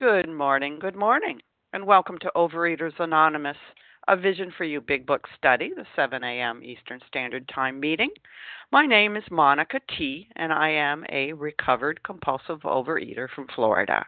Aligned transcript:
Good 0.00 0.28
morning, 0.28 0.78
good 0.78 0.94
morning, 0.94 1.40
and 1.72 1.84
welcome 1.84 2.18
to 2.18 2.30
Overeaters 2.36 3.00
Anonymous, 3.00 3.56
a 4.06 4.16
Vision 4.16 4.52
for 4.56 4.62
You 4.62 4.80
Big 4.80 5.04
Book 5.04 5.26
study, 5.36 5.72
the 5.74 5.84
7 5.96 6.22
a.m. 6.22 6.62
Eastern 6.62 7.00
Standard 7.08 7.50
Time 7.52 7.80
meeting. 7.80 8.10
My 8.70 8.86
name 8.86 9.16
is 9.16 9.24
Monica 9.28 9.80
T., 9.98 10.28
and 10.36 10.52
I 10.52 10.68
am 10.68 11.04
a 11.08 11.32
recovered 11.32 12.00
compulsive 12.04 12.60
overeater 12.60 13.26
from 13.34 13.48
Florida. 13.56 14.06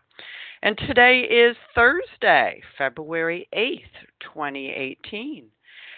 And 0.62 0.78
today 0.78 1.22
is 1.22 1.56
Thursday, 1.74 2.62
February 2.78 3.48
8th, 3.52 4.06
2018. 4.20 5.48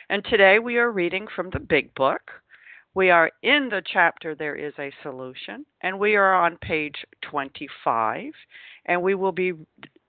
And 0.09 0.24
today 0.24 0.59
we 0.59 0.79
are 0.79 0.90
reading 0.90 1.27
from 1.36 1.50
the 1.50 1.61
Big 1.61 1.95
Book. 1.95 2.30
We 2.95 3.09
are 3.09 3.30
in 3.43 3.70
the 3.70 3.82
chapter 3.84 4.34
There 4.34 4.54
is 4.54 4.75
a 4.79 4.93
Solution, 5.02 5.64
and 5.80 5.98
we 5.98 6.14
are 6.14 6.34
on 6.34 6.58
page 6.58 7.07
25 7.22 8.32
and 8.84 9.00
we 9.00 9.14
will 9.14 9.32
be 9.32 9.54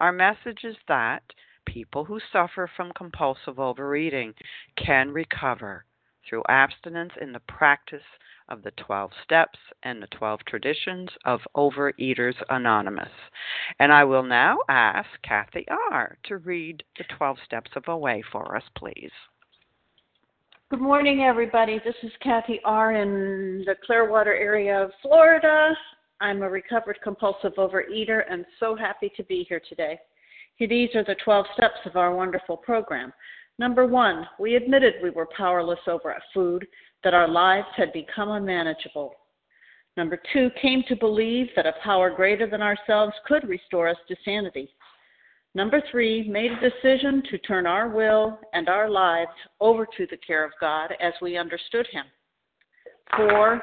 our 0.00 0.12
message 0.12 0.64
is 0.64 0.76
that 0.88 1.22
people 1.66 2.04
who 2.04 2.18
suffer 2.32 2.68
from 2.74 2.92
compulsive 2.96 3.60
overeating 3.60 4.34
can 4.76 5.12
recover 5.12 5.84
through 6.28 6.42
abstinence 6.48 7.12
in 7.20 7.32
the 7.32 7.40
practice 7.40 8.02
of 8.48 8.62
the 8.62 8.72
12 8.72 9.10
steps 9.22 9.58
and 9.82 10.02
the 10.02 10.08
12 10.08 10.40
traditions 10.46 11.08
of 11.24 11.40
Overeaters 11.56 12.34
Anonymous. 12.48 13.12
And 13.78 13.92
I 13.92 14.04
will 14.04 14.24
now 14.24 14.58
ask 14.68 15.08
Kathy 15.22 15.66
R. 15.92 16.18
to 16.24 16.38
read 16.38 16.82
the 16.98 17.04
12 17.16 17.38
steps 17.44 17.70
of 17.76 17.84
OA 17.88 18.20
for 18.32 18.56
us, 18.56 18.64
please. 18.76 19.12
Good 20.70 20.80
morning, 20.80 21.24
everybody. 21.24 21.80
This 21.84 21.96
is 22.02 22.12
Kathy 22.22 22.60
R. 22.64 22.94
in 22.94 23.64
the 23.66 23.74
Clearwater 23.84 24.34
area 24.34 24.84
of 24.84 24.90
Florida. 25.02 25.74
I'm 26.20 26.42
a 26.42 26.50
recovered 26.50 26.98
compulsive 27.02 27.54
overeater 27.54 28.22
and 28.30 28.44
so 28.58 28.76
happy 28.76 29.10
to 29.16 29.24
be 29.24 29.46
here 29.48 29.62
today. 29.68 29.98
These 30.58 30.94
are 30.94 31.04
the 31.04 31.16
12 31.24 31.46
steps 31.54 31.78
of 31.86 31.96
our 31.96 32.14
wonderful 32.14 32.56
program. 32.56 33.12
Number 33.58 33.86
one, 33.86 34.26
we 34.38 34.56
admitted 34.56 34.94
we 35.02 35.10
were 35.10 35.28
powerless 35.36 35.80
over 35.86 36.14
food, 36.34 36.66
that 37.02 37.14
our 37.14 37.28
lives 37.28 37.68
had 37.76 37.92
become 37.92 38.30
unmanageable. 38.30 39.14
Number 39.96 40.20
two, 40.32 40.50
came 40.60 40.84
to 40.88 40.96
believe 40.96 41.48
that 41.56 41.66
a 41.66 41.74
power 41.82 42.10
greater 42.10 42.48
than 42.48 42.62
ourselves 42.62 43.14
could 43.26 43.48
restore 43.48 43.88
us 43.88 43.96
to 44.08 44.16
sanity. 44.24 44.68
Number 45.54 45.82
three, 45.90 46.28
made 46.28 46.52
a 46.52 46.70
decision 46.70 47.22
to 47.30 47.38
turn 47.38 47.66
our 47.66 47.88
will 47.88 48.38
and 48.52 48.68
our 48.68 48.88
lives 48.88 49.32
over 49.60 49.86
to 49.96 50.06
the 50.10 50.16
care 50.18 50.44
of 50.44 50.52
God 50.60 50.92
as 51.00 51.12
we 51.20 51.36
understood 51.36 51.86
Him. 51.90 52.04
Four, 53.16 53.62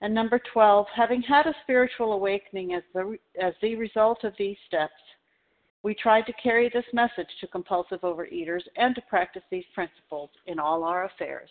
And 0.00 0.14
number 0.14 0.40
12, 0.52 0.86
having 0.94 1.22
had 1.22 1.46
a 1.46 1.54
spiritual 1.62 2.12
awakening 2.12 2.74
as 2.74 2.82
the, 2.94 3.18
as 3.40 3.54
the 3.60 3.74
result 3.74 4.22
of 4.22 4.32
these 4.38 4.56
steps, 4.66 4.92
we 5.82 5.94
tried 5.94 6.26
to 6.26 6.32
carry 6.34 6.68
this 6.68 6.84
message 6.92 7.28
to 7.40 7.46
compulsive 7.46 8.00
overeaters 8.02 8.62
and 8.76 8.94
to 8.94 9.02
practice 9.02 9.42
these 9.50 9.64
principles 9.74 10.30
in 10.46 10.58
all 10.58 10.84
our 10.84 11.04
affairs. 11.04 11.50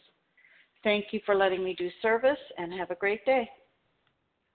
Thank 0.83 1.05
you 1.11 1.19
for 1.25 1.35
letting 1.35 1.63
me 1.63 1.75
do 1.77 1.89
service 2.01 2.37
and 2.57 2.73
have 2.73 2.91
a 2.91 2.95
great 2.95 3.25
day. 3.25 3.49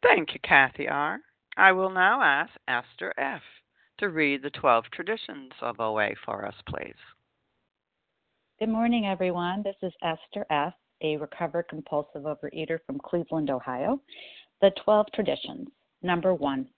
Thank 0.03 0.35
you, 0.35 0.41
Kathy 0.43 0.89
R. 0.89 1.19
I 1.57 1.73
will 1.73 1.91
now 1.91 2.23
ask 2.23 2.53
Esther 2.69 3.13
F. 3.19 3.43
to 3.99 4.09
read 4.09 4.43
the 4.43 4.51
12 4.51 4.85
traditions 4.93 5.53
of 5.61 5.81
OA 5.81 6.11
for 6.25 6.47
us, 6.47 6.55
please. 6.67 6.95
Good 8.59 8.71
morning, 8.71 9.07
everyone. 9.07 9.63
This 9.63 9.77
is 9.83 9.93
Esther 10.03 10.47
F., 10.51 10.73
a 11.03 11.17
recovered 11.17 11.69
compulsive 11.69 12.23
overeater 12.23 12.79
from 12.87 12.99
Cleveland, 12.99 13.51
Ohio. 13.51 14.01
The 14.61 14.71
12 14.85 15.07
traditions. 15.15 15.69
Number 16.03 16.35
one, 16.35 16.69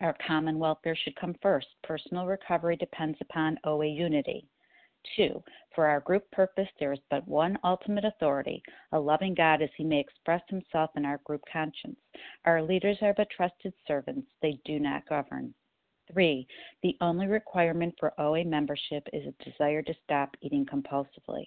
our 0.00 0.16
common 0.26 0.58
welfare 0.58 0.96
should 0.96 1.16
come 1.16 1.34
first. 1.42 1.66
Personal 1.82 2.26
recovery 2.26 2.76
depends 2.76 3.18
upon 3.20 3.58
OA 3.64 3.86
unity. 3.86 4.46
Two, 5.16 5.42
for 5.74 5.86
our 5.86 6.00
group 6.00 6.30
purpose, 6.30 6.68
there 6.78 6.92
is 6.92 7.00
but 7.10 7.26
one 7.26 7.58
ultimate 7.64 8.04
authority, 8.04 8.62
a 8.92 9.00
loving 9.00 9.34
God 9.34 9.62
as 9.62 9.70
he 9.76 9.84
may 9.84 9.98
express 9.98 10.42
himself 10.48 10.90
in 10.96 11.04
our 11.04 11.18
group 11.24 11.42
conscience. 11.50 11.98
Our 12.44 12.62
leaders 12.62 12.98
are 13.02 13.14
but 13.14 13.30
trusted 13.30 13.72
servants, 13.86 14.28
they 14.42 14.60
do 14.64 14.78
not 14.78 15.08
govern. 15.08 15.54
Three, 16.12 16.46
the 16.82 16.96
only 17.00 17.28
requirement 17.28 17.94
for 17.98 18.18
OA 18.20 18.44
membership 18.44 19.08
is 19.12 19.26
a 19.26 19.44
desire 19.44 19.82
to 19.82 19.94
stop 20.04 20.36
eating 20.42 20.66
compulsively. 20.66 21.46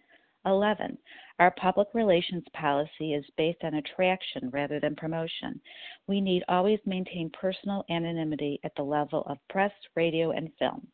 11. 0.45 0.97
Our 1.39 1.51
public 1.51 1.87
relations 1.93 2.43
policy 2.53 3.13
is 3.13 3.25
based 3.37 3.63
on 3.63 3.75
attraction 3.75 4.49
rather 4.51 4.79
than 4.79 4.95
promotion. 4.95 5.59
We 6.07 6.21
need 6.21 6.43
always 6.47 6.79
maintain 6.85 7.31
personal 7.39 7.85
anonymity 7.89 8.59
at 8.63 8.73
the 8.75 8.83
level 8.83 9.23
of 9.27 9.37
press, 9.49 9.71
radio, 9.95 10.31
and 10.31 10.49
film. 10.59 10.87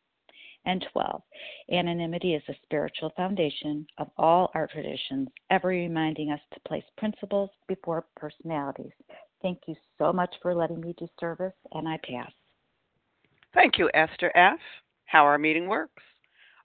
And 0.65 0.85
12. 0.91 1.21
Anonymity 1.71 2.33
is 2.33 2.43
the 2.47 2.55
spiritual 2.63 3.11
foundation 3.15 3.87
of 3.99 4.09
all 4.17 4.51
our 4.53 4.67
traditions, 4.67 5.29
ever 5.49 5.69
reminding 5.69 6.31
us 6.31 6.41
to 6.53 6.59
place 6.67 6.83
principles 6.97 7.49
before 7.67 8.05
personalities. 8.17 8.91
Thank 9.41 9.59
you 9.67 9.75
so 9.97 10.11
much 10.11 10.33
for 10.41 10.53
letting 10.53 10.81
me 10.81 10.93
do 10.97 11.07
service, 11.19 11.53
and 11.71 11.87
I 11.87 11.99
pass. 12.03 12.31
Thank 13.53 13.77
you, 13.77 13.89
Esther 13.93 14.31
F. 14.35 14.59
How 15.05 15.23
our 15.23 15.37
meeting 15.37 15.67
works. 15.67 16.03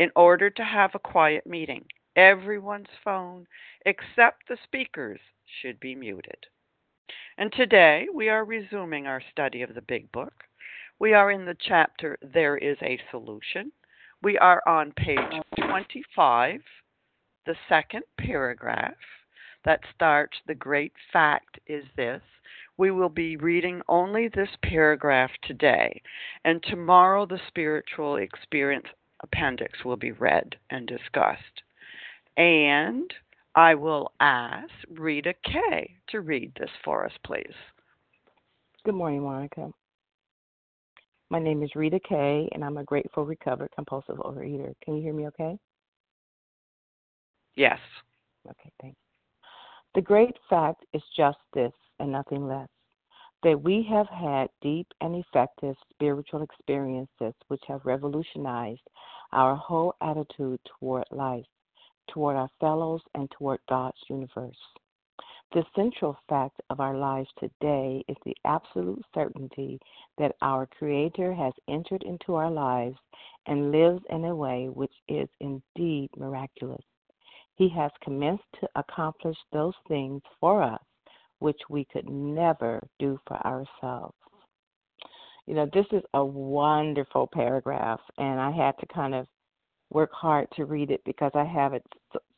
In 0.00 0.10
order 0.16 0.48
to 0.48 0.64
have 0.64 0.94
a 0.94 0.98
quiet 0.98 1.46
meeting, 1.46 1.84
everyone's 2.16 2.88
phone 3.04 3.46
except 3.84 4.48
the 4.48 4.56
speaker's 4.64 5.20
should 5.60 5.78
be 5.78 5.94
muted. 5.94 6.46
And 7.36 7.52
today 7.52 8.06
we 8.10 8.30
are 8.30 8.46
resuming 8.46 9.06
our 9.06 9.20
study 9.30 9.60
of 9.60 9.74
the 9.74 9.82
Big 9.82 10.10
Book. 10.10 10.44
We 10.98 11.12
are 11.12 11.30
in 11.30 11.44
the 11.44 11.56
chapter 11.68 12.16
There 12.22 12.56
is 12.56 12.78
a 12.80 12.98
Solution. 13.10 13.72
We 14.22 14.38
are 14.38 14.62
on 14.66 14.92
page 14.92 15.18
25, 15.58 16.62
the 17.44 17.56
second 17.68 18.04
paragraph 18.16 18.94
that 19.66 19.80
starts 19.94 20.38
The 20.46 20.54
great 20.54 20.94
fact 21.12 21.60
is 21.66 21.84
this. 21.94 22.22
We 22.78 22.90
will 22.90 23.10
be 23.10 23.36
reading 23.36 23.82
only 23.86 24.28
this 24.28 24.56
paragraph 24.62 25.32
today, 25.42 26.00
and 26.46 26.62
tomorrow 26.62 27.26
the 27.26 27.40
spiritual 27.48 28.16
experience 28.16 28.86
appendix 29.22 29.84
will 29.84 29.96
be 29.96 30.12
read 30.12 30.56
and 30.70 30.86
discussed. 30.86 31.62
And 32.36 33.12
I 33.54 33.74
will 33.74 34.12
ask 34.20 34.72
Rita 34.90 35.34
Kay 35.44 35.96
to 36.10 36.20
read 36.20 36.52
this 36.58 36.70
for 36.84 37.04
us, 37.04 37.12
please. 37.24 37.54
Good 38.84 38.94
morning, 38.94 39.22
Monica. 39.22 39.70
My 41.28 41.38
name 41.38 41.62
is 41.62 41.70
Rita 41.74 42.00
Kay, 42.08 42.48
and 42.52 42.64
I'm 42.64 42.76
a 42.76 42.84
grateful, 42.84 43.24
recovered, 43.24 43.70
compulsive 43.74 44.16
overeater. 44.16 44.72
Can 44.82 44.96
you 44.96 45.02
hear 45.02 45.12
me 45.12 45.26
okay? 45.28 45.58
Yes. 47.56 47.78
Okay, 48.48 48.72
thank 48.80 48.94
you. 48.94 49.48
The 49.94 50.02
great 50.02 50.36
fact 50.48 50.84
is 50.92 51.02
just 51.16 51.38
this 51.52 51.72
and 51.98 52.10
nothing 52.10 52.46
less 52.46 52.68
that 53.42 53.62
we 53.62 53.82
have 53.88 54.08
had 54.08 54.48
deep 54.60 54.86
and 55.00 55.16
effective 55.16 55.74
spiritual 55.90 56.42
experiences 56.42 57.34
which 57.48 57.62
have 57.66 57.84
revolutionized 57.84 58.82
our 59.32 59.56
whole 59.56 59.94
attitude 60.02 60.60
toward 60.78 61.04
life, 61.10 61.46
toward 62.10 62.36
our 62.36 62.50
fellows, 62.60 63.00
and 63.14 63.30
toward 63.30 63.60
God's 63.68 63.96
universe. 64.08 64.58
The 65.52 65.64
central 65.74 66.16
fact 66.28 66.60
of 66.70 66.80
our 66.80 66.96
lives 66.96 67.28
today 67.38 68.04
is 68.08 68.16
the 68.24 68.36
absolute 68.44 69.02
certainty 69.14 69.80
that 70.18 70.36
our 70.42 70.66
Creator 70.66 71.32
has 71.32 71.54
entered 71.66 72.02
into 72.04 72.34
our 72.34 72.50
lives 72.50 72.98
and 73.46 73.72
lives 73.72 74.02
in 74.10 74.26
a 74.26 74.36
way 74.36 74.68
which 74.68 74.94
is 75.08 75.28
indeed 75.40 76.10
miraculous. 76.16 76.84
He 77.56 77.68
has 77.70 77.90
commenced 78.02 78.44
to 78.60 78.68
accomplish 78.76 79.36
those 79.52 79.74
things 79.88 80.22
for 80.40 80.62
us 80.62 80.80
which 81.40 81.60
we 81.68 81.86
could 81.92 82.08
never 82.08 82.80
do 82.98 83.18
for 83.26 83.36
ourselves. 83.46 84.14
You 85.46 85.54
know, 85.54 85.68
this 85.72 85.86
is 85.90 86.02
a 86.14 86.24
wonderful 86.24 87.28
paragraph, 87.32 88.00
and 88.18 88.40
I 88.40 88.52
had 88.52 88.78
to 88.78 88.86
kind 88.94 89.14
of 89.14 89.26
work 89.90 90.10
hard 90.12 90.46
to 90.54 90.64
read 90.64 90.90
it 90.90 91.02
because 91.04 91.32
I 91.34 91.44
have 91.44 91.74
it 91.74 91.84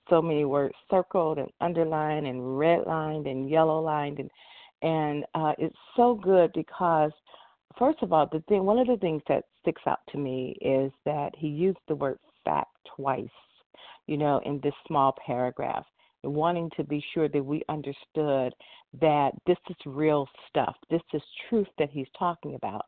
so, 0.09 0.21
many 0.21 0.44
words 0.44 0.75
circled 0.90 1.38
and 1.38 1.49
underlined 1.61 2.26
and 2.26 2.40
redlined 2.40 3.30
and 3.30 3.49
yellow 3.49 3.80
lined 3.80 4.18
and 4.18 4.30
and 4.82 5.25
uh, 5.35 5.52
it's 5.59 5.76
so 5.97 6.14
good 6.14 6.50
because 6.54 7.12
first 7.78 8.02
of 8.02 8.12
all 8.12 8.28
the 8.32 8.42
thing 8.49 8.64
one 8.64 8.78
of 8.78 8.88
the 8.88 8.97
things 8.97 9.23
that 9.28 9.44
sticks 9.61 9.80
out 9.87 10.00
to 10.11 10.18
me 10.18 10.56
is 10.61 10.92
that 11.06 11.30
he 11.38 11.47
used 11.47 11.78
the 11.88 11.94
word 11.94 12.18
fact 12.44 12.76
twice 12.97 13.25
you 14.06 14.16
know 14.16 14.40
in 14.44 14.61
this 14.62 14.75
small 14.87 15.14
paragraph 15.25 15.87
wanting 16.25 16.71
to 16.76 16.85
be 16.85 17.02
sure 17.14 17.28
that 17.28 17.44
we 17.44 17.62
understood 17.68 18.52
that 19.00 19.32
this 19.46 19.56
is 19.70 19.76
real 19.87 20.28
stuff. 20.49 20.76
This 20.90 21.02
is 21.14 21.22
truth 21.49 21.68
that 21.78 21.90
he's 21.90 22.08
talking 22.18 22.54
about. 22.54 22.87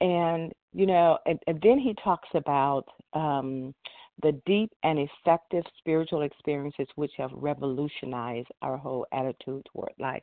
And, 0.00 0.52
you 0.72 0.86
know, 0.86 1.18
and, 1.26 1.38
and 1.46 1.60
then 1.62 1.78
he 1.78 1.94
talks 2.02 2.28
about 2.34 2.84
um, 3.14 3.74
the 4.22 4.32
deep 4.46 4.70
and 4.82 4.98
effective 4.98 5.64
spiritual 5.78 6.22
experiences 6.22 6.86
which 6.96 7.12
have 7.16 7.30
revolutionized 7.32 8.48
our 8.62 8.76
whole 8.76 9.06
attitude 9.12 9.66
toward 9.72 9.92
life. 9.98 10.22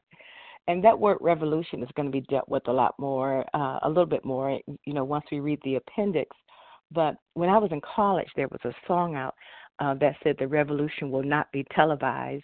And 0.68 0.84
that 0.84 0.98
word 0.98 1.18
revolution 1.22 1.82
is 1.82 1.90
going 1.96 2.06
to 2.06 2.12
be 2.12 2.26
dealt 2.30 2.48
with 2.48 2.68
a 2.68 2.72
lot 2.72 2.94
more, 3.00 3.44
uh, 3.54 3.80
a 3.82 3.90
little 3.90 4.06
bit 4.06 4.24
more, 4.24 4.60
you 4.86 4.94
know, 4.94 5.04
once 5.04 5.26
we 5.32 5.40
read 5.40 5.60
the 5.64 5.76
appendix. 5.76 6.36
But 6.92 7.16
when 7.34 7.50
I 7.50 7.58
was 7.58 7.72
in 7.72 7.82
college, 7.82 8.28
there 8.36 8.50
was 8.50 8.60
a 8.66 8.74
song 8.88 9.16
out 9.16 9.34
uh, 9.82 9.96
that 9.96 10.16
said 10.24 10.36
the 10.38 10.48
revolution 10.48 11.10
will 11.10 11.24
not 11.24 11.52
be 11.52 11.66
televised. 11.76 12.44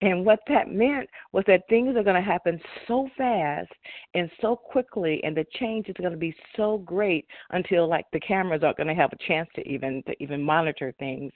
And 0.00 0.26
what 0.26 0.40
that 0.48 0.68
meant 0.68 1.08
was 1.32 1.44
that 1.46 1.62
things 1.68 1.96
are 1.96 2.02
going 2.02 2.20
to 2.20 2.28
happen 2.28 2.60
so 2.88 3.08
fast 3.16 3.70
and 4.14 4.28
so 4.40 4.56
quickly, 4.56 5.20
and 5.22 5.36
the 5.36 5.46
change 5.60 5.88
is 5.88 5.94
going 5.98 6.10
to 6.10 6.18
be 6.18 6.34
so 6.56 6.78
great 6.78 7.24
until 7.50 7.88
like 7.88 8.06
the 8.12 8.18
cameras 8.18 8.62
aren't 8.64 8.78
going 8.78 8.88
to 8.88 8.94
have 8.94 9.12
a 9.12 9.28
chance 9.28 9.48
to 9.54 9.66
even 9.68 10.02
to 10.08 10.14
even 10.20 10.42
monitor 10.42 10.92
things. 10.98 11.32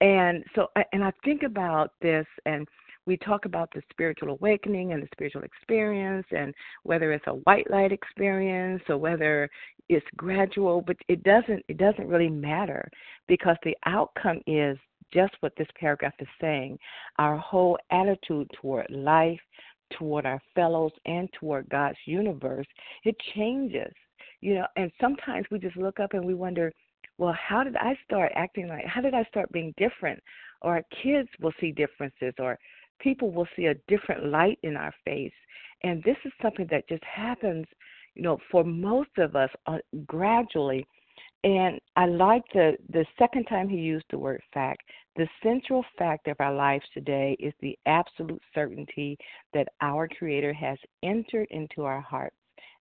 And 0.00 0.42
so, 0.56 0.66
and 0.92 1.04
I 1.04 1.12
think 1.24 1.44
about 1.44 1.92
this 2.02 2.26
and 2.44 2.66
we 3.06 3.16
talk 3.16 3.44
about 3.44 3.70
the 3.74 3.82
spiritual 3.90 4.30
awakening 4.30 4.92
and 4.92 5.02
the 5.02 5.08
spiritual 5.12 5.42
experience 5.42 6.26
and 6.30 6.54
whether 6.82 7.12
it's 7.12 7.26
a 7.26 7.34
white 7.34 7.70
light 7.70 7.92
experience 7.92 8.82
or 8.88 8.98
whether 8.98 9.48
it's 9.88 10.06
gradual 10.16 10.80
but 10.80 10.96
it 11.08 11.22
doesn't 11.22 11.64
it 11.68 11.76
doesn't 11.76 12.08
really 12.08 12.28
matter 12.28 12.88
because 13.26 13.56
the 13.64 13.76
outcome 13.86 14.40
is 14.46 14.78
just 15.12 15.34
what 15.40 15.52
this 15.56 15.66
paragraph 15.78 16.14
is 16.20 16.28
saying. 16.40 16.78
Our 17.18 17.36
whole 17.36 17.76
attitude 17.90 18.48
toward 18.60 18.86
life 18.90 19.40
toward 19.98 20.24
our 20.24 20.40
fellows 20.54 20.92
and 21.04 21.28
toward 21.32 21.68
God's 21.68 21.98
universe 22.06 22.66
it 23.04 23.16
changes 23.34 23.92
you 24.40 24.54
know 24.54 24.66
and 24.76 24.92
sometimes 25.00 25.46
we 25.50 25.58
just 25.58 25.76
look 25.76 25.98
up 25.98 26.14
and 26.14 26.24
we 26.24 26.34
wonder 26.34 26.72
well 27.18 27.32
how 27.32 27.64
did 27.64 27.74
I 27.74 27.98
start 28.04 28.30
acting 28.36 28.68
like 28.68 28.84
how 28.84 29.00
did 29.00 29.14
I 29.14 29.24
start 29.24 29.50
being 29.52 29.74
different? 29.76 30.22
Or 30.62 30.76
our 30.76 30.84
kids 31.02 31.28
will 31.40 31.52
see 31.58 31.72
differences 31.72 32.34
or 32.38 32.58
people 33.00 33.30
will 33.30 33.48
see 33.56 33.66
a 33.66 33.74
different 33.88 34.26
light 34.26 34.58
in 34.62 34.76
our 34.76 34.94
face. 35.04 35.32
And 35.82 36.02
this 36.04 36.16
is 36.24 36.32
something 36.42 36.66
that 36.70 36.88
just 36.88 37.04
happens, 37.04 37.66
you 38.14 38.22
know, 38.22 38.38
for 38.50 38.64
most 38.64 39.10
of 39.18 39.34
us 39.36 39.50
uh, 39.66 39.78
gradually. 40.06 40.86
And 41.42 41.80
I 41.96 42.04
like 42.06 42.42
the 42.52 42.76
the 42.90 43.06
second 43.18 43.44
time 43.44 43.68
he 43.68 43.78
used 43.78 44.04
the 44.10 44.18
word 44.18 44.42
fact. 44.52 44.82
The 45.16 45.26
central 45.42 45.84
fact 45.98 46.28
of 46.28 46.36
our 46.38 46.54
lives 46.54 46.84
today 46.92 47.36
is 47.40 47.54
the 47.60 47.78
absolute 47.86 48.42
certainty 48.54 49.16
that 49.54 49.68
our 49.80 50.06
Creator 50.06 50.52
has 50.52 50.78
entered 51.02 51.48
into 51.50 51.82
our 51.84 52.00
hearts 52.00 52.36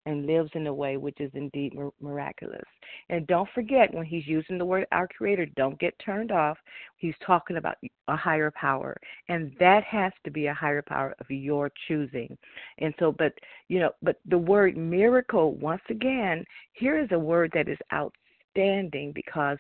and 0.10 0.26
lives 0.26 0.50
in 0.56 0.66
a 0.66 0.74
way 0.74 0.98
which 0.98 1.22
is 1.22 1.30
indeed 1.36 1.78
miraculous. 2.02 2.66
And 3.10 3.28
don't 3.28 3.48
forget, 3.54 3.94
when 3.94 4.06
he's 4.06 4.26
using 4.26 4.58
the 4.58 4.66
word 4.66 4.88
our 4.92 5.08
creator, 5.08 5.46
don't 5.56 5.80
get 5.80 5.94
turned 6.04 6.32
off. 6.32 6.58
He's 6.98 7.14
talking 7.26 7.58
about 7.58 7.76
a 8.08 8.16
higher 8.16 8.52
power. 8.60 8.98
And 9.28 9.54
that 9.60 9.84
has 9.84 10.12
to 10.24 10.32
be 10.32 10.48
a 10.48 10.54
higher 10.54 10.82
power 10.82 11.14
of 11.20 11.30
your 11.30 11.72
choosing. 11.88 12.36
And 12.80 12.92
so, 12.98 13.12
but, 13.12 13.34
you 13.68 13.80
know, 13.80 13.92
but 14.02 14.18
the 14.28 14.38
word 14.38 14.76
miracle, 14.76 15.54
once 15.58 15.84
again, 15.92 16.44
here 16.74 16.98
is 16.98 17.10
a 17.12 17.20
word 17.20 17.52
that 17.54 17.70
is 17.70 17.78
outstanding 17.94 19.12
because 19.14 19.60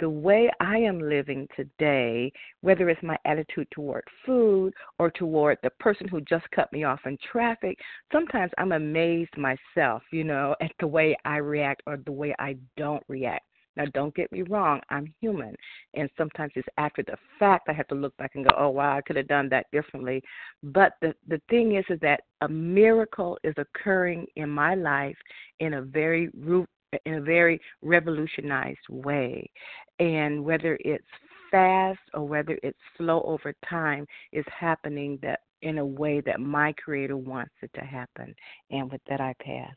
the 0.00 0.08
way 0.08 0.50
I 0.60 0.78
am 0.78 1.00
living 1.00 1.48
today, 1.56 2.32
whether 2.60 2.88
it's 2.88 3.02
my 3.02 3.16
attitude 3.24 3.68
toward 3.70 4.04
food 4.24 4.72
or 4.98 5.10
toward 5.10 5.58
the 5.62 5.70
person 5.78 6.08
who 6.08 6.20
just 6.22 6.50
cut 6.50 6.72
me 6.72 6.84
off 6.84 7.00
in 7.06 7.16
traffic, 7.30 7.78
sometimes 8.12 8.52
I'm 8.58 8.72
amazed 8.72 9.36
myself, 9.36 10.02
you 10.12 10.24
know, 10.24 10.54
at 10.60 10.72
the 10.80 10.86
way 10.86 11.16
I 11.24 11.36
react 11.36 11.82
or 11.86 11.98
the 11.98 12.12
way 12.12 12.34
I 12.38 12.56
don't 12.76 13.02
react. 13.08 13.44
Now, 13.76 13.84
don't 13.92 14.14
get 14.14 14.32
me 14.32 14.42
wrong, 14.42 14.80
I'm 14.88 15.12
human. 15.20 15.54
And 15.94 16.08
sometimes 16.16 16.52
it's 16.56 16.66
after 16.78 17.02
the 17.02 17.16
fact 17.38 17.68
I 17.68 17.74
have 17.74 17.88
to 17.88 17.94
look 17.94 18.16
back 18.16 18.32
and 18.34 18.44
go, 18.44 18.50
oh, 18.56 18.70
wow, 18.70 18.96
I 18.96 19.02
could 19.02 19.16
have 19.16 19.28
done 19.28 19.50
that 19.50 19.66
differently. 19.70 20.22
But 20.62 20.94
the, 21.02 21.14
the 21.28 21.40
thing 21.50 21.76
is, 21.76 21.84
is 21.90 22.00
that 22.00 22.22
a 22.40 22.48
miracle 22.48 23.38
is 23.44 23.54
occurring 23.58 24.26
in 24.36 24.48
my 24.48 24.74
life 24.74 25.16
in 25.60 25.74
a 25.74 25.82
very 25.82 26.30
root 26.38 26.68
in 27.04 27.14
a 27.14 27.20
very 27.20 27.60
revolutionized 27.82 28.88
way. 28.88 29.50
And 29.98 30.44
whether 30.44 30.78
it's 30.80 31.04
fast 31.50 32.00
or 32.14 32.24
whether 32.26 32.58
it's 32.62 32.78
slow 32.96 33.22
over 33.22 33.54
time 33.68 34.06
is 34.32 34.44
happening 34.58 35.18
that 35.22 35.40
in 35.62 35.78
a 35.78 35.84
way 35.84 36.20
that 36.20 36.40
my 36.40 36.72
creator 36.72 37.16
wants 37.16 37.54
it 37.62 37.70
to 37.74 37.80
happen. 37.80 38.34
And 38.70 38.90
with 38.90 39.00
that 39.08 39.20
I 39.20 39.34
pass. 39.40 39.74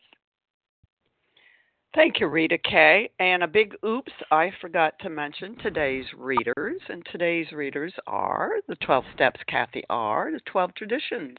Thank 1.95 2.19
you, 2.19 2.27
Rita 2.27 2.59
Kay. 2.59 3.09
And 3.19 3.41
a 3.41 3.47
big 3.47 3.73
oops, 3.83 4.11
I 4.29 4.51
forgot 4.61 4.93
to 4.99 5.09
mention 5.09 5.57
today's 5.57 6.05
readers. 6.15 6.79
And 6.87 7.03
today's 7.11 7.51
readers 7.51 7.93
are 8.05 8.51
the 8.67 8.75
12 8.75 9.03
Steps, 9.15 9.39
Kathy 9.47 9.83
R., 9.89 10.31
the 10.31 10.39
12 10.45 10.75
Traditions, 10.75 11.37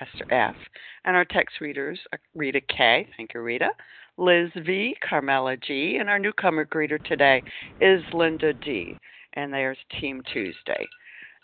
Esther 0.00 0.32
F., 0.32 0.56
and 1.04 1.14
our 1.14 1.26
text 1.26 1.60
readers 1.60 2.00
Rita 2.34 2.62
K. 2.62 3.06
Thank 3.18 3.34
you, 3.34 3.42
Rita. 3.42 3.68
Liz 4.16 4.50
V, 4.64 4.96
Carmela 5.08 5.56
G, 5.56 5.96
and 5.98 6.08
our 6.08 6.18
newcomer 6.18 6.64
greeter 6.64 7.02
today 7.04 7.42
is 7.80 8.02
Linda 8.12 8.52
D. 8.52 8.96
And 9.34 9.52
there's 9.52 9.78
Team 10.00 10.22
Tuesday. 10.32 10.86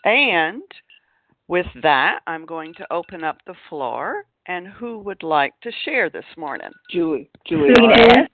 And 0.05 0.63
with 1.47 1.65
that, 1.83 2.19
I'm 2.27 2.45
going 2.45 2.73
to 2.75 2.93
open 2.93 3.23
up 3.23 3.37
the 3.45 3.55
floor. 3.69 4.25
And 4.47 4.67
who 4.67 4.99
would 4.99 5.21
like 5.21 5.53
to 5.61 5.71
share 5.85 6.09
this 6.09 6.25
morning? 6.37 6.71
Julie. 6.89 7.29
Julie. 7.45 7.73
Tina 7.75 7.93
S. 7.93 8.29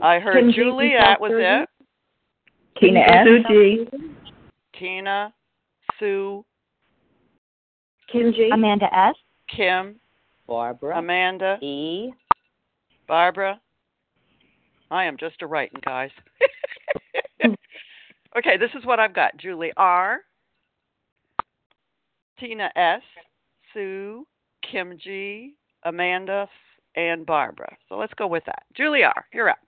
I 0.00 0.18
heard 0.18 0.36
Kim 0.36 0.52
Julie. 0.52 0.94
That 0.98 1.20
was 1.20 1.32
it. 1.34 1.68
Tina 2.80 3.00
S. 3.00 3.26
Sue 3.26 3.42
G. 3.48 4.08
Tina, 4.78 5.34
Sue. 5.98 6.44
Kim 8.10 8.32
G. 8.32 8.50
Amanda 8.52 8.86
S. 8.96 9.14
Kim. 9.54 9.96
Barbara. 10.46 10.98
Amanda. 10.98 11.58
E. 11.60 12.12
Barbara, 13.06 13.60
I 14.90 15.04
am 15.04 15.16
just 15.18 15.42
a 15.42 15.46
writing, 15.46 15.80
guys. 15.84 16.10
okay, 18.38 18.56
this 18.58 18.70
is 18.78 18.84
what 18.84 19.00
I've 19.00 19.14
got 19.14 19.36
Julie 19.36 19.72
R., 19.76 20.20
Tina 22.38 22.70
S., 22.76 23.02
Sue, 23.72 24.26
Kim 24.70 24.98
G., 25.02 25.54
Amanda, 25.84 26.48
and 26.96 27.26
Barbara. 27.26 27.76
So 27.88 27.96
let's 27.96 28.14
go 28.14 28.26
with 28.26 28.44
that. 28.46 28.64
Julie 28.76 29.04
R., 29.04 29.26
you're 29.32 29.50
up. 29.50 29.58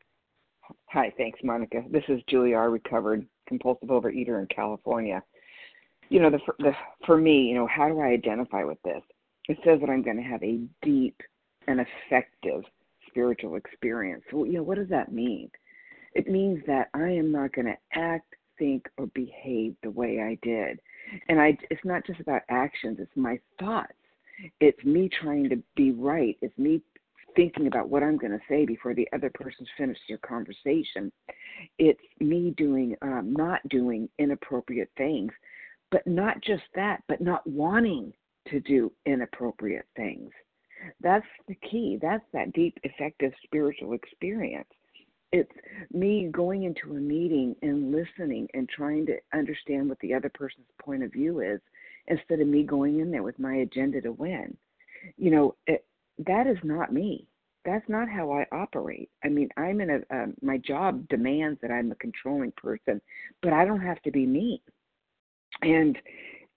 Hi, 0.87 1.13
thanks, 1.17 1.41
Monica. 1.43 1.83
This 1.91 2.05
is 2.09 2.21
Julie 2.29 2.55
R., 2.55 2.71
recovered 2.71 3.27
compulsive 3.47 3.89
overeater 3.89 4.41
in 4.41 4.47
California. 4.55 5.23
You 6.09 6.21
know, 6.21 6.31
the, 6.31 6.39
the 6.59 6.73
for 7.05 7.17
me, 7.17 7.43
you 7.43 7.55
know, 7.55 7.67
how 7.67 7.89
do 7.89 8.01
I 8.01 8.07
identify 8.07 8.65
with 8.65 8.79
this? 8.83 9.03
It 9.49 9.59
says 9.65 9.81
that 9.81 9.91
I'm 9.91 10.03
going 10.03 10.17
to 10.17 10.23
have 10.23 10.43
a 10.43 10.61
deep 10.83 11.21
and 11.69 11.81
effective 11.81 12.63
spiritual 13.17 13.57
experience. 13.57 14.23
So, 14.31 14.45
you 14.45 14.55
know, 14.55 14.63
what 14.63 14.77
does 14.77 14.91
that 14.91 15.11
mean? 15.11 15.51
It 16.15 16.29
means 16.29 16.61
that 16.67 16.89
I 16.93 17.09
am 17.09 17.33
not 17.33 17.55
going 17.55 17.67
to 17.67 17.99
act, 17.99 18.35
think, 18.59 18.87
or 18.99 19.07
behave 19.09 19.75
the 19.83 19.91
way 19.91 20.21
I 20.21 20.39
did. 20.47 20.81
And 21.29 21.41
I, 21.41 21.57
it's 21.71 21.85
not 21.85 22.07
just 22.07 22.21
about 22.21 22.43
actions, 22.51 22.99
it's 23.01 23.17
my 23.17 23.39
thoughts. 23.59 23.93
It's 24.61 24.85
me 24.85 25.09
trying 25.09 25.49
to 25.49 25.63
be 25.77 25.93
right. 25.93 26.37
It's 26.43 26.57
me 26.59 26.83
thinking 27.37 27.69
about 27.69 27.89
what 27.89 28.03
I'm 28.03 28.19
going 28.19 28.33
to 28.33 28.41
say 28.49 28.67
before 28.67 28.95
the 28.95 29.09
other 29.15 29.31
person's 29.31 29.69
finished 29.79 30.01
their 30.09 30.19
conversation. 30.19 31.11
It's 31.79 32.01
me 32.21 32.53
doing, 32.57 32.97
um, 33.01 33.33
not 33.33 33.67
doing 33.71 34.09
inappropriate 34.19 34.91
things, 34.99 35.33
but 35.91 36.07
not 36.07 36.43
just 36.43 36.65
that, 36.75 37.03
but 37.09 37.21
not 37.21 37.47
wanting 37.47 38.13
to 38.51 38.61
do 38.61 38.93
inappropriate 39.07 39.87
things. 39.97 40.31
That's 41.01 41.27
the 41.49 41.57
key. 41.57 41.99
That's 42.01 42.25
that 42.33 42.53
deep, 42.53 42.79
effective 42.83 43.33
spiritual 43.45 43.93
experience. 43.93 44.69
It's 45.33 45.53
me 45.93 46.29
going 46.31 46.63
into 46.65 46.97
a 46.97 47.01
meeting 47.01 47.57
and 47.63 47.93
listening 47.93 48.49
and 48.55 48.69
trying 48.69 49.07
to 49.07 49.17
understand 49.35 49.89
what 49.89 49.99
the 50.01 50.15
other 50.15 50.31
person's 50.33 50.67
point 50.81 51.03
of 51.03 51.13
view 51.13 51.41
is 51.41 51.61
instead 52.07 52.41
of 52.41 52.47
me 52.47 52.63
going 52.63 53.01
in 53.01 53.11
there 53.11 53.23
with 53.23 53.39
my 53.39 53.57
agenda 53.57 54.01
to 54.03 54.13
win. 54.13 54.57
You 55.17 55.31
know, 55.31 55.55
it, 55.67 55.85
that 56.27 56.47
is 56.47 56.59
not 56.63 56.93
me. 56.93 57.27
That's 57.65 57.89
not 57.89 58.09
how 58.09 58.31
I 58.31 58.47
operate. 58.53 59.11
I 59.25 59.29
mean, 59.29 59.49
I'm 59.57 59.81
in 59.81 59.91
a, 59.91 60.15
uh, 60.15 60.27
my 60.41 60.57
job 60.59 61.09
demands 61.09 61.61
that 61.63 61.73
I'm 61.73 61.91
a 61.91 61.97
controlling 61.97 62.53
person, 62.53 63.01
but 63.43 63.53
I 63.53 63.65
don't 63.65 63.81
have 63.81 64.01
to 64.03 64.13
be 64.13 64.25
me. 64.25 64.63
And 65.63 65.99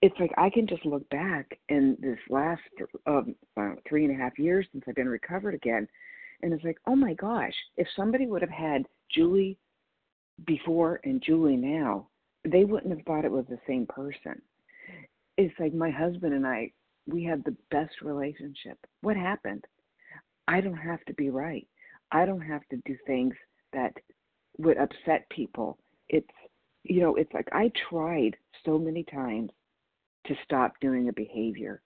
it's 0.01 0.15
like 0.20 0.32
I 0.38 0.50
can 0.50 0.65
just 0.65 0.86
look 0.86 1.08
back 1.10 1.60
in 1.68 1.98
this 2.00 2.18
last 2.29 2.62
um, 3.06 3.36
uh, 3.58 3.72
three 3.88 4.06
and 4.06 4.15
a 4.15 4.22
half 4.22 4.39
years 4.39 4.65
since 4.72 4.84
I've 4.88 4.96
been 4.96 5.10
recovered 5.10 5.53
again, 5.53 5.88
and 6.41 6.53
it's 6.53 6.63
like, 6.63 6.77
oh 6.88 6.96
my 6.96 7.13
gosh, 7.15 7.53
if 7.77 7.88
somebody 7.96 8.25
would 8.25 8.41
have 8.41 8.51
had 8.51 8.86
Julie 9.13 9.58
before 10.46 11.01
and 11.03 11.22
Julie 11.22 11.58
now, 11.58 12.08
they 12.48 12.63
wouldn't 12.63 12.96
have 12.96 13.06
thought 13.06 13.25
it 13.25 13.32
was 13.32 13.46
the 13.50 13.60
same 13.68 13.86
person. 13.88 14.41
It's 15.38 15.53
like 15.60 15.74
my 15.74 15.89
husband 15.89 16.34
and 16.34 16.48
I, 16.48 16.72
we 17.06 17.24
had 17.24 17.44
the 17.44 17.56
best 17.72 18.01
relationship. 18.01 18.77
What 19.01 19.18
happened? 19.18 19.65
I 20.48 20.62
don't 20.62 20.77
have 20.77 21.03
to 21.06 21.13
be 21.13 21.29
right. 21.29 21.68
I 22.12 22.25
don't 22.25 22.41
have 22.41 22.62
to 22.72 22.77
do 22.86 22.96
things 23.06 23.34
that 23.74 23.94
would 24.58 24.77
upset 24.77 25.29
people. 25.29 25.77
It's, 26.08 26.27
you 26.84 27.01
know, 27.01 27.15
it's 27.15 27.34
like 27.34 27.48
I 27.51 27.72
tried 27.89 28.36
so 28.65 28.79
many 28.79 29.03
times 29.03 29.51
to 30.28 30.36
stop 30.44 30.74
doing 30.82 31.10
a 31.10 31.14
behavior. 31.14 31.82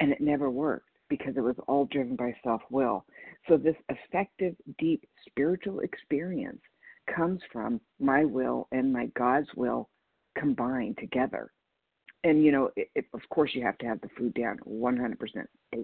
And 0.00 0.12
it 0.12 0.20
never 0.20 0.50
worked 0.50 0.88
because 1.08 1.36
it 1.36 1.40
was 1.42 1.56
all 1.68 1.86
driven 1.86 2.16
by 2.16 2.34
self 2.42 2.62
will. 2.70 3.04
So, 3.48 3.56
this 3.56 3.76
effective, 3.88 4.54
deep 4.78 5.04
spiritual 5.28 5.80
experience 5.80 6.60
comes 7.14 7.40
from 7.52 7.80
my 8.00 8.24
will 8.24 8.68
and 8.72 8.92
my 8.92 9.06
God's 9.16 9.48
will 9.56 9.88
combined 10.38 10.98
together. 10.98 11.52
And 12.24 12.42
you 12.42 12.52
know, 12.52 12.70
it, 12.76 12.88
it, 12.94 13.04
of 13.12 13.20
course, 13.30 13.50
you 13.54 13.62
have 13.62 13.78
to 13.78 13.86
have 13.86 14.00
the 14.00 14.08
food 14.16 14.34
down 14.34 14.58
100%, 14.66 15.16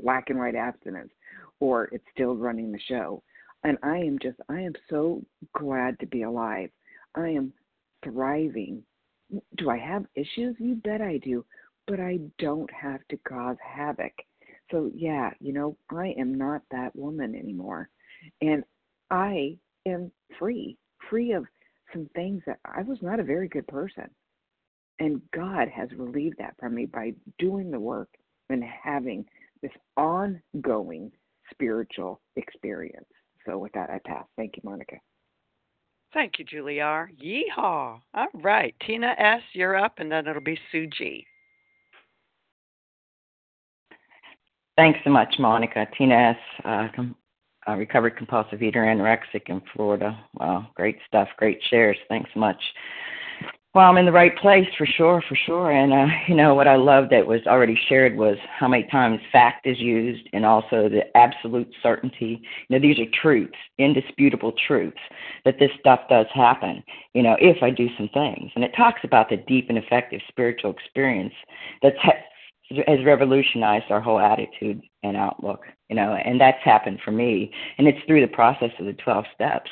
black 0.03 0.31
and 0.31 0.39
white 0.39 0.55
abstinence, 0.55 1.11
or 1.61 1.85
it's 1.93 2.05
still 2.15 2.35
running 2.35 2.73
the 2.73 2.81
show. 2.89 3.23
And 3.63 3.77
I 3.83 3.99
am 3.99 4.19
just, 4.23 4.39
I 4.49 4.61
am 4.61 4.73
so 4.89 5.23
glad 5.55 6.01
to 6.01 6.07
be 6.07 6.23
alive. 6.23 6.71
I 7.15 7.29
am 7.29 7.53
thriving. 8.03 8.83
Do 9.57 9.71
I 9.71 9.79
have 9.79 10.07
issues? 10.15 10.57
You 10.59 10.77
bet 10.77 11.01
I 11.01 11.19
do, 11.19 11.45
but 11.87 12.01
I 12.01 12.19
don't 12.39 12.71
have 12.73 13.01
to 13.09 13.17
cause 13.19 13.57
havoc. 13.65 14.13
So, 14.71 14.91
yeah, 14.95 15.31
you 15.41 15.53
know, 15.53 15.77
I 15.91 16.15
am 16.19 16.35
not 16.35 16.63
that 16.71 16.95
woman 16.95 17.35
anymore. 17.35 17.89
And 18.41 18.65
I 19.11 19.59
am 19.87 20.13
free, 20.39 20.77
free 21.09 21.33
of 21.33 21.45
some 21.93 22.09
things 22.15 22.43
that 22.47 22.59
I 22.65 22.83
was 22.83 22.99
not 23.03 23.21
a 23.21 23.25
very 23.25 23.49
good 23.49 23.67
person. 23.67 24.09
And 25.01 25.21
God 25.33 25.69
has 25.69 25.89
relieved 25.97 26.37
that 26.39 26.55
from 26.59 26.75
me 26.75 26.87
by 26.87 27.15
doing 27.39 27.71
the 27.71 27.81
work 27.81 28.11
and 28.49 28.63
having 28.63 29.25
this 29.63 29.73
ongoing 29.97 31.11
spiritual 31.51 32.21
experience. 32.37 33.07
So, 33.47 33.59
with 33.59 33.73
that, 33.73 33.91
I 33.91 33.99
pass. 34.07 34.27
Thank 34.37 34.57
you, 34.57 34.63
Monica. 34.65 34.97
Thank 36.13 36.39
you, 36.39 36.45
Julie 36.45 36.81
R. 36.81 37.11
Yeehaw. 37.23 38.01
All 38.15 38.27
right. 38.35 38.75
Tina 38.85 39.15
S., 39.19 39.43
you're 39.53 39.77
up, 39.77 39.95
and 39.99 40.11
then 40.11 40.27
it'll 40.27 40.43
be 40.43 40.59
Sue 40.73 40.87
G. 40.89 41.25
Thanks 44.77 44.99
so 45.05 45.11
much, 45.11 45.35
Monica. 45.39 45.87
Tina 45.97 46.15
S., 46.15 46.37
uh, 46.65 46.89
com- 46.95 47.17
uh, 47.69 47.75
recovered 47.75 48.17
compulsive 48.17 48.63
eater, 48.63 48.83
anorexic 48.83 49.43
in 49.49 49.61
Florida. 49.75 50.19
Wow, 50.35 50.69
great 50.75 50.99
stuff, 51.07 51.29
great 51.37 51.61
shares. 51.69 51.99
Thanks 52.09 52.31
so 52.33 52.41
much. 52.41 52.61
Well, 53.73 53.89
I'm 53.89 53.99
in 53.99 54.07
the 54.07 54.11
right 54.11 54.37
place 54.37 54.67
for 54.77 54.85
sure, 54.85 55.23
for 55.29 55.37
sure. 55.37 55.71
And 55.71 55.93
uh, 55.93 56.07
you 56.27 56.35
know 56.35 56.57
what 56.57 56.67
I 56.67 56.75
love 56.75 57.09
that 57.11 57.25
was 57.25 57.41
already 57.47 57.79
shared 57.89 58.17
was 58.17 58.37
how 58.59 58.67
many 58.67 58.83
times 58.91 59.21
fact 59.31 59.65
is 59.65 59.79
used, 59.79 60.29
and 60.33 60.45
also 60.45 60.89
the 60.89 61.05
absolute 61.17 61.73
certainty. 61.81 62.43
You 62.69 62.77
know, 62.77 62.81
these 62.81 62.99
are 62.99 63.09
truths, 63.23 63.55
indisputable 63.79 64.55
truths 64.67 64.99
that 65.45 65.61
this 65.61 65.71
stuff 65.79 66.01
does 66.09 66.27
happen. 66.35 66.83
You 67.15 67.23
know, 67.23 67.37
if 67.41 67.63
I 67.63 67.71
do 67.71 67.89
some 67.97 68.09
things, 68.13 68.51
and 68.57 68.65
it 68.65 68.73
talks 68.77 69.03
about 69.05 69.29
the 69.29 69.37
deep 69.37 69.67
and 69.69 69.79
effective 69.79 70.21
spiritual 70.29 70.73
experience 70.73 71.35
that's 71.81 71.97
has 72.87 73.05
revolutionized 73.05 73.91
our 73.91 74.01
whole 74.01 74.21
attitude 74.21 74.83
and 75.03 75.17
outlook. 75.17 75.65
You 75.89 75.97
know, 75.97 76.15
and 76.15 76.41
that's 76.41 76.63
happened 76.63 77.01
for 77.05 77.11
me, 77.11 77.53
and 77.79 77.89
it's 77.89 77.99
through 78.07 78.21
the 78.21 78.29
process 78.29 78.71
of 78.79 78.87
the 78.87 78.93
12 78.93 79.25
steps 79.35 79.71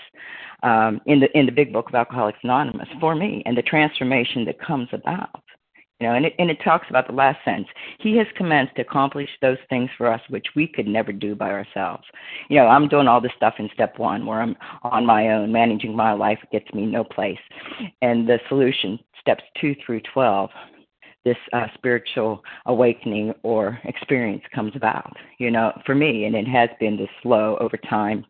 um, 0.62 1.00
in 1.06 1.20
the 1.20 1.38
in 1.38 1.46
the 1.46 1.52
big 1.52 1.72
book 1.72 1.88
of 1.88 1.94
Alcoholics 1.94 2.40
Anonymous 2.42 2.88
for 3.00 3.14
me, 3.14 3.42
and 3.46 3.56
the 3.56 3.62
transformation 3.62 4.44
that 4.44 4.60
comes 4.60 4.88
about. 4.92 5.42
You 6.00 6.06
know, 6.06 6.14
and 6.14 6.26
it 6.26 6.34
and 6.38 6.48
it 6.48 6.58
talks 6.62 6.86
about 6.90 7.08
the 7.08 7.12
last 7.12 7.38
sentence. 7.44 7.68
He 7.98 8.16
has 8.18 8.26
commenced 8.36 8.76
to 8.76 8.82
accomplish 8.82 9.28
those 9.42 9.58
things 9.68 9.90
for 9.98 10.06
us 10.12 10.20
which 10.28 10.46
we 10.54 10.68
could 10.68 10.86
never 10.86 11.12
do 11.12 11.34
by 11.34 11.50
ourselves. 11.50 12.04
You 12.48 12.58
know, 12.58 12.68
I'm 12.68 12.86
doing 12.86 13.08
all 13.08 13.20
this 13.20 13.32
stuff 13.36 13.54
in 13.58 13.68
step 13.74 13.98
one 13.98 14.24
where 14.24 14.40
I'm 14.40 14.56
on 14.84 15.04
my 15.04 15.30
own, 15.30 15.50
managing 15.50 15.96
my 15.96 16.12
life 16.12 16.38
gets 16.52 16.72
me 16.72 16.86
no 16.86 17.02
place. 17.02 17.38
And 18.00 18.28
the 18.28 18.38
solution, 18.48 19.00
steps 19.20 19.42
two 19.60 19.74
through 19.84 20.02
twelve, 20.12 20.50
this 21.24 21.36
uh, 21.52 21.66
spiritual 21.74 22.42
awakening 22.66 23.34
or 23.42 23.78
experience 23.84 24.42
comes 24.54 24.72
about, 24.74 25.12
you 25.38 25.50
know, 25.50 25.72
for 25.84 25.94
me. 25.94 26.24
And 26.24 26.34
it 26.34 26.46
has 26.48 26.70
been 26.80 26.96
this 26.96 27.08
slow 27.22 27.56
over 27.60 27.76
time 27.76 28.24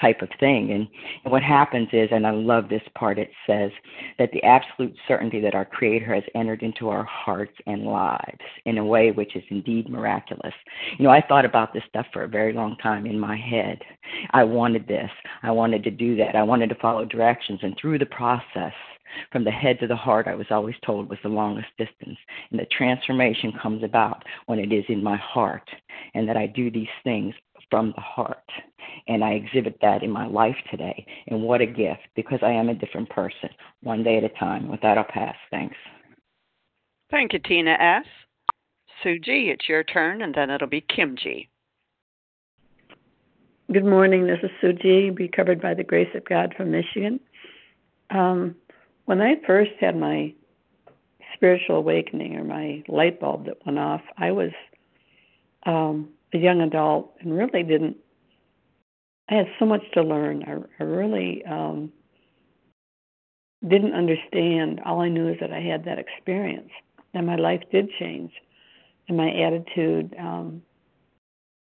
type 0.00 0.22
of 0.22 0.28
thing. 0.40 0.72
And, 0.72 0.88
and 1.24 1.32
what 1.32 1.42
happens 1.42 1.88
is, 1.92 2.08
and 2.10 2.26
I 2.26 2.30
love 2.30 2.68
this 2.68 2.82
part, 2.94 3.18
it 3.18 3.30
says 3.46 3.70
that 4.18 4.30
the 4.32 4.42
absolute 4.42 4.94
certainty 5.06 5.40
that 5.40 5.54
our 5.54 5.64
Creator 5.64 6.14
has 6.14 6.24
entered 6.34 6.62
into 6.62 6.88
our 6.88 7.04
hearts 7.04 7.54
and 7.66 7.84
lives 7.84 8.40
in 8.64 8.78
a 8.78 8.84
way 8.84 9.10
which 9.10 9.36
is 9.36 9.44
indeed 9.50 9.88
miraculous. 9.88 10.54
You 10.98 11.04
know, 11.04 11.10
I 11.10 11.24
thought 11.26 11.44
about 11.44 11.72
this 11.72 11.84
stuff 11.88 12.06
for 12.12 12.24
a 12.24 12.28
very 12.28 12.52
long 12.52 12.76
time 12.82 13.06
in 13.06 13.18
my 13.18 13.36
head. 13.36 13.80
I 14.32 14.44
wanted 14.44 14.86
this. 14.88 15.10
I 15.42 15.50
wanted 15.50 15.84
to 15.84 15.90
do 15.90 16.16
that. 16.16 16.36
I 16.36 16.42
wanted 16.42 16.68
to 16.70 16.74
follow 16.76 17.04
directions. 17.04 17.60
And 17.62 17.76
through 17.80 17.98
the 17.98 18.06
process, 18.06 18.72
from 19.30 19.44
the 19.44 19.50
head 19.50 19.78
to 19.80 19.86
the 19.86 19.96
heart, 19.96 20.26
I 20.26 20.34
was 20.34 20.46
always 20.50 20.74
told 20.84 21.08
was 21.08 21.18
the 21.22 21.28
longest 21.28 21.68
distance. 21.78 22.18
And 22.50 22.60
the 22.60 22.66
transformation 22.66 23.52
comes 23.60 23.82
about 23.82 24.24
when 24.46 24.58
it 24.58 24.72
is 24.72 24.84
in 24.88 25.02
my 25.02 25.16
heart, 25.16 25.68
and 26.14 26.28
that 26.28 26.36
I 26.36 26.46
do 26.46 26.70
these 26.70 26.86
things 27.04 27.34
from 27.70 27.92
the 27.96 28.02
heart. 28.02 28.50
And 29.08 29.24
I 29.24 29.32
exhibit 29.32 29.78
that 29.80 30.02
in 30.02 30.10
my 30.10 30.26
life 30.26 30.56
today. 30.70 31.06
And 31.28 31.42
what 31.42 31.60
a 31.60 31.66
gift, 31.66 32.02
because 32.14 32.40
I 32.42 32.50
am 32.50 32.68
a 32.68 32.74
different 32.74 33.08
person, 33.08 33.48
one 33.82 34.02
day 34.02 34.18
at 34.18 34.24
a 34.24 34.28
time. 34.30 34.68
With 34.68 34.80
that, 34.82 34.98
I'll 34.98 35.04
pass. 35.04 35.36
Thanks. 35.50 35.76
Thank 37.10 37.32
you, 37.32 37.38
Tina 37.38 37.72
S. 37.72 38.06
Sue 39.02 39.18
G., 39.18 39.50
it's 39.52 39.68
your 39.68 39.82
turn, 39.82 40.22
and 40.22 40.34
then 40.34 40.50
it'll 40.50 40.68
be 40.68 40.80
Kim 40.82 41.16
G. 41.16 41.48
Good 43.72 43.84
morning. 43.84 44.26
This 44.26 44.38
is 44.42 44.50
Sue 44.60 44.74
G., 44.74 45.10
recovered 45.10 45.60
by 45.60 45.74
the 45.74 45.82
grace 45.82 46.08
of 46.14 46.24
God 46.24 46.54
from 46.56 46.70
Michigan. 46.70 47.18
Um, 48.10 48.54
when 49.04 49.20
I 49.20 49.34
first 49.46 49.72
had 49.80 49.96
my 49.96 50.32
spiritual 51.34 51.76
awakening 51.76 52.36
or 52.36 52.44
my 52.44 52.82
light 52.88 53.20
bulb 53.20 53.46
that 53.46 53.64
went 53.66 53.78
off, 53.78 54.02
I 54.16 54.32
was 54.32 54.52
um, 55.64 56.10
a 56.32 56.38
young 56.38 56.60
adult 56.60 57.14
and 57.20 57.36
really 57.36 57.62
didn't. 57.62 57.96
I 59.28 59.34
had 59.34 59.46
so 59.58 59.64
much 59.64 59.82
to 59.94 60.02
learn. 60.02 60.44
I, 60.44 60.82
I 60.82 60.86
really 60.86 61.44
um, 61.44 61.92
didn't 63.66 63.94
understand. 63.94 64.80
All 64.84 65.00
I 65.00 65.08
knew 65.08 65.28
is 65.28 65.36
that 65.40 65.52
I 65.52 65.60
had 65.60 65.84
that 65.84 65.98
experience, 65.98 66.70
and 67.14 67.26
my 67.26 67.36
life 67.36 67.62
did 67.70 67.88
change, 67.98 68.32
and 69.08 69.16
my 69.16 69.30
attitude. 69.30 70.14
Um, 70.18 70.62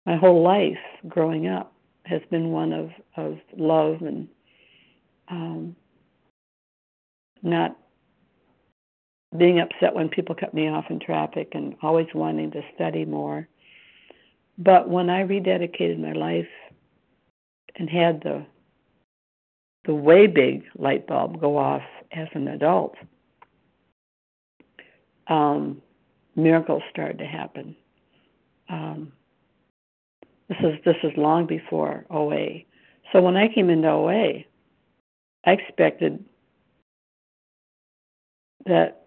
my 0.06 0.16
whole 0.16 0.42
life 0.42 0.78
growing 1.08 1.46
up 1.46 1.72
has 2.04 2.20
been 2.30 2.50
one 2.50 2.72
of 2.72 2.90
of 3.16 3.38
love 3.56 4.02
and 4.02 4.28
um, 5.28 5.76
not 7.42 7.76
being 9.36 9.60
upset 9.60 9.94
when 9.94 10.08
people 10.08 10.34
cut 10.34 10.52
me 10.52 10.68
off 10.68 10.84
in 10.90 11.00
traffic 11.00 11.50
and 11.52 11.74
always 11.82 12.06
wanting 12.14 12.50
to 12.50 12.62
study 12.74 13.04
more. 13.04 13.48
But 14.58 14.88
when 14.88 15.08
I 15.08 15.22
rededicated 15.22 15.98
my 15.98 16.12
life 16.12 16.48
and 17.76 17.88
had 17.88 18.22
the 18.22 18.44
the 19.84 19.94
way 19.94 20.28
big 20.28 20.62
light 20.78 21.08
bulb 21.08 21.40
go 21.40 21.56
off 21.56 21.82
as 22.12 22.28
an 22.34 22.46
adult, 22.46 22.94
um, 25.26 25.82
miracles 26.36 26.82
started 26.90 27.18
to 27.18 27.26
happen. 27.26 27.74
Um, 28.68 29.12
this 30.48 30.58
is 30.60 30.78
this 30.84 30.96
is 31.02 31.12
long 31.16 31.46
before 31.46 32.04
OA. 32.10 32.64
So 33.12 33.20
when 33.20 33.36
I 33.36 33.48
came 33.52 33.70
into 33.70 33.88
OA, 33.88 34.44
I 35.44 35.50
expected 35.50 36.24
that 38.66 39.02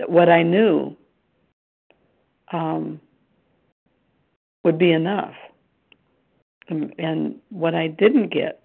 that 0.00 0.10
what 0.10 0.28
I 0.28 0.42
knew 0.42 0.96
um, 2.52 3.00
would 4.64 4.78
be 4.78 4.92
enough. 4.92 5.34
And, 6.68 6.94
and 6.98 7.36
what 7.50 7.74
I 7.74 7.88
didn't 7.88 8.32
get 8.32 8.62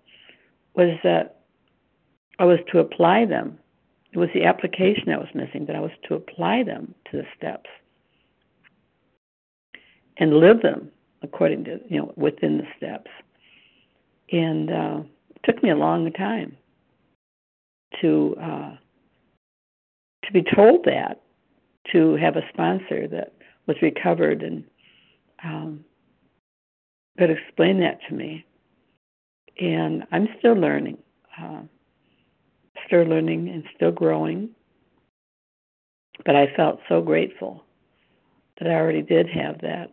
was 0.76 0.98
that 1.04 1.42
I 2.40 2.46
was 2.46 2.60
to 2.72 2.80
apply 2.80 3.26
them. 3.26 3.60
It 4.14 4.18
was 4.18 4.30
the 4.34 4.46
application 4.46 5.06
that 5.08 5.20
was 5.20 5.30
missing, 5.34 5.66
that 5.66 5.76
I 5.76 5.82
was 5.82 5.92
to 6.08 6.16
apply 6.16 6.64
them 6.64 6.96
to 7.12 7.18
the 7.18 7.26
steps 7.38 7.70
and 10.18 10.36
live 10.38 10.62
them 10.62 10.90
according 11.22 11.66
to, 11.66 11.80
you 11.90 11.98
know, 11.98 12.14
within 12.16 12.58
the 12.58 12.68
steps. 12.78 13.12
And 14.32 14.72
uh, 14.72 15.02
it 15.36 15.42
took 15.44 15.62
me 15.62 15.70
a 15.70 15.76
long 15.76 16.12
time 16.14 16.56
to 18.02 18.36
uh, 18.42 18.76
to 20.26 20.34
be 20.34 20.44
told 20.56 20.86
that, 20.86 21.22
to 21.92 22.16
have 22.16 22.36
a 22.36 22.48
sponsor 22.52 23.08
that 23.08 23.34
was 23.68 23.78
recovered 23.82 24.42
and 24.42 24.64
um, 25.44 25.86
could 27.18 27.30
explain 27.30 27.80
that 27.80 28.00
to 28.10 28.16
me. 28.16 28.46
And 29.60 30.04
I'm 30.12 30.28
still 30.40 30.56
learning, 30.56 30.98
uh, 31.40 31.62
still 32.88 33.04
learning 33.04 33.50
and 33.50 33.64
still 33.76 33.92
growing. 33.92 34.50
But 36.26 36.36
I 36.36 36.48
felt 36.56 36.80
so 36.90 37.02
grateful 37.02 37.64
that 38.60 38.70
I 38.70 38.76
already 38.76 39.02
did 39.02 39.28
have 39.30 39.62
that 39.62 39.92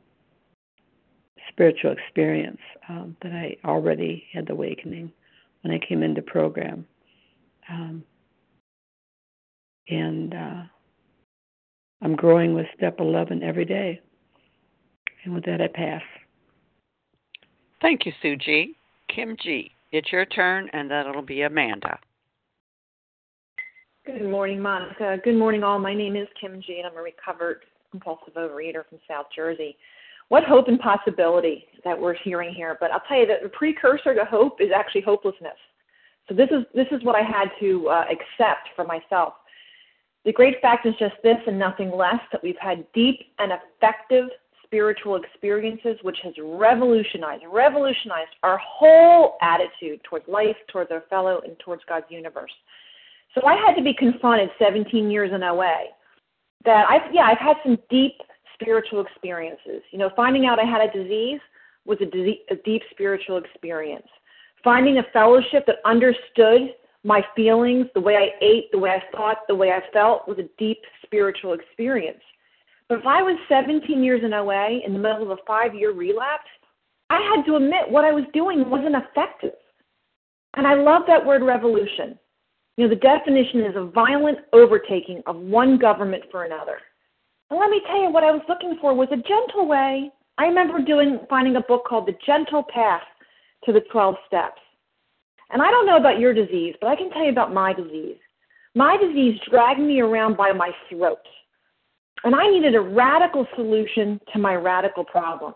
spiritual 1.48 1.92
experience, 1.92 2.60
um, 2.88 3.16
that 3.22 3.32
I 3.32 3.56
already 3.64 4.24
had 4.32 4.46
the 4.46 4.52
awakening 4.52 5.12
when 5.62 5.74
I 5.74 5.86
came 5.86 6.02
into 6.02 6.22
program. 6.22 6.86
Um, 7.70 8.04
and 9.88 10.34
uh, 10.34 10.62
I'm 12.02 12.16
growing 12.16 12.54
with 12.54 12.66
step 12.76 12.96
11 12.98 13.42
every 13.42 13.64
day. 13.64 14.00
And 15.24 15.34
with 15.34 15.44
that, 15.44 15.60
I 15.60 15.68
pass. 15.68 16.02
Thank 17.80 18.06
you, 18.06 18.12
Sue 18.22 18.36
G. 18.36 18.74
Kim 19.14 19.36
G., 19.42 19.70
it's 19.92 20.10
your 20.10 20.24
turn, 20.24 20.68
and 20.72 20.90
then 20.90 21.06
it'll 21.06 21.22
be 21.22 21.42
Amanda. 21.42 21.98
Good 24.06 24.28
morning, 24.28 24.60
Monica. 24.60 25.18
Good 25.22 25.36
morning, 25.36 25.62
all. 25.62 25.78
My 25.78 25.94
name 25.94 26.16
is 26.16 26.26
Kim 26.40 26.62
G, 26.62 26.78
and 26.78 26.86
I'm 26.86 26.96
a 26.96 27.02
recovered 27.02 27.60
compulsive 27.90 28.34
overeater 28.34 28.88
from 28.88 28.98
South 29.06 29.26
Jersey. 29.34 29.76
What 30.28 30.44
hope 30.44 30.66
and 30.68 30.80
possibility 30.80 31.66
that 31.84 32.00
we're 32.00 32.14
hearing 32.14 32.54
here! 32.54 32.76
But 32.80 32.90
I'll 32.90 33.02
tell 33.06 33.18
you 33.18 33.26
that 33.26 33.42
the 33.42 33.50
precursor 33.50 34.14
to 34.14 34.24
hope 34.24 34.60
is 34.60 34.70
actually 34.74 35.02
hopelessness. 35.02 35.52
So 36.28 36.34
this 36.34 36.48
is 36.50 36.64
this 36.74 36.86
is 36.90 37.02
what 37.04 37.16
I 37.16 37.22
had 37.22 37.50
to 37.60 37.88
uh, 37.88 38.04
accept 38.10 38.68
for 38.76 38.84
myself. 38.84 39.34
The 40.24 40.32
great 40.32 40.60
fact 40.62 40.86
is 40.86 40.94
just 40.98 41.14
this 41.22 41.38
and 41.46 41.58
nothing 41.58 41.90
less 41.90 42.20
that 42.30 42.42
we've 42.42 42.58
had 42.60 42.86
deep 42.92 43.20
and 43.38 43.52
effective 43.52 44.28
spiritual 44.64 45.16
experiences 45.16 45.98
which 46.02 46.16
has 46.22 46.32
revolutionized 46.40 47.44
revolutionized 47.52 48.30
our 48.42 48.58
whole 48.58 49.36
attitude 49.42 50.00
towards 50.04 50.26
life, 50.28 50.56
towards 50.68 50.90
our 50.90 51.02
fellow, 51.10 51.40
and 51.44 51.58
towards 51.58 51.82
God's 51.88 52.06
universe. 52.08 52.52
So 53.34 53.46
I 53.46 53.56
had 53.56 53.74
to 53.74 53.82
be 53.82 53.92
confronted 53.92 54.50
17 54.58 55.10
years 55.10 55.30
in 55.34 55.42
OA 55.42 55.86
that 56.64 56.86
I've 56.88 57.12
yeah 57.12 57.22
I've 57.22 57.38
had 57.38 57.56
some 57.64 57.78
deep 57.90 58.14
spiritual 58.54 59.00
experiences. 59.04 59.82
You 59.90 59.98
know, 59.98 60.10
finding 60.14 60.46
out 60.46 60.58
I 60.58 60.64
had 60.64 60.80
a 60.80 60.92
disease 60.92 61.40
was 61.84 61.98
a, 62.00 62.06
disease, 62.06 62.38
a 62.50 62.56
deep 62.56 62.82
spiritual 62.90 63.38
experience. 63.38 64.06
Finding 64.64 64.98
a 64.98 65.02
fellowship 65.12 65.66
that 65.66 65.76
understood 65.84 66.74
my 67.04 67.24
feelings, 67.34 67.86
the 67.94 68.00
way 68.00 68.16
I 68.16 68.44
ate, 68.44 68.70
the 68.70 68.78
way 68.78 68.90
I 68.90 69.16
thought, 69.16 69.38
the 69.48 69.54
way 69.54 69.72
I 69.72 69.80
felt 69.92 70.28
was 70.28 70.38
a 70.38 70.48
deep 70.56 70.78
spiritual 71.04 71.54
experience. 71.54 72.22
But 72.88 73.00
if 73.00 73.06
I 73.06 73.22
was 73.22 73.38
17 73.48 74.04
years 74.04 74.22
in 74.24 74.32
OA 74.32 74.80
in 74.86 74.92
the 74.92 74.98
middle 74.98 75.22
of 75.22 75.30
a 75.30 75.42
five 75.46 75.74
year 75.74 75.92
relapse, 75.92 76.48
I 77.10 77.20
had 77.34 77.44
to 77.46 77.56
admit 77.56 77.90
what 77.90 78.04
I 78.04 78.12
was 78.12 78.24
doing 78.32 78.68
wasn't 78.70 78.94
effective. 78.94 79.54
And 80.54 80.66
I 80.66 80.74
love 80.74 81.02
that 81.06 81.24
word 81.24 81.42
revolution. 81.42 82.18
You 82.76 82.84
know, 82.84 82.90
the 82.90 83.00
definition 83.00 83.60
is 83.60 83.76
a 83.76 83.84
violent 83.84 84.38
overtaking 84.52 85.22
of 85.26 85.36
one 85.36 85.78
government 85.78 86.24
for 86.30 86.44
another. 86.44 86.78
And 87.50 87.60
let 87.60 87.70
me 87.70 87.82
tell 87.86 88.00
you, 88.00 88.10
what 88.10 88.24
I 88.24 88.30
was 88.30 88.42
looking 88.48 88.78
for 88.80 88.94
was 88.94 89.08
a 89.12 89.16
gentle 89.16 89.66
way. 89.66 90.10
I 90.38 90.46
remember 90.46 90.80
doing 90.80 91.20
finding 91.28 91.56
a 91.56 91.60
book 91.60 91.84
called 91.86 92.06
The 92.06 92.16
Gentle 92.24 92.64
Path 92.72 93.02
to 93.64 93.72
the 93.72 93.80
12 93.92 94.14
Steps. 94.26 94.60
And 95.50 95.60
I 95.60 95.70
don't 95.70 95.86
know 95.86 95.96
about 95.96 96.18
your 96.18 96.32
disease, 96.32 96.74
but 96.80 96.88
I 96.88 96.96
can 96.96 97.10
tell 97.10 97.24
you 97.24 97.30
about 97.30 97.52
my 97.52 97.72
disease. 97.72 98.16
My 98.74 98.96
disease 98.96 99.38
dragged 99.50 99.80
me 99.80 100.00
around 100.00 100.36
by 100.36 100.52
my 100.52 100.70
throat. 100.88 101.18
And 102.24 102.34
I 102.34 102.48
needed 102.48 102.74
a 102.74 102.80
radical 102.80 103.46
solution 103.56 104.20
to 104.32 104.38
my 104.38 104.54
radical 104.54 105.04
problem. 105.04 105.54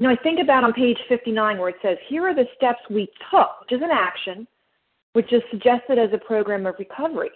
Now, 0.00 0.10
I 0.10 0.16
think 0.16 0.40
about 0.40 0.64
on 0.64 0.72
page 0.72 0.98
59 1.08 1.58
where 1.58 1.68
it 1.70 1.76
says, 1.82 1.98
Here 2.08 2.26
are 2.26 2.34
the 2.34 2.46
steps 2.56 2.80
we 2.88 3.08
took, 3.30 3.60
which 3.60 3.72
is 3.72 3.82
an 3.82 3.90
action, 3.92 4.46
which 5.12 5.32
is 5.32 5.42
suggested 5.50 5.98
as 5.98 6.10
a 6.12 6.18
program 6.18 6.66
of 6.66 6.76
recovery. 6.78 7.30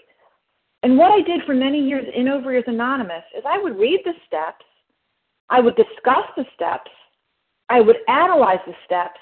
And 0.83 0.97
what 0.97 1.13
I 1.13 1.23
did 1.23 1.43
for 1.47 1.55
many 1.55 1.81
years 1.81 2.07
in 2.15 2.27
Overeaters 2.27 2.69
Anonymous 2.69 3.25
is 3.37 3.45
I 3.47 3.59
would 3.59 3.77
read 3.77 4.01
the 4.05 4.15
steps, 4.27 4.65
I 5.49 5.61
would 5.61 5.77
discuss 5.77 6.27
the 6.37 6.45
steps, 6.55 6.91
I 7.69 7.81
would 7.81 7.97
analyze 8.09 8.59
the 8.67 8.75
steps, 8.85 9.19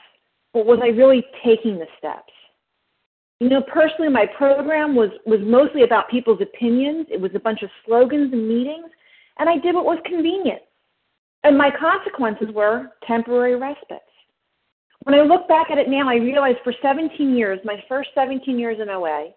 but 0.52 0.66
was 0.66 0.78
I 0.82 0.88
really 0.88 1.24
taking 1.44 1.78
the 1.78 1.86
steps? 1.98 2.32
You 3.40 3.48
know, 3.48 3.62
personally, 3.62 4.10
my 4.10 4.26
program 4.36 4.94
was, 4.94 5.10
was 5.24 5.40
mostly 5.42 5.82
about 5.82 6.10
people's 6.10 6.42
opinions. 6.42 7.06
It 7.10 7.20
was 7.20 7.30
a 7.34 7.40
bunch 7.40 7.62
of 7.62 7.70
slogans 7.86 8.32
and 8.32 8.46
meetings, 8.46 8.90
and 9.38 9.48
I 9.48 9.56
did 9.58 9.74
what 9.74 9.86
was 9.86 9.98
convenient. 10.04 10.60
And 11.42 11.56
my 11.56 11.70
consequences 11.70 12.48
were 12.54 12.90
temporary 13.06 13.56
respites. 13.56 14.04
When 15.04 15.18
I 15.18 15.22
look 15.22 15.48
back 15.48 15.70
at 15.70 15.78
it 15.78 15.88
now, 15.88 16.08
I 16.08 16.16
realize 16.16 16.56
for 16.62 16.74
17 16.82 17.34
years, 17.34 17.58
my 17.64 17.82
first 17.88 18.10
17 18.14 18.58
years 18.58 18.76
in 18.80 18.90
OA, 18.90 19.30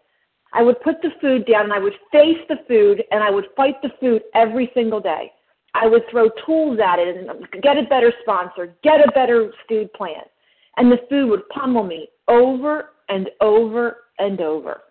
I 0.52 0.62
would 0.62 0.82
put 0.82 1.02
the 1.02 1.12
food 1.22 1.46
down 1.46 1.64
and 1.64 1.74
I 1.74 1.80
would 1.80 1.94
face 2.12 2.38
the 2.50 2.58
food 2.68 3.02
and 3.12 3.24
I 3.24 3.32
would 3.32 3.46
fight 3.56 3.76
the 3.82 3.90
food 4.02 4.24
every 4.36 4.70
single 4.74 5.00
day. 5.00 5.32
I 5.74 5.88
would 5.88 6.04
throw 6.12 6.30
tools 6.46 6.80
at 6.80 7.00
it 7.00 7.16
and 7.16 7.64
get 7.64 7.78
a 7.78 7.84
better 7.84 8.14
sponsor, 8.22 8.76
get 8.84 9.00
a 9.00 9.12
better 9.14 9.52
food 9.68 9.92
plan. 9.94 10.24
And 10.78 10.92
the 10.92 11.00
food 11.10 11.30
would 11.30 11.48
pummel 11.50 11.84
me 11.84 12.08
over 12.28 12.90
and 13.10 13.30
over 13.42 13.98
and 14.20 14.42
over. 14.42 14.82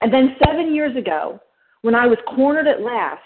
And 0.00 0.12
then 0.12 0.36
seven 0.44 0.74
years 0.74 0.96
ago, 0.96 1.40
when 1.82 1.94
I 1.94 2.06
was 2.06 2.18
cornered 2.34 2.66
at 2.66 2.80
last, 2.80 3.22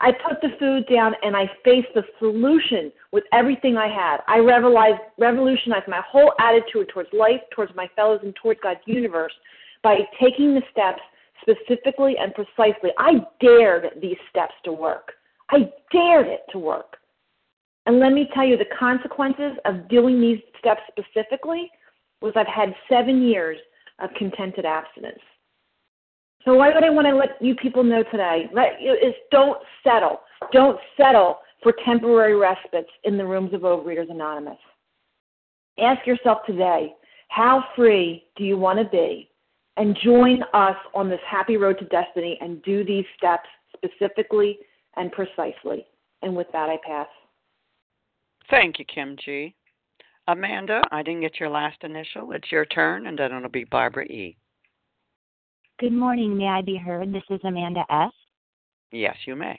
I 0.00 0.12
put 0.12 0.40
the 0.40 0.56
food 0.58 0.86
down 0.92 1.14
and 1.22 1.36
I 1.36 1.50
faced 1.64 1.88
the 1.94 2.02
solution 2.18 2.90
with 3.12 3.24
everything 3.32 3.76
I 3.76 3.88
had. 3.88 4.18
I 4.26 4.38
revolutionized 4.38 5.88
my 5.88 6.00
whole 6.10 6.32
attitude 6.40 6.88
towards 6.88 7.10
life, 7.12 7.40
towards 7.54 7.74
my 7.74 7.88
fellows, 7.94 8.20
and 8.22 8.34
towards 8.36 8.60
God's 8.62 8.80
universe 8.86 9.32
by 9.82 9.98
taking 10.20 10.54
the 10.54 10.62
steps 10.72 11.00
specifically 11.42 12.16
and 12.18 12.34
precisely. 12.34 12.90
I 12.98 13.20
dared 13.40 13.90
these 14.00 14.16
steps 14.30 14.54
to 14.64 14.72
work. 14.72 15.12
I 15.50 15.70
dared 15.92 16.26
it 16.26 16.40
to 16.52 16.58
work. 16.58 16.96
And 17.86 17.98
let 17.98 18.12
me 18.12 18.28
tell 18.34 18.44
you, 18.44 18.56
the 18.56 18.66
consequences 18.78 19.52
of 19.64 19.88
doing 19.88 20.20
these 20.20 20.38
steps 20.58 20.82
specifically 20.88 21.70
was 22.20 22.32
I've 22.36 22.46
had 22.46 22.74
seven 22.88 23.22
years 23.22 23.58
of 23.98 24.10
contented 24.16 24.64
abstinence. 24.64 25.20
So 26.44 26.54
why 26.54 26.72
would 26.72 26.84
I 26.84 26.90
want 26.90 27.06
to 27.06 27.14
let 27.14 27.40
you 27.40 27.54
people 27.54 27.82
know 27.82 28.02
today? 28.04 28.48
Let, 28.52 28.80
is 28.80 29.14
don't 29.30 29.58
settle. 29.84 30.20
Don't 30.52 30.78
settle 30.96 31.38
for 31.62 31.74
temporary 31.84 32.34
respites 32.34 32.88
in 33.04 33.18
the 33.18 33.26
rooms 33.26 33.52
of 33.52 33.60
Overeaters 33.60 34.10
Anonymous. 34.10 34.58
Ask 35.78 36.06
yourself 36.06 36.38
today, 36.46 36.94
how 37.28 37.64
free 37.76 38.24
do 38.36 38.44
you 38.44 38.56
want 38.56 38.78
to 38.78 38.84
be 38.86 39.30
and 39.76 39.96
join 40.02 40.42
us 40.52 40.76
on 40.94 41.08
this 41.08 41.20
happy 41.28 41.56
road 41.56 41.78
to 41.78 41.84
destiny 41.86 42.38
and 42.40 42.62
do 42.62 42.84
these 42.84 43.04
steps 43.16 43.48
specifically 43.74 44.58
and 44.96 45.10
precisely. 45.12 45.86
And 46.22 46.36
with 46.36 46.48
that, 46.52 46.68
I 46.68 46.76
pass. 46.86 47.06
Thank 48.50 48.78
you, 48.78 48.84
Kim 48.92 49.16
G. 49.24 49.54
Amanda, 50.26 50.82
I 50.90 51.02
didn't 51.02 51.22
get 51.22 51.40
your 51.40 51.48
last 51.48 51.78
initial. 51.82 52.32
It's 52.32 52.50
your 52.52 52.64
turn, 52.66 53.06
and 53.06 53.18
then 53.18 53.32
it'll 53.32 53.48
be 53.48 53.64
Barbara 53.64 54.04
E. 54.04 54.36
Good 55.78 55.92
morning. 55.92 56.36
May 56.36 56.46
I 56.46 56.62
be 56.62 56.76
heard? 56.76 57.12
This 57.12 57.22
is 57.30 57.40
Amanda 57.44 57.84
S. 57.90 58.12
Yes, 58.92 59.16
you 59.26 59.34
may. 59.34 59.58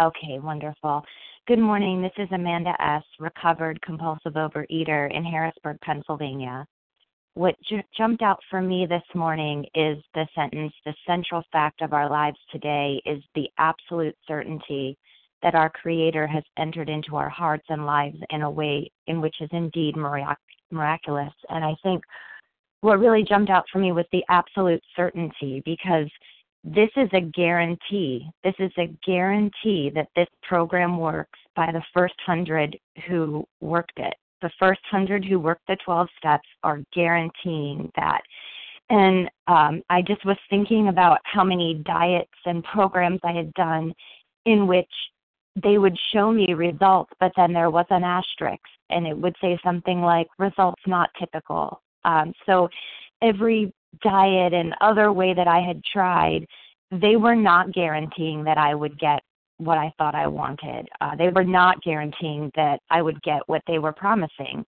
Okay, 0.00 0.38
wonderful. 0.38 1.04
Good 1.46 1.58
morning. 1.58 2.00
This 2.00 2.12
is 2.18 2.28
Amanda 2.32 2.72
S., 2.80 3.02
recovered 3.18 3.80
compulsive 3.82 4.34
overeater 4.34 5.14
in 5.14 5.24
Harrisburg, 5.24 5.78
Pennsylvania 5.82 6.66
what 7.38 7.54
j- 7.68 7.84
jumped 7.96 8.20
out 8.20 8.40
for 8.50 8.60
me 8.60 8.84
this 8.84 9.04
morning 9.14 9.64
is 9.76 9.98
the 10.14 10.26
sentence 10.34 10.72
the 10.84 10.94
central 11.06 11.44
fact 11.52 11.82
of 11.82 11.92
our 11.92 12.10
lives 12.10 12.38
today 12.50 13.00
is 13.06 13.22
the 13.36 13.48
absolute 13.58 14.16
certainty 14.26 14.98
that 15.42 15.54
our 15.54 15.70
Creator 15.70 16.26
has 16.26 16.42
entered 16.58 16.88
into 16.88 17.16
our 17.16 17.28
hearts 17.28 17.66
and 17.68 17.86
lives 17.86 18.18
in 18.30 18.42
a 18.42 18.50
way 18.50 18.90
in 19.06 19.20
which 19.20 19.36
is 19.40 19.48
indeed 19.52 19.96
miraculous. 19.96 21.32
And 21.48 21.64
I 21.64 21.74
think 21.82 22.02
what 22.80 22.98
really 22.98 23.22
jumped 23.22 23.50
out 23.50 23.64
for 23.72 23.78
me 23.78 23.92
was 23.92 24.06
the 24.12 24.24
absolute 24.28 24.82
certainty 24.94 25.62
because 25.64 26.08
this 26.64 26.90
is 26.96 27.08
a 27.12 27.20
guarantee. 27.20 28.28
This 28.42 28.54
is 28.58 28.72
a 28.78 28.92
guarantee 29.06 29.90
that 29.94 30.08
this 30.16 30.28
program 30.42 30.98
works 30.98 31.38
by 31.54 31.70
the 31.72 31.82
first 31.94 32.14
hundred 32.26 32.78
who 33.06 33.44
worked 33.60 33.98
it 33.98 34.14
the 34.40 34.50
first 34.58 34.80
100 34.90 35.24
who 35.24 35.38
work 35.38 35.60
the 35.68 35.76
12 35.84 36.08
steps 36.18 36.48
are 36.62 36.82
guaranteeing 36.92 37.90
that. 37.96 38.20
And 38.90 39.28
um, 39.46 39.82
I 39.90 40.02
just 40.02 40.24
was 40.24 40.38
thinking 40.48 40.88
about 40.88 41.18
how 41.24 41.44
many 41.44 41.82
diets 41.84 42.30
and 42.46 42.64
programs 42.64 43.20
I 43.22 43.32
had 43.32 43.52
done 43.54 43.92
in 44.46 44.66
which 44.66 44.90
they 45.62 45.78
would 45.78 45.96
show 46.12 46.32
me 46.32 46.54
results, 46.54 47.12
but 47.20 47.32
then 47.36 47.52
there 47.52 47.70
was 47.70 47.86
an 47.90 48.04
asterisk, 48.04 48.62
and 48.90 49.06
it 49.06 49.16
would 49.16 49.36
say 49.40 49.58
something 49.64 50.00
like 50.00 50.28
results 50.38 50.82
not 50.86 51.10
typical. 51.18 51.80
Um, 52.04 52.32
so 52.46 52.68
every 53.22 53.72
diet 54.02 54.52
and 54.52 54.74
other 54.80 55.12
way 55.12 55.34
that 55.34 55.48
I 55.48 55.60
had 55.60 55.82
tried, 55.84 56.46
they 56.90 57.16
were 57.16 57.36
not 57.36 57.72
guaranteeing 57.72 58.44
that 58.44 58.58
I 58.58 58.74
would 58.74 58.98
get 58.98 59.22
what 59.58 59.78
I 59.78 59.92
thought 59.98 60.14
I 60.14 60.26
wanted. 60.26 60.88
Uh, 61.00 61.16
they 61.16 61.28
were 61.28 61.44
not 61.44 61.82
guaranteeing 61.82 62.50
that 62.54 62.80
I 62.90 63.02
would 63.02 63.20
get 63.22 63.42
what 63.46 63.62
they 63.66 63.78
were 63.78 63.92
promising. 63.92 64.64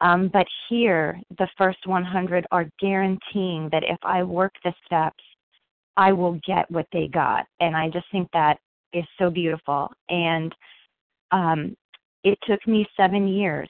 Um, 0.00 0.28
but 0.32 0.46
here, 0.68 1.20
the 1.38 1.48
first 1.56 1.86
100 1.86 2.46
are 2.50 2.68
guaranteeing 2.80 3.68
that 3.70 3.84
if 3.84 3.98
I 4.02 4.22
work 4.22 4.52
the 4.64 4.74
steps, 4.84 5.22
I 5.96 6.12
will 6.12 6.40
get 6.44 6.68
what 6.70 6.86
they 6.92 7.06
got. 7.06 7.46
And 7.60 7.76
I 7.76 7.88
just 7.88 8.06
think 8.10 8.28
that 8.32 8.58
is 8.94 9.04
so 9.18 9.30
beautiful. 9.30 9.90
And 10.08 10.54
um, 11.30 11.76
it 12.22 12.38
took 12.46 12.66
me 12.66 12.86
seven 12.96 13.28
years 13.28 13.68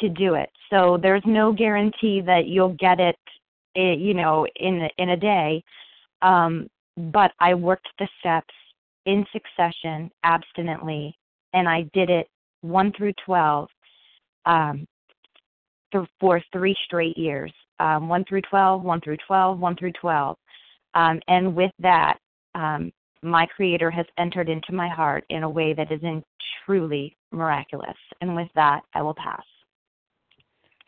to 0.00 0.08
do 0.08 0.34
it. 0.34 0.50
So 0.70 0.98
there's 1.00 1.22
no 1.24 1.52
guarantee 1.52 2.20
that 2.26 2.46
you'll 2.46 2.76
get 2.78 3.00
it, 3.00 3.16
eh, 3.76 3.94
you 3.94 4.14
know, 4.14 4.46
in 4.56 4.88
in 4.98 5.10
a 5.10 5.16
day. 5.16 5.62
Um, 6.22 6.68
but 6.96 7.32
I 7.40 7.54
worked 7.54 7.88
the 7.98 8.08
steps 8.20 8.54
in 9.06 9.24
succession 9.32 10.10
abstinently, 10.24 11.16
and 11.52 11.68
I 11.68 11.82
did 11.92 12.10
it 12.10 12.28
1 12.62 12.92
through 12.96 13.12
12. 13.24 13.68
Um, 14.44 14.86
th- 15.92 16.08
for 16.20 16.40
three 16.52 16.76
straight 16.84 17.16
years 17.18 17.52
um, 17.80 18.08
1 18.08 18.24
through 18.28 18.42
12, 18.42 18.82
1 18.82 19.00
through 19.00 19.16
12, 19.26 19.58
1 19.58 19.76
through 19.76 19.92
12. 19.92 20.36
Um, 20.94 21.20
and 21.28 21.54
with 21.54 21.72
that, 21.80 22.18
um, 22.54 22.92
my 23.22 23.46
Creator 23.46 23.90
has 23.90 24.06
entered 24.18 24.48
into 24.48 24.72
my 24.72 24.88
heart 24.88 25.24
in 25.30 25.42
a 25.42 25.50
way 25.50 25.72
that 25.74 25.90
is 25.90 26.02
in 26.02 26.22
truly 26.64 27.16
miraculous. 27.32 27.96
And 28.20 28.34
with 28.34 28.48
that, 28.54 28.82
I 28.94 29.02
will 29.02 29.14
pass. 29.14 29.42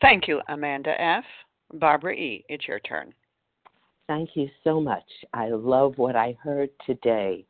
Thank 0.01 0.27
you, 0.27 0.41
Amanda 0.47 0.99
F. 1.01 1.25
Barbara 1.73 2.13
E., 2.13 2.45
it's 2.49 2.67
your 2.67 2.79
turn. 2.79 3.13
Thank 4.07 4.31
you 4.35 4.49
so 4.63 4.81
much. 4.81 5.03
I 5.33 5.49
love 5.49 5.93
what 5.97 6.15
I 6.15 6.35
heard 6.41 6.69
today. 6.85 7.45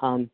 Um, 0.00 0.28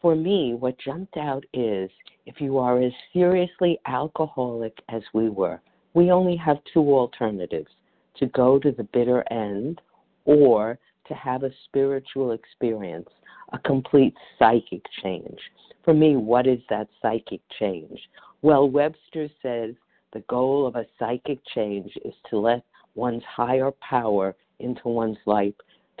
for 0.00 0.16
me, 0.16 0.54
what 0.54 0.78
jumped 0.80 1.16
out 1.16 1.44
is 1.54 1.90
if 2.26 2.40
you 2.40 2.58
are 2.58 2.82
as 2.82 2.92
seriously 3.12 3.78
alcoholic 3.86 4.76
as 4.88 5.02
we 5.14 5.28
were, 5.28 5.60
we 5.94 6.10
only 6.10 6.36
have 6.36 6.56
two 6.72 6.92
alternatives 6.92 7.70
to 8.16 8.26
go 8.26 8.58
to 8.58 8.72
the 8.72 8.88
bitter 8.92 9.24
end 9.30 9.80
or 10.24 10.78
to 11.06 11.14
have 11.14 11.42
a 11.42 11.50
spiritual 11.66 12.32
experience, 12.32 13.08
a 13.52 13.58
complete 13.60 14.14
psychic 14.38 14.82
change. 15.02 15.38
For 15.84 15.94
me, 15.94 16.16
what 16.16 16.46
is 16.46 16.60
that 16.70 16.88
psychic 17.00 17.40
change? 17.58 17.98
Well, 18.42 18.68
Webster 18.68 19.28
says 19.42 19.74
the 20.12 20.20
goal 20.28 20.66
of 20.66 20.76
a 20.76 20.86
psychic 20.98 21.38
change 21.54 21.92
is 22.04 22.14
to 22.30 22.38
let 22.38 22.62
one's 22.94 23.22
higher 23.24 23.70
power 23.80 24.34
into 24.58 24.88
one's 24.88 25.18
life, 25.26 25.54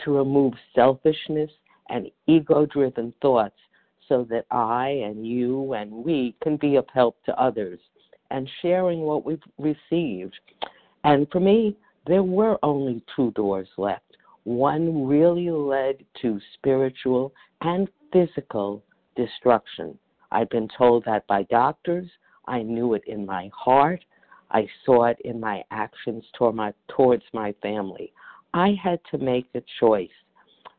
to 0.04 0.16
remove 0.16 0.54
selfishness 0.74 1.50
and 1.88 2.10
ego 2.26 2.66
driven 2.66 3.12
thoughts 3.20 3.56
so 4.08 4.26
that 4.30 4.46
I 4.50 4.88
and 4.88 5.26
you 5.26 5.74
and 5.74 5.90
we 5.90 6.34
can 6.42 6.56
be 6.56 6.76
of 6.76 6.86
help 6.92 7.16
to 7.24 7.40
others 7.40 7.78
and 8.30 8.48
sharing 8.60 9.00
what 9.00 9.24
we've 9.24 9.42
received. 9.58 10.34
And 11.04 11.26
for 11.30 11.40
me, 11.40 11.76
there 12.06 12.22
were 12.22 12.58
only 12.62 13.02
two 13.14 13.30
doors 13.32 13.68
left. 13.76 14.16
One 14.44 15.06
really 15.06 15.50
led 15.50 16.04
to 16.22 16.40
spiritual 16.54 17.32
and 17.60 17.88
physical 18.12 18.82
destruction. 19.16 19.96
I've 20.30 20.50
been 20.50 20.68
told 20.76 21.04
that 21.04 21.26
by 21.26 21.44
doctors. 21.44 22.08
I 22.46 22.62
knew 22.62 22.94
it 22.94 23.02
in 23.06 23.24
my 23.24 23.50
heart. 23.54 24.04
I 24.50 24.66
saw 24.84 25.04
it 25.04 25.18
in 25.24 25.38
my 25.40 25.62
actions 25.70 26.24
toward 26.36 26.56
my, 26.56 26.74
towards 26.88 27.24
my 27.32 27.54
family. 27.62 28.12
I 28.52 28.76
had 28.82 29.00
to 29.10 29.18
make 29.18 29.46
a 29.54 29.62
choice. 29.80 30.10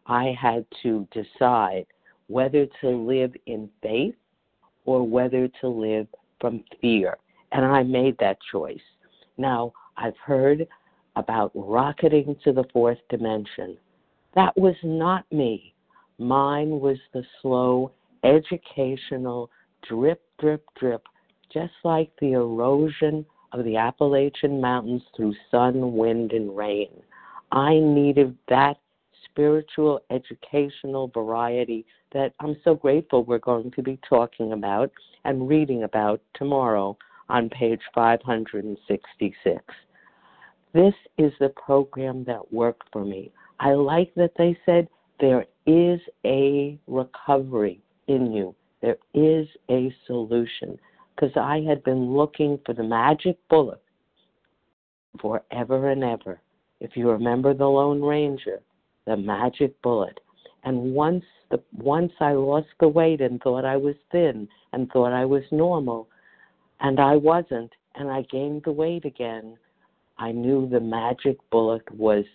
I 0.05 0.35
had 0.39 0.65
to 0.83 1.07
decide 1.11 1.85
whether 2.27 2.67
to 2.81 2.89
live 2.89 3.33
in 3.45 3.69
faith 3.81 4.15
or 4.85 5.07
whether 5.07 5.47
to 5.61 5.67
live 5.67 6.07
from 6.41 6.63
fear. 6.81 7.17
And 7.51 7.65
I 7.65 7.83
made 7.83 8.17
that 8.19 8.37
choice. 8.51 8.81
Now, 9.37 9.71
I've 9.97 10.17
heard 10.17 10.67
about 11.15 11.51
rocketing 11.53 12.35
to 12.43 12.51
the 12.51 12.65
fourth 12.73 12.97
dimension. 13.09 13.77
That 14.35 14.55
was 14.57 14.75
not 14.83 15.25
me. 15.31 15.73
Mine 16.17 16.79
was 16.79 16.97
the 17.13 17.23
slow, 17.41 17.91
educational 18.23 19.49
drip, 19.87 20.21
drip, 20.39 20.65
drip, 20.79 21.03
just 21.51 21.73
like 21.83 22.11
the 22.19 22.33
erosion 22.33 23.25
of 23.51 23.63
the 23.65 23.77
Appalachian 23.77 24.59
Mountains 24.59 25.03
through 25.15 25.35
sun, 25.51 25.93
wind, 25.95 26.31
and 26.31 26.55
rain. 26.55 26.89
I 27.51 27.77
needed 27.79 28.35
that 28.49 28.77
spiritual, 29.25 30.01
educational 30.09 31.07
variety 31.09 31.85
that 32.13 32.33
I'm 32.39 32.55
so 32.63 32.75
grateful 32.75 33.23
we're 33.23 33.39
going 33.39 33.71
to 33.71 33.81
be 33.81 33.99
talking 34.07 34.53
about 34.53 34.91
and 35.25 35.47
reading 35.47 35.83
about 35.83 36.21
tomorrow 36.35 36.97
on 37.29 37.49
page 37.49 37.81
566. 37.93 39.63
This 40.73 40.93
is 41.19 41.31
the 41.39 41.49
program 41.49 42.23
that 42.25 42.51
worked 42.51 42.87
for 42.91 43.05
me. 43.05 43.31
I 43.59 43.73
like 43.73 44.13
that 44.15 44.31
they 44.37 44.57
said 44.65 44.87
there 45.19 45.45
is 45.67 45.99
a 46.25 46.79
recovery 46.87 47.79
in 48.07 48.33
you, 48.33 48.55
there 48.81 48.97
is 49.13 49.47
a 49.69 49.93
solution. 50.07 50.77
Because 51.15 51.37
I 51.37 51.61
had 51.61 51.83
been 51.83 52.13
looking 52.13 52.59
for 52.65 52.73
the 52.73 52.83
magic 52.83 53.37
bullet 53.49 53.81
forever 55.21 55.91
and 55.91 56.03
ever. 56.03 56.41
If 56.79 56.97
you 56.97 57.09
remember 57.09 57.53
the 57.53 57.67
Lone 57.67 58.01
Ranger, 58.01 58.59
the 59.05 59.15
magic 59.15 59.79
bullet. 59.83 60.19
And 60.63 60.95
once 60.95 61.23
the 61.51 61.61
once 61.73 62.13
I 62.19 62.31
lost 62.31 62.69
the 62.79 62.87
weight 62.87 63.21
and 63.21 63.39
thought 63.41 63.63
I 63.63 63.77
was 63.77 63.95
thin 64.11 64.47
and 64.71 64.89
thought 64.91 65.13
I 65.13 65.25
was 65.25 65.43
normal, 65.51 66.07
and 66.79 66.99
I 66.99 67.15
wasn't, 67.15 67.71
and 67.95 68.09
I 68.09 68.23
gained 68.23 68.63
the 68.65 68.71
weight 68.71 69.05
again, 69.05 69.57
I 70.17 70.31
knew 70.31 70.67
the 70.67 70.79
magic 70.79 71.37
bullet 71.49 71.83
was 71.95 72.25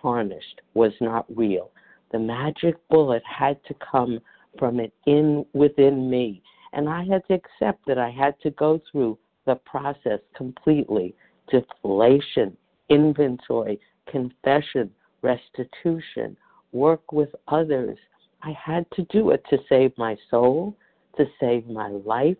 tarnished, 0.00 0.60
was 0.74 0.92
not 1.00 1.26
real. 1.34 1.70
The 2.12 2.18
magic 2.18 2.76
bullet 2.88 3.22
had 3.24 3.62
to 3.64 3.74
come 3.74 4.20
from 4.58 4.80
it 4.80 4.92
in 5.06 5.44
within 5.52 6.10
me. 6.10 6.42
And 6.72 6.88
I 6.88 7.04
had 7.04 7.26
to 7.28 7.34
accept 7.34 7.86
that 7.86 7.98
I 7.98 8.10
had 8.10 8.38
to 8.40 8.50
go 8.50 8.80
through 8.90 9.18
the 9.46 9.56
process 9.56 10.20
completely 10.36 11.14
deflation, 11.50 12.56
inventory, 12.88 13.80
confession, 14.08 14.90
restitution, 15.22 16.36
work 16.72 17.12
with 17.12 17.30
others. 17.48 17.98
I 18.42 18.52
had 18.52 18.86
to 18.92 19.02
do 19.04 19.30
it 19.30 19.44
to 19.50 19.58
save 19.68 19.96
my 19.98 20.16
soul, 20.30 20.76
to 21.16 21.26
save 21.40 21.66
my 21.66 21.88
life, 21.88 22.36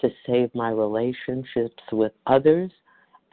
to 0.00 0.10
save 0.26 0.54
my 0.54 0.70
relationships 0.70 1.82
with 1.90 2.12
others. 2.26 2.70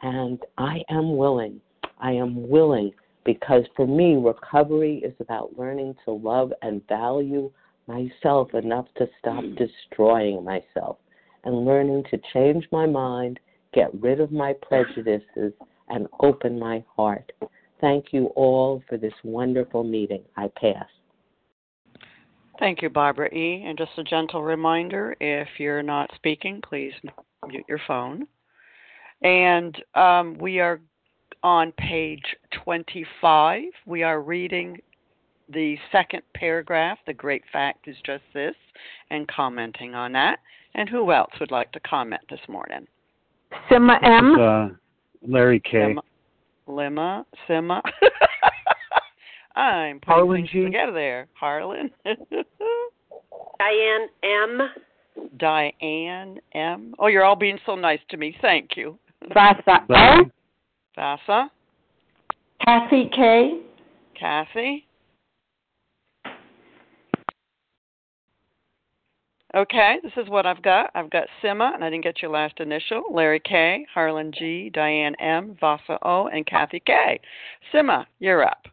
And 0.02 0.38
I 0.58 0.82
am 0.88 1.16
willing. 1.16 1.60
I 1.98 2.12
am 2.12 2.48
willing 2.48 2.92
because 3.24 3.64
for 3.76 3.86
me, 3.86 4.16
recovery 4.16 5.02
is 5.04 5.14
about 5.20 5.58
learning 5.58 5.94
to 6.04 6.12
love 6.12 6.52
and 6.62 6.86
value 6.88 7.50
myself 7.86 8.54
enough 8.54 8.86
to 8.96 9.08
stop 9.18 9.44
mm. 9.44 9.58
destroying 9.58 10.44
myself 10.44 10.98
and 11.44 11.64
learning 11.64 12.04
to 12.10 12.20
change 12.32 12.66
my 12.70 12.86
mind, 12.86 13.40
get 13.72 13.90
rid 14.00 14.20
of 14.20 14.30
my 14.32 14.54
prejudices, 14.62 15.52
and 15.88 16.06
open 16.20 16.58
my 16.58 16.84
heart. 16.96 17.32
Thank 17.80 18.12
you 18.12 18.26
all 18.36 18.82
for 18.88 18.96
this 18.96 19.14
wonderful 19.24 19.82
meeting. 19.82 20.22
I 20.36 20.50
pass. 20.60 20.86
Thank 22.58 22.82
you, 22.82 22.90
Barbara 22.90 23.32
E. 23.34 23.64
And 23.66 23.76
just 23.76 23.92
a 23.96 24.04
gentle 24.04 24.42
reminder 24.42 25.16
if 25.18 25.48
you're 25.58 25.82
not 25.82 26.10
speaking, 26.14 26.60
please 26.62 26.92
mute 27.48 27.64
your 27.68 27.80
phone. 27.86 28.26
And 29.22 29.76
um, 29.94 30.38
we 30.38 30.60
are 30.60 30.80
on 31.42 31.72
page 31.72 32.24
25. 32.64 33.62
We 33.86 34.02
are 34.02 34.20
reading 34.20 34.78
the 35.52 35.76
second 35.92 36.22
paragraph. 36.34 36.98
The 37.06 37.12
great 37.12 37.42
fact 37.52 37.88
is 37.88 37.96
just 38.04 38.22
this, 38.32 38.54
and 39.10 39.26
commenting 39.28 39.94
on 39.94 40.12
that. 40.12 40.38
And 40.74 40.88
who 40.88 41.12
else 41.12 41.32
would 41.40 41.50
like 41.50 41.72
to 41.72 41.80
comment 41.80 42.22
this 42.30 42.40
morning? 42.48 42.86
Sima 43.70 43.98
M. 44.02 44.36
Uh, 44.40 44.68
Larry 45.26 45.60
K. 45.60 45.78
Sima, 45.78 46.00
Lima, 46.66 47.26
Sima. 47.48 47.82
I'm 49.56 49.98
putting 50.00 50.14
Harlan 50.14 50.36
things 50.42 50.50
G. 50.50 50.64
together 50.64 50.92
there. 50.92 51.26
Harlan. 51.34 51.90
Diane 53.58 54.08
M. 54.22 54.60
Diane 55.36 56.38
M. 56.54 56.94
Oh, 56.98 57.08
you're 57.08 57.24
all 57.24 57.36
being 57.36 57.58
so 57.66 57.74
nice 57.74 58.00
to 58.10 58.16
me. 58.16 58.36
Thank 58.40 58.76
you. 58.76 58.98
Vasa 59.28 59.84
Larry. 59.88 60.24
L. 60.24 60.30
Vasa, 60.96 61.50
Kathy 62.64 63.10
K. 63.14 63.60
Kathy. 64.18 64.86
Okay, 69.56 69.96
this 70.04 70.12
is 70.16 70.28
what 70.28 70.46
I've 70.46 70.62
got. 70.62 70.90
I've 70.94 71.10
got 71.10 71.26
Sima, 71.42 71.74
and 71.74 71.82
I 71.82 71.90
didn't 71.90 72.04
get 72.04 72.22
your 72.22 72.30
last 72.30 72.60
initial. 72.60 73.02
Larry 73.10 73.40
K, 73.40 73.84
Harlan 73.92 74.30
G, 74.38 74.70
Diane 74.72 75.16
M, 75.18 75.56
Vasa 75.60 75.98
O, 76.02 76.28
and 76.28 76.46
Kathy 76.46 76.80
K. 76.86 77.18
Sima, 77.74 78.06
you're 78.20 78.44
up. 78.44 78.66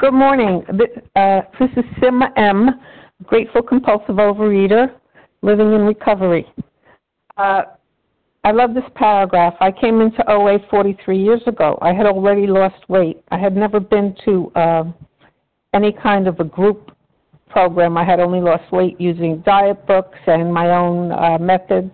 Good 0.00 0.14
morning. 0.14 0.62
Uh, 1.16 1.40
this 1.58 1.70
is 1.76 1.84
Sima 2.00 2.30
M., 2.36 2.70
grateful 3.24 3.62
compulsive 3.62 4.16
overeater, 4.16 4.92
living 5.42 5.72
in 5.72 5.80
recovery. 5.80 6.46
Uh, 7.36 7.62
I 8.44 8.50
love 8.50 8.74
this 8.74 8.84
paragraph. 8.94 9.54
I 9.60 9.72
came 9.72 10.02
into 10.02 10.22
OA 10.30 10.58
43 10.68 11.18
years 11.18 11.40
ago. 11.46 11.78
I 11.80 11.94
had 11.94 12.04
already 12.04 12.46
lost 12.46 12.88
weight. 12.88 13.22
I 13.30 13.38
had 13.38 13.56
never 13.56 13.80
been 13.80 14.14
to 14.26 14.52
uh, 14.54 14.84
any 15.72 15.92
kind 15.92 16.28
of 16.28 16.38
a 16.40 16.44
group 16.44 16.94
program. 17.48 17.96
I 17.96 18.04
had 18.04 18.20
only 18.20 18.40
lost 18.40 18.70
weight 18.70 19.00
using 19.00 19.40
diet 19.46 19.86
books 19.86 20.18
and 20.26 20.52
my 20.52 20.76
own 20.76 21.10
uh, 21.10 21.38
methods. 21.38 21.92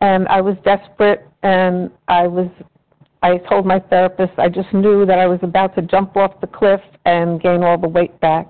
And 0.00 0.28
I 0.28 0.40
was 0.40 0.54
desperate, 0.64 1.26
and 1.42 1.90
I 2.06 2.28
was. 2.28 2.48
I 3.22 3.38
told 3.48 3.64
my 3.64 3.80
therapist 3.80 4.34
I 4.38 4.50
just 4.50 4.72
knew 4.74 5.06
that 5.06 5.18
I 5.18 5.26
was 5.26 5.38
about 5.42 5.74
to 5.76 5.82
jump 5.82 6.14
off 6.16 6.40
the 6.42 6.46
cliff 6.46 6.82
and 7.06 7.40
gain 7.40 7.64
all 7.64 7.78
the 7.78 7.88
weight 7.88 8.20
back. 8.20 8.46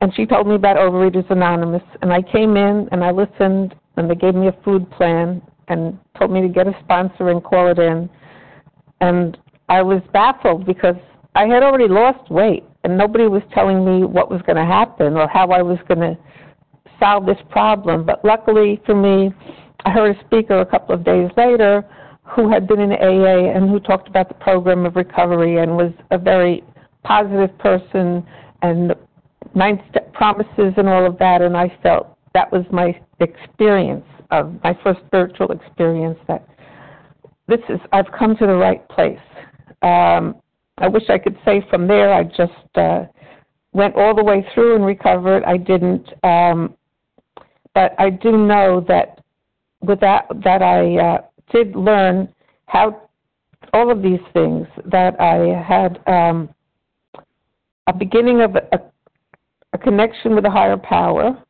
And 0.00 0.12
she 0.14 0.26
told 0.26 0.48
me 0.48 0.56
about 0.56 0.76
Overeaters 0.76 1.30
Anonymous, 1.30 1.84
and 2.02 2.12
I 2.12 2.20
came 2.20 2.56
in 2.56 2.88
and 2.90 3.04
I 3.04 3.12
listened, 3.12 3.76
and 3.96 4.10
they 4.10 4.16
gave 4.16 4.34
me 4.34 4.48
a 4.48 4.56
food 4.64 4.90
plan, 4.90 5.40
and 5.72 5.98
told 6.18 6.30
me 6.30 6.40
to 6.42 6.48
get 6.48 6.66
a 6.66 6.74
sponsor 6.84 7.30
and 7.30 7.42
call 7.42 7.70
it 7.70 7.78
in. 7.78 8.08
And 9.00 9.36
I 9.68 9.82
was 9.82 10.02
baffled 10.12 10.66
because 10.66 10.96
I 11.34 11.46
had 11.46 11.62
already 11.62 11.88
lost 11.88 12.30
weight 12.30 12.64
and 12.84 12.96
nobody 12.96 13.26
was 13.26 13.42
telling 13.52 13.84
me 13.84 14.04
what 14.04 14.30
was 14.30 14.42
going 14.42 14.56
to 14.56 14.64
happen 14.64 15.16
or 15.16 15.28
how 15.28 15.50
I 15.50 15.62
was 15.62 15.78
going 15.88 16.00
to 16.00 16.18
solve 17.00 17.26
this 17.26 17.38
problem. 17.50 18.04
But 18.04 18.24
luckily 18.24 18.80
for 18.86 18.94
me, 18.94 19.32
I 19.84 19.90
heard 19.90 20.16
a 20.16 20.20
speaker 20.26 20.60
a 20.60 20.66
couple 20.66 20.94
of 20.94 21.04
days 21.04 21.30
later 21.36 21.84
who 22.22 22.50
had 22.50 22.68
been 22.68 22.80
in 22.80 22.92
AA 22.92 23.50
and 23.54 23.68
who 23.68 23.80
talked 23.80 24.08
about 24.08 24.28
the 24.28 24.34
program 24.34 24.86
of 24.86 24.96
recovery 24.96 25.58
and 25.58 25.76
was 25.76 25.92
a 26.10 26.18
very 26.18 26.62
positive 27.02 27.56
person 27.58 28.24
and 28.62 28.94
nine 29.54 29.82
step 29.90 30.12
promises 30.12 30.72
and 30.76 30.88
all 30.88 31.04
of 31.04 31.18
that. 31.18 31.42
And 31.42 31.56
I 31.56 31.76
felt 31.82 32.16
that 32.34 32.50
was 32.52 32.64
my 32.70 32.98
experience 33.20 34.04
of 34.32 34.52
my 34.64 34.76
first 34.82 35.00
spiritual 35.06 35.52
experience 35.52 36.18
that 36.26 36.46
this 37.46 37.60
is, 37.68 37.78
I've 37.92 38.10
come 38.18 38.36
to 38.36 38.46
the 38.46 38.54
right 38.54 38.86
place. 38.88 39.18
Um, 39.82 40.36
I 40.78 40.88
wish 40.88 41.04
I 41.08 41.18
could 41.18 41.38
say 41.44 41.64
from 41.70 41.86
there 41.86 42.12
I 42.12 42.24
just 42.24 42.76
uh, 42.76 43.04
went 43.72 43.94
all 43.94 44.14
the 44.14 44.24
way 44.24 44.44
through 44.54 44.76
and 44.76 44.86
recovered. 44.86 45.44
I 45.44 45.58
didn't, 45.58 46.08
um, 46.24 46.74
but 47.74 47.94
I 47.98 48.10
do 48.10 48.36
know 48.36 48.84
that 48.88 49.20
with 49.80 50.00
that 50.00 50.26
that 50.44 50.62
I 50.62 50.96
uh, 50.96 51.18
did 51.52 51.76
learn 51.76 52.32
how 52.66 53.08
all 53.72 53.90
of 53.90 54.02
these 54.02 54.20
things 54.32 54.66
that 54.86 55.20
I 55.20 55.62
had 55.62 56.00
um, 56.06 56.48
a 57.86 57.92
beginning 57.92 58.40
of 58.40 58.56
a, 58.56 58.80
a 59.72 59.78
connection 59.78 60.34
with 60.34 60.44
a 60.44 60.50
higher 60.50 60.76
power. 60.76 61.42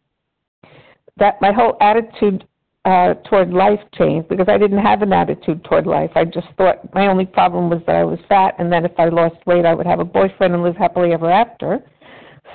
That 1.19 1.41
my 1.41 1.53
whole 1.53 1.77
attitude 1.81 2.47
uh, 2.85 3.15
toward 3.29 3.51
life 3.53 3.81
changed 3.95 4.29
because 4.29 4.49
I 4.49 4.59
didn't 4.59 4.79
have 4.79 5.03
an 5.03 5.13
attitude 5.13 5.65
toward 5.65 5.87
life. 5.87 6.11
I 6.15 6.25
just 6.25 6.49
thought 6.57 6.93
my 6.95 7.07
only 7.07 7.27
problem 7.27 7.71
was 7.71 7.81
that 7.87 7.97
I 7.97 8.05
was 8.05 8.19
fat, 8.29 8.55
and 8.59 8.73
then 8.73 8.85
if 8.85 8.93
I 8.99 9.09
lost 9.09 9.37
weight, 9.47 9.65
I 9.65 9.75
would 9.75 9.87
have 9.87 10.01
a 10.01 10.05
boyfriend 10.05 10.55
and 10.55 10.63
live 10.63 10.77
happily 10.77 11.13
ever 11.13 11.31
after. 11.31 11.79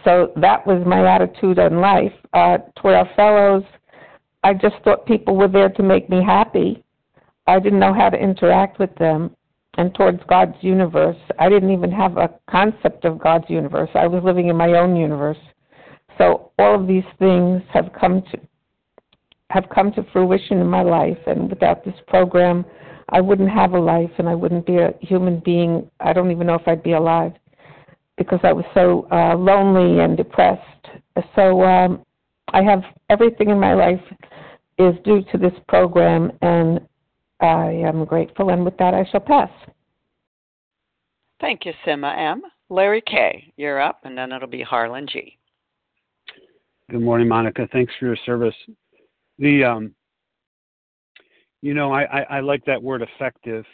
So 0.03 0.33
that 0.35 0.65
was 0.67 0.85
my 0.85 1.07
attitude 1.07 1.59
on 1.59 1.79
life. 1.79 2.13
Uh, 2.33 2.57
toward 2.75 2.95
our 2.95 3.09
fellows, 3.15 3.63
I 4.43 4.53
just 4.53 4.75
thought 4.83 5.05
people 5.05 5.35
were 5.35 5.47
there 5.47 5.69
to 5.69 5.83
make 5.83 6.09
me 6.09 6.23
happy. 6.23 6.83
I 7.47 7.59
didn't 7.59 7.79
know 7.79 7.93
how 7.93 8.09
to 8.09 8.17
interact 8.17 8.79
with 8.79 8.93
them. 8.95 9.35
And 9.77 9.93
towards 9.93 10.21
God's 10.27 10.55
universe, 10.61 11.17
I 11.39 11.49
didn't 11.49 11.71
even 11.71 11.91
have 11.91 12.17
a 12.17 12.33
concept 12.49 13.05
of 13.05 13.19
God's 13.19 13.45
universe. 13.47 13.89
I 13.93 14.07
was 14.07 14.23
living 14.23 14.47
in 14.47 14.55
my 14.55 14.73
own 14.73 14.95
universe. 14.95 15.37
So 16.17 16.51
all 16.57 16.81
of 16.81 16.87
these 16.87 17.03
things 17.19 17.61
have 17.71 17.91
come 17.99 18.23
to 18.31 18.39
have 19.49 19.65
come 19.73 19.91
to 19.93 20.05
fruition 20.11 20.59
in 20.59 20.67
my 20.67 20.81
life 20.81 21.17
and 21.25 21.49
without 21.49 21.83
this 21.85 21.95
program 22.07 22.65
I 23.09 23.21
wouldn't 23.21 23.49
have 23.49 23.71
a 23.71 23.79
life 23.79 24.11
and 24.17 24.27
I 24.27 24.35
wouldn't 24.35 24.65
be 24.65 24.77
a 24.77 24.93
human 25.01 25.39
being. 25.39 25.89
I 25.99 26.13
don't 26.13 26.31
even 26.31 26.47
know 26.47 26.55
if 26.55 26.67
I'd 26.67 26.83
be 26.83 26.93
alive 26.93 27.33
because 28.17 28.39
I 28.43 28.51
was 28.51 28.65
so 28.73 29.07
uh, 29.11 29.35
lonely 29.35 30.03
and 30.03 30.17
depressed. 30.17 30.61
So 31.35 31.63
um, 31.63 32.03
I 32.49 32.63
have 32.63 32.83
everything 33.09 33.49
in 33.49 33.59
my 33.59 33.73
life 33.73 34.01
is 34.77 34.93
due 35.03 35.23
to 35.31 35.37
this 35.37 35.53
program, 35.67 36.31
and 36.41 36.81
I 37.39 37.67
am 37.71 38.05
grateful. 38.05 38.49
And 38.49 38.65
with 38.65 38.77
that, 38.77 38.93
I 38.93 39.05
shall 39.09 39.21
pass. 39.21 39.49
Thank 41.39 41.65
you, 41.65 41.73
Sima 41.85 42.17
M. 42.17 42.41
Larry 42.69 43.01
K., 43.01 43.53
you're 43.55 43.79
up, 43.79 44.01
and 44.03 44.17
then 44.17 44.31
it'll 44.31 44.47
be 44.47 44.61
Harlan 44.61 45.07
G. 45.07 45.37
Good 46.89 47.01
morning, 47.01 47.27
Monica. 47.27 47.67
Thanks 47.71 47.93
for 47.99 48.07
your 48.07 48.17
service. 48.25 48.55
The 49.39 49.63
um, 49.63 49.95
you 51.61 51.73
know, 51.73 51.91
I, 51.91 52.03
I, 52.03 52.21
I 52.37 52.39
like 52.39 52.63
that 52.65 52.81
word 52.81 53.01
effective. 53.01 53.65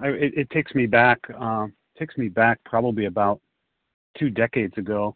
I, 0.00 0.08
it, 0.08 0.32
it 0.36 0.50
takes 0.50 0.74
me 0.74 0.86
back. 0.86 1.18
Um, 1.38 1.72
takes 1.98 2.16
me 2.16 2.28
back 2.28 2.58
probably 2.64 3.06
about 3.06 3.40
two 4.18 4.30
decades 4.30 4.76
ago, 4.78 5.14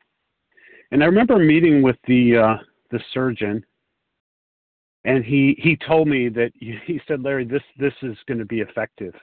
and 0.91 1.03
I 1.03 1.07
remember 1.07 1.39
meeting 1.39 1.83
with 1.83 1.97
the 2.07 2.37
uh, 2.37 2.57
the 2.91 3.01
surgeon, 3.13 3.65
and 5.05 5.25
he 5.25 5.57
he 5.59 5.77
told 5.77 6.09
me 6.09 6.29
that 6.31 6.53
he 6.59 7.01
said, 7.07 7.23
Larry, 7.23 7.45
this 7.45 7.63
this 7.79 7.95
is 8.03 8.17
going 8.27 8.39
to 8.39 8.45
be 8.45 8.61
effective. 8.61 9.15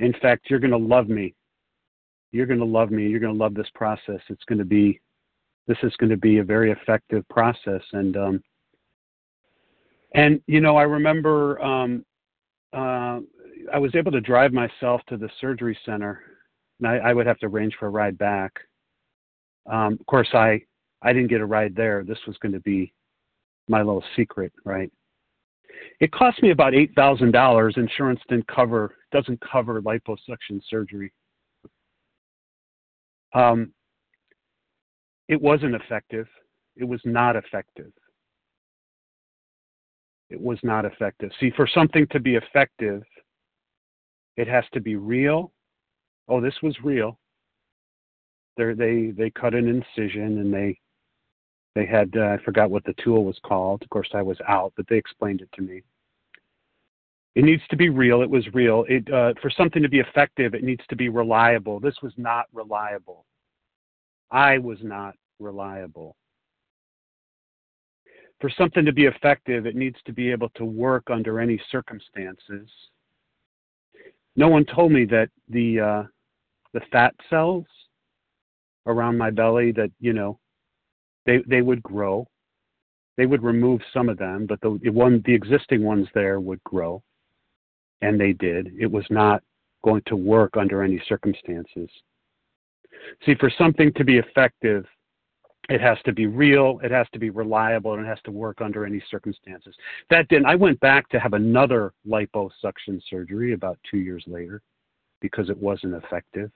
In 0.00 0.14
fact, 0.20 0.46
you're 0.48 0.60
going 0.60 0.70
to 0.70 0.76
love 0.76 1.08
me. 1.08 1.34
You're 2.32 2.46
going 2.46 2.60
to 2.60 2.64
love 2.64 2.90
me. 2.90 3.08
You're 3.08 3.20
going 3.20 3.34
to 3.34 3.38
love 3.38 3.54
this 3.54 3.70
process. 3.74 4.20
It's 4.28 4.44
going 4.44 4.58
to 4.58 4.64
be 4.64 5.00
this 5.66 5.78
is 5.82 5.92
going 5.98 6.10
to 6.10 6.16
be 6.16 6.38
a 6.38 6.44
very 6.44 6.72
effective 6.72 7.28
process, 7.28 7.82
and 7.92 8.16
um, 8.16 8.42
and 10.14 10.40
you 10.46 10.60
know, 10.60 10.76
I 10.76 10.82
remember 10.82 11.60
um, 11.62 12.04
uh, 12.72 13.20
I 13.72 13.78
was 13.78 13.94
able 13.94 14.12
to 14.12 14.20
drive 14.20 14.52
myself 14.52 15.00
to 15.08 15.16
the 15.16 15.30
surgery 15.40 15.78
center, 15.84 16.22
and 16.80 16.88
I, 16.88 16.96
I 16.96 17.12
would 17.12 17.26
have 17.26 17.38
to 17.38 17.46
arrange 17.46 17.74
for 17.78 17.86
a 17.86 17.90
ride 17.90 18.18
back. 18.18 18.52
Um, 19.70 19.96
of 19.98 20.06
course, 20.06 20.28
I 20.32 20.62
I 21.02 21.12
didn't 21.12 21.28
get 21.28 21.40
a 21.40 21.46
ride 21.46 21.74
there. 21.74 22.04
This 22.04 22.18
was 22.26 22.36
going 22.38 22.52
to 22.52 22.60
be 22.60 22.92
my 23.68 23.78
little 23.78 24.04
secret, 24.16 24.52
right? 24.64 24.90
It 26.00 26.12
cost 26.12 26.42
me 26.42 26.50
about 26.50 26.74
eight 26.74 26.92
thousand 26.94 27.32
dollars. 27.32 27.74
Insurance 27.76 28.20
didn't 28.28 28.46
cover 28.48 28.96
doesn't 29.12 29.40
cover 29.40 29.80
liposuction 29.82 30.60
surgery. 30.68 31.12
Um, 33.34 33.72
it 35.28 35.40
wasn't 35.40 35.76
effective. 35.76 36.26
It 36.76 36.84
was 36.84 37.00
not 37.04 37.36
effective. 37.36 37.92
It 40.30 40.40
was 40.40 40.58
not 40.62 40.84
effective. 40.84 41.32
See, 41.40 41.50
for 41.56 41.66
something 41.66 42.06
to 42.08 42.20
be 42.20 42.36
effective, 42.36 43.02
it 44.36 44.46
has 44.46 44.64
to 44.72 44.80
be 44.80 44.94
real. 44.94 45.52
Oh, 46.28 46.40
this 46.40 46.54
was 46.62 46.76
real. 46.84 47.18
There, 48.56 48.74
they 48.74 49.12
they 49.16 49.30
cut 49.30 49.54
an 49.54 49.68
incision 49.68 50.38
and 50.38 50.54
they 50.54 50.78
they 51.74 51.84
had 51.84 52.14
uh, 52.16 52.20
I 52.20 52.38
forgot 52.44 52.70
what 52.70 52.84
the 52.84 52.94
tool 53.02 53.24
was 53.24 53.38
called. 53.44 53.82
Of 53.82 53.90
course, 53.90 54.10
I 54.14 54.22
was 54.22 54.38
out, 54.48 54.72
but 54.76 54.86
they 54.88 54.96
explained 54.96 55.40
it 55.40 55.50
to 55.54 55.62
me. 55.62 55.82
It 57.34 57.44
needs 57.44 57.62
to 57.70 57.76
be 57.76 57.88
real. 57.88 58.22
It 58.22 58.30
was 58.30 58.46
real. 58.54 58.84
It 58.88 59.12
uh, 59.12 59.34
for 59.42 59.50
something 59.50 59.82
to 59.82 59.88
be 59.88 60.00
effective, 60.00 60.54
it 60.54 60.62
needs 60.62 60.84
to 60.90 60.96
be 60.96 61.08
reliable. 61.08 61.80
This 61.80 61.96
was 62.02 62.12
not 62.16 62.46
reliable. 62.52 63.24
I 64.30 64.58
was 64.58 64.78
not 64.82 65.14
reliable 65.40 66.16
for 68.40 68.50
something 68.50 68.84
to 68.84 68.92
be 68.92 69.04
effective, 69.04 69.66
it 69.66 69.76
needs 69.76 69.98
to 70.06 70.12
be 70.12 70.30
able 70.30 70.48
to 70.50 70.64
work 70.64 71.04
under 71.10 71.40
any 71.40 71.60
circumstances. 71.70 72.68
No 74.36 74.48
one 74.48 74.64
told 74.64 74.92
me 74.92 75.04
that 75.06 75.28
the 75.48 75.80
uh, 75.80 76.02
the 76.72 76.80
fat 76.90 77.14
cells 77.28 77.66
around 78.86 79.18
my 79.18 79.30
belly 79.30 79.72
that 79.72 79.90
you 80.00 80.12
know 80.12 80.38
they 81.26 81.38
they 81.46 81.62
would 81.62 81.82
grow. 81.82 82.26
They 83.16 83.26
would 83.26 83.42
remove 83.42 83.82
some 83.92 84.08
of 84.08 84.16
them, 84.16 84.46
but 84.46 84.60
the, 84.62 84.70
one 84.90 85.22
the 85.26 85.34
existing 85.34 85.82
ones 85.82 86.08
there 86.14 86.40
would 86.40 86.62
grow, 86.64 87.02
and 88.00 88.18
they 88.18 88.32
did. 88.32 88.72
It 88.78 88.90
was 88.90 89.04
not 89.10 89.42
going 89.84 90.02
to 90.06 90.16
work 90.16 90.56
under 90.56 90.82
any 90.82 91.02
circumstances. 91.06 91.90
See, 93.26 93.34
for 93.34 93.50
something 93.58 93.92
to 93.94 94.04
be 94.04 94.18
effective, 94.18 94.86
it 95.68 95.80
has 95.80 95.98
to 96.04 96.12
be 96.12 96.26
real, 96.26 96.80
it 96.82 96.90
has 96.90 97.06
to 97.12 97.18
be 97.18 97.30
reliable, 97.30 97.94
and 97.94 98.04
it 98.04 98.08
has 98.08 98.20
to 98.24 98.30
work 98.30 98.60
under 98.60 98.84
any 98.84 99.02
circumstances. 99.10 99.74
That 100.08 100.28
didn't. 100.28 100.46
I 100.46 100.54
went 100.56 100.80
back 100.80 101.08
to 101.10 101.20
have 101.20 101.34
another 101.34 101.92
liposuction 102.08 103.00
surgery 103.08 103.52
about 103.52 103.78
two 103.88 103.98
years 103.98 104.24
later 104.26 104.62
because 105.20 105.50
it 105.50 105.56
wasn't 105.56 105.94
effective. 105.94 106.50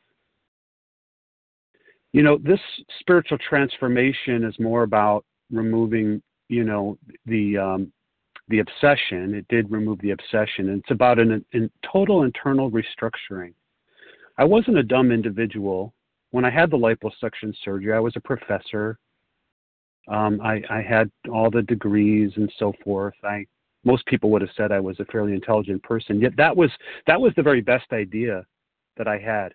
You 2.12 2.22
know, 2.22 2.38
this 2.38 2.60
spiritual 3.00 3.38
transformation 3.38 4.44
is 4.44 4.58
more 4.58 4.84
about 4.84 5.24
removing, 5.50 6.22
you 6.48 6.64
know, 6.64 6.98
the 7.26 7.58
um, 7.58 7.92
the 8.48 8.60
obsession. 8.60 9.34
It 9.34 9.46
did 9.48 9.70
remove 9.70 10.00
the 10.00 10.10
obsession, 10.10 10.70
and 10.70 10.80
it's 10.80 10.90
about 10.90 11.18
an, 11.18 11.44
an 11.52 11.70
total 11.92 12.22
internal 12.22 12.70
restructuring. 12.70 13.52
I 14.38 14.44
wasn't 14.44 14.78
a 14.78 14.82
dumb 14.82 15.12
individual 15.12 15.94
when 16.34 16.44
I 16.44 16.50
had 16.50 16.68
the 16.68 16.76
liposuction 16.76 17.54
surgery, 17.64 17.92
I 17.92 18.00
was 18.00 18.16
a 18.16 18.20
professor. 18.20 18.98
Um, 20.08 20.40
I, 20.40 20.60
I 20.68 20.82
had 20.82 21.08
all 21.32 21.48
the 21.48 21.62
degrees 21.62 22.32
and 22.34 22.52
so 22.58 22.72
forth. 22.82 23.14
I 23.22 23.46
most 23.84 24.04
people 24.06 24.30
would 24.30 24.42
have 24.42 24.50
said 24.56 24.72
I 24.72 24.80
was 24.80 24.98
a 24.98 25.04
fairly 25.04 25.32
intelligent 25.32 25.80
person. 25.84 26.20
Yet 26.20 26.36
that 26.36 26.56
was 26.56 26.72
that 27.06 27.20
was 27.20 27.32
the 27.36 27.42
very 27.44 27.60
best 27.60 27.86
idea 27.92 28.44
that 28.96 29.06
I 29.06 29.16
had 29.16 29.54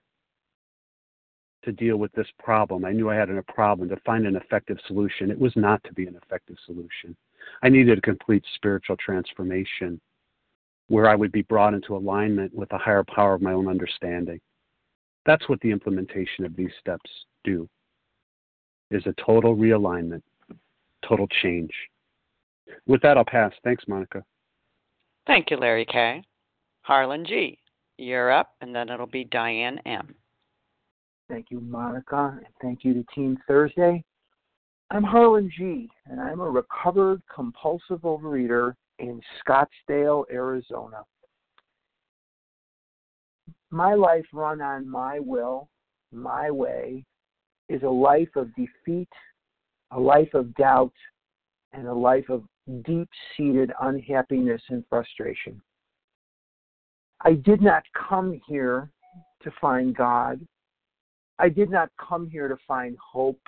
to 1.66 1.74
deal 1.74 1.98
with 1.98 2.14
this 2.14 2.28
problem. 2.42 2.86
I 2.86 2.94
knew 2.94 3.10
I 3.10 3.16
had 3.16 3.30
a 3.30 3.44
problem 3.44 3.90
to 3.90 3.98
find 4.06 4.26
an 4.26 4.38
effective 4.38 4.78
solution. 4.88 5.32
It 5.32 5.38
was 5.38 5.52
not 5.58 5.84
to 5.84 5.92
be 5.92 6.08
an 6.08 6.16
effective 6.16 6.56
solution. 6.66 7.14
I 7.62 7.68
needed 7.68 7.98
a 7.98 8.02
complete 8.02 8.46
spiritual 8.56 8.96
transformation 8.96 10.00
where 10.88 11.10
I 11.10 11.16
would 11.16 11.34
be 11.34 11.42
brought 11.42 11.74
into 11.74 11.98
alignment 11.98 12.56
with 12.56 12.70
the 12.70 12.78
higher 12.78 13.04
power 13.04 13.34
of 13.34 13.42
my 13.42 13.52
own 13.52 13.68
understanding. 13.68 14.40
That's 15.30 15.48
what 15.48 15.62
the 15.62 15.70
implementation 15.70 16.44
of 16.44 16.56
these 16.56 16.72
steps 16.80 17.08
do 17.44 17.70
is 18.90 19.04
a 19.06 19.14
total 19.24 19.56
realignment, 19.56 20.24
total 21.08 21.28
change. 21.44 21.70
With 22.88 23.00
that, 23.04 23.16
I'll 23.16 23.24
pass. 23.24 23.54
Thanks, 23.64 23.84
Monica. 23.88 24.24
Thank 25.28 25.52
you, 25.52 25.58
Larry 25.58 25.86
K. 25.86 26.24
Harlan 26.82 27.28
G., 27.28 27.60
you're 28.00 28.32
up, 28.32 28.56
and 28.62 28.74
then 28.74 28.90
it'll 28.90 29.06
be 29.06 29.24
Diane 29.26 29.78
M. 29.86 30.16
Thank 31.30 31.52
you, 31.52 31.60
Monica, 31.60 32.36
and 32.36 32.54
thank 32.60 32.84
you 32.84 32.96
to 32.96 33.04
Team 33.14 33.38
Thursday. 33.48 34.04
I'm 34.90 35.04
Harlan 35.04 35.52
G., 35.56 35.92
and 36.10 36.20
I'm 36.20 36.40
a 36.40 36.50
recovered 36.50 37.22
compulsive 37.32 38.00
overeater 38.02 38.74
in 38.98 39.22
Scottsdale, 39.46 40.24
Arizona. 40.32 41.04
My 43.72 43.94
life 43.94 44.26
run 44.34 44.62
on 44.62 44.90
my 44.90 45.20
will, 45.20 45.70
my 46.12 46.50
way, 46.50 47.06
is 47.68 47.84
a 47.84 47.90
life 47.90 48.36
of 48.36 48.50
defeat, 48.56 49.10
a 49.92 50.00
life 50.00 50.34
of 50.34 50.54
doubt, 50.56 50.94
and 51.74 51.88
a 51.88 51.94
life 51.94 52.30
of 52.30 52.44
deep 52.84 53.10
seated 53.36 53.72
unhappiness 53.82 54.62
and 54.70 54.84
frustration. 54.90 55.62
I 57.22 57.34
did 57.34 57.62
not 57.62 57.84
come 58.10 58.42
here 58.48 58.90
to 59.44 59.52
find 59.62 59.96
God. 59.96 60.40
I 61.38 61.50
did 61.50 61.70
not 61.70 61.90
come 61.98 62.30
here 62.30 62.48
to 62.48 62.58
find 62.68 62.98
hope. 62.98 63.42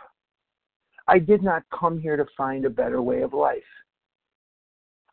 I 1.08 1.20
did 1.20 1.42
not 1.42 1.64
come 1.78 2.00
here 2.00 2.16
to 2.16 2.26
find 2.38 2.66
a 2.66 2.70
better 2.70 3.02
way 3.02 3.22
of 3.22 3.34
life. 3.34 3.64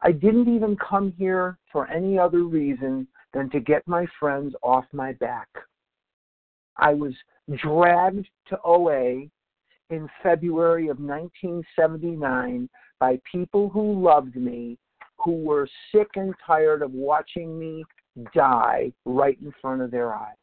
I 0.02 0.12
didn't 0.12 0.54
even 0.54 0.76
come 0.76 1.12
here 1.18 1.58
for 1.72 1.88
any 1.88 2.18
other 2.18 2.44
reason 2.44 3.08
than 3.32 3.50
to 3.50 3.60
get 3.60 3.86
my 3.86 4.06
friends 4.18 4.54
off 4.62 4.84
my 4.92 5.12
back. 5.14 5.48
I 6.76 6.94
was 6.94 7.14
dragged 7.56 8.26
to 8.48 8.58
OA 8.64 9.26
in 9.90 10.08
February 10.22 10.88
of 10.88 10.98
1979 10.98 12.68
by 13.00 13.20
people 13.30 13.68
who 13.68 14.02
loved 14.02 14.36
me, 14.36 14.78
who 15.18 15.32
were 15.32 15.68
sick 15.92 16.08
and 16.14 16.34
tired 16.46 16.82
of 16.82 16.92
watching 16.92 17.58
me 17.58 17.84
die 18.34 18.92
right 19.04 19.38
in 19.42 19.52
front 19.60 19.82
of 19.82 19.90
their 19.90 20.14
eyes. 20.14 20.34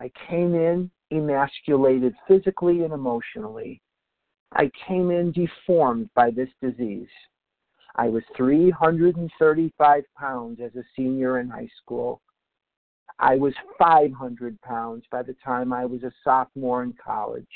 I 0.00 0.10
came 0.28 0.54
in 0.54 0.90
emasculated 1.12 2.14
physically 2.26 2.84
and 2.84 2.92
emotionally. 2.92 3.80
I 4.52 4.70
came 4.86 5.10
in 5.10 5.32
deformed 5.32 6.10
by 6.14 6.30
this 6.30 6.48
disease. 6.60 7.08
I 7.96 8.08
was 8.08 8.22
335 8.36 10.04
pounds 10.16 10.60
as 10.64 10.74
a 10.76 10.84
senior 10.96 11.40
in 11.40 11.48
high 11.48 11.68
school. 11.82 12.20
I 13.18 13.36
was 13.36 13.52
500 13.78 14.60
pounds 14.62 15.04
by 15.10 15.22
the 15.22 15.36
time 15.44 15.72
I 15.72 15.84
was 15.84 16.02
a 16.02 16.12
sophomore 16.24 16.82
in 16.82 16.94
college. 16.94 17.46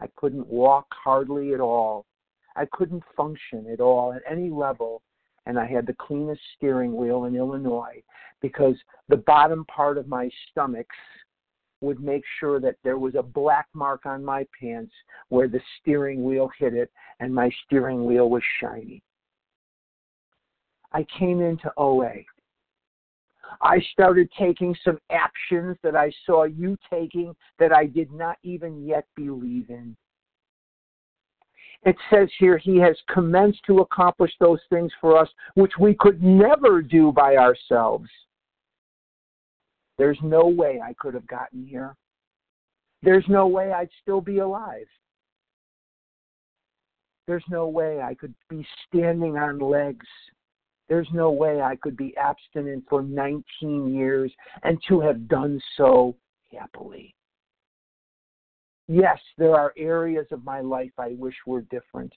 I 0.00 0.08
couldn't 0.16 0.46
walk 0.46 0.86
hardly 0.90 1.54
at 1.54 1.60
all. 1.60 2.04
I 2.56 2.66
couldn't 2.72 3.02
function 3.16 3.66
at 3.72 3.80
all 3.80 4.12
at 4.12 4.22
any 4.30 4.50
level. 4.50 5.02
And 5.46 5.58
I 5.58 5.66
had 5.66 5.86
the 5.86 5.94
cleanest 5.94 6.42
steering 6.56 6.94
wheel 6.94 7.24
in 7.24 7.34
Illinois 7.34 8.02
because 8.42 8.74
the 9.08 9.16
bottom 9.16 9.64
part 9.64 9.96
of 9.96 10.06
my 10.06 10.28
stomach 10.50 10.86
would 11.80 12.00
make 12.00 12.24
sure 12.38 12.60
that 12.60 12.76
there 12.84 12.98
was 12.98 13.14
a 13.14 13.22
black 13.22 13.68
mark 13.72 14.04
on 14.04 14.24
my 14.24 14.46
pants 14.60 14.92
where 15.28 15.48
the 15.48 15.60
steering 15.80 16.24
wheel 16.24 16.50
hit 16.58 16.74
it 16.74 16.90
and 17.20 17.34
my 17.34 17.50
steering 17.64 18.04
wheel 18.04 18.28
was 18.28 18.42
shiny. 18.60 19.02
I 20.92 21.04
came 21.18 21.40
into 21.40 21.70
OA. 21.76 22.12
I 23.62 23.80
started 23.92 24.28
taking 24.38 24.74
some 24.84 24.98
actions 25.10 25.76
that 25.82 25.96
I 25.96 26.12
saw 26.26 26.44
you 26.44 26.76
taking 26.90 27.34
that 27.58 27.72
I 27.72 27.86
did 27.86 28.12
not 28.12 28.38
even 28.42 28.86
yet 28.86 29.06
believe 29.16 29.70
in. 29.70 29.96
It 31.84 31.96
says 32.10 32.28
here, 32.38 32.58
He 32.58 32.76
has 32.78 32.96
commenced 33.12 33.60
to 33.66 33.78
accomplish 33.78 34.32
those 34.40 34.60
things 34.68 34.92
for 35.00 35.16
us 35.16 35.28
which 35.54 35.72
we 35.78 35.94
could 35.94 36.22
never 36.22 36.82
do 36.82 37.12
by 37.12 37.36
ourselves. 37.36 38.08
There's 39.96 40.18
no 40.22 40.46
way 40.46 40.80
I 40.84 40.94
could 40.98 41.14
have 41.14 41.26
gotten 41.26 41.66
here. 41.66 41.94
There's 43.02 43.24
no 43.28 43.46
way 43.46 43.72
I'd 43.72 43.90
still 44.02 44.20
be 44.20 44.38
alive. 44.38 44.86
There's 47.26 47.44
no 47.48 47.68
way 47.68 48.00
I 48.00 48.14
could 48.14 48.34
be 48.48 48.66
standing 48.86 49.36
on 49.36 49.58
legs. 49.58 50.06
There's 50.88 51.08
no 51.12 51.30
way 51.30 51.60
I 51.60 51.76
could 51.76 51.96
be 51.96 52.16
abstinent 52.16 52.84
for 52.88 53.02
19 53.02 53.94
years 53.94 54.32
and 54.62 54.78
to 54.88 55.00
have 55.00 55.28
done 55.28 55.60
so 55.76 56.16
happily. 56.50 57.14
Yes, 58.88 59.18
there 59.36 59.54
are 59.54 59.74
areas 59.76 60.26
of 60.30 60.44
my 60.44 60.60
life 60.60 60.92
I 60.98 61.14
wish 61.18 61.34
were 61.46 61.60
different. 61.62 62.12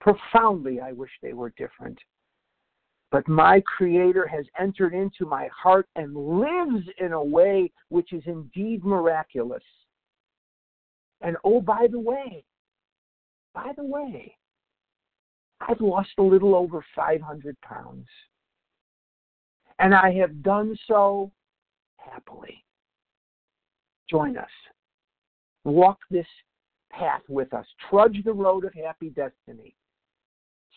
Profoundly, 0.00 0.80
I 0.80 0.92
wish 0.92 1.10
they 1.22 1.34
were 1.34 1.52
different. 1.58 1.98
But 3.12 3.28
my 3.28 3.60
Creator 3.66 4.26
has 4.26 4.46
entered 4.58 4.94
into 4.94 5.26
my 5.26 5.48
heart 5.48 5.86
and 5.94 6.16
lives 6.16 6.86
in 6.98 7.12
a 7.12 7.22
way 7.22 7.70
which 7.90 8.12
is 8.12 8.22
indeed 8.26 8.82
miraculous. 8.82 9.62
And 11.20 11.36
oh, 11.44 11.60
by 11.60 11.86
the 11.90 12.00
way, 12.00 12.44
by 13.54 13.72
the 13.76 13.84
way, 13.84 14.36
I've 15.60 15.80
lost 15.80 16.10
a 16.18 16.22
little 16.22 16.54
over 16.54 16.84
500 16.94 17.56
pounds. 17.62 18.06
And 19.78 19.94
I 19.94 20.12
have 20.14 20.42
done 20.42 20.76
so 20.86 21.30
happily. 21.98 22.64
Join 24.08 24.36
us. 24.36 24.48
Walk 25.64 25.98
this 26.10 26.26
path 26.90 27.22
with 27.28 27.52
us. 27.52 27.66
Trudge 27.90 28.22
the 28.24 28.32
road 28.32 28.64
of 28.64 28.72
happy 28.74 29.10
destiny. 29.10 29.74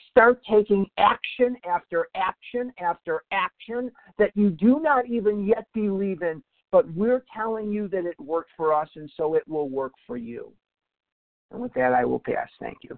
Start 0.09 0.41
taking 0.49 0.85
action 0.97 1.55
after 1.69 2.07
action 2.15 2.73
after 2.79 3.21
action 3.31 3.91
that 4.17 4.31
you 4.35 4.49
do 4.49 4.79
not 4.81 5.07
even 5.07 5.45
yet 5.45 5.67
believe 5.73 6.23
in, 6.23 6.41
but 6.71 6.91
we're 6.93 7.23
telling 7.35 7.71
you 7.71 7.87
that 7.89 8.05
it 8.05 8.19
worked 8.19 8.51
for 8.57 8.73
us, 8.73 8.89
and 8.95 9.09
so 9.15 9.35
it 9.35 9.47
will 9.47 9.69
work 9.69 9.93
for 10.07 10.17
you. 10.17 10.51
And 11.51 11.61
with 11.61 11.73
that, 11.73 11.93
I 11.93 12.05
will 12.05 12.19
pass. 12.19 12.49
Thank 12.59 12.77
you. 12.81 12.97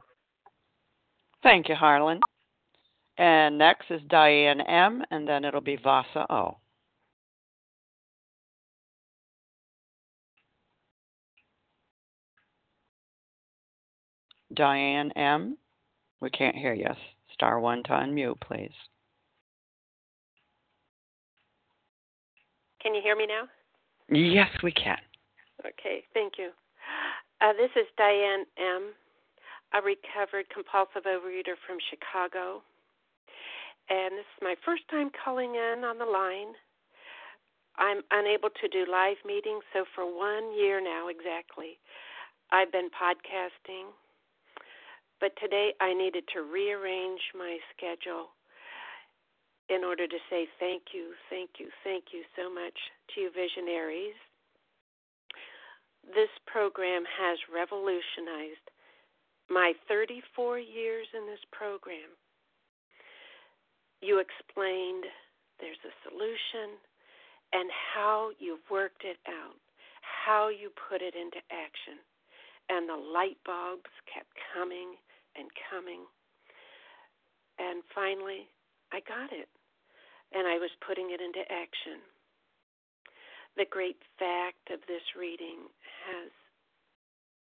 Thank 1.44 1.70
you, 1.70 1.76
Harlan. 1.76 2.20
And 3.18 3.58
next 3.58 3.86
is 3.90 4.02
Diane 4.10 4.62
M., 4.62 5.04
and 5.12 5.28
then 5.28 5.44
it'll 5.44 5.62
be 5.62 5.78
Vasa 5.78 6.26
O. 6.30 6.58
Diane 14.54 15.12
M., 15.16 15.58
we 16.20 16.30
can't 16.30 16.56
hear 16.56 16.74
you. 16.74 16.90
Star 17.34 17.60
one 17.60 17.84
to 17.84 17.90
unmute, 17.90 18.40
please. 18.42 18.72
Can 22.82 22.94
you 22.94 23.02
hear 23.02 23.16
me 23.16 23.28
now? 23.28 23.44
Yes, 24.10 24.50
we 24.62 24.72
can. 24.72 24.98
Okay, 25.62 26.04
thank 26.14 26.34
you. 26.38 26.50
Uh, 27.40 27.54
this 27.54 27.72
is 27.76 27.88
Diane 27.98 28.46
M 28.58 28.92
a 29.74 29.80
recovered 29.82 30.50
compulsive 30.52 31.08
overeater 31.08 31.56
from 31.66 31.78
Chicago. 31.90 32.62
And 33.90 34.16
this 34.16 34.28
is 34.38 34.44
my 34.44 34.56
first 34.64 34.84
time 34.90 35.10
calling 35.12 35.56
in 35.56 35.84
on 35.84 35.98
the 35.98 36.06
line. 36.06 36.54
I'm 37.78 38.04
unable 38.12 38.50
to 38.50 38.68
do 38.68 38.86
live 38.90 39.18
meetings, 39.26 39.64
so 39.74 39.86
for 39.96 40.04
one 40.06 40.52
year 40.54 40.84
now 40.84 41.08
exactly, 41.08 41.80
I've 42.52 42.72
been 42.72 42.92
podcasting. 42.92 43.96
But 45.20 45.32
today 45.40 45.74
I 45.80 45.94
needed 45.94 46.26
to 46.34 46.44
rearrange 46.44 47.22
my 47.38 47.58
schedule 47.72 48.36
in 49.70 49.86
order 49.88 50.06
to 50.06 50.20
say 50.30 50.48
thank 50.60 50.92
you, 50.92 51.16
thank 51.30 51.52
you, 51.60 51.70
thank 51.84 52.12
you 52.12 52.24
so 52.36 52.54
much 52.54 52.76
to 53.16 53.22
you 53.22 53.30
visionaries. 53.32 54.20
This 56.04 56.32
program 56.46 57.04
has 57.08 57.40
revolutionized 57.48 58.68
my 59.52 59.74
34 59.88 60.60
years 60.60 61.08
in 61.12 61.28
this 61.28 61.44
program, 61.52 62.16
you 64.00 64.24
explained 64.24 65.04
there's 65.60 65.84
a 65.84 65.94
solution 66.08 66.80
and 67.52 67.70
how 67.94 68.32
you 68.40 68.58
worked 68.72 69.04
it 69.04 69.20
out, 69.28 69.60
how 70.02 70.48
you 70.48 70.72
put 70.90 71.04
it 71.04 71.14
into 71.14 71.44
action. 71.52 72.00
And 72.72 72.88
the 72.88 72.96
light 72.96 73.38
bulbs 73.44 73.92
kept 74.08 74.32
coming 74.56 74.96
and 75.36 75.52
coming. 75.68 76.08
And 77.60 77.84
finally, 77.94 78.48
I 78.96 79.04
got 79.04 79.36
it. 79.36 79.52
And 80.32 80.48
I 80.48 80.56
was 80.56 80.72
putting 80.80 81.12
it 81.12 81.20
into 81.20 81.44
action. 81.52 82.00
The 83.60 83.68
great 83.68 84.00
fact 84.16 84.72
of 84.72 84.80
this 84.88 85.04
reading 85.20 85.68
has 86.08 86.32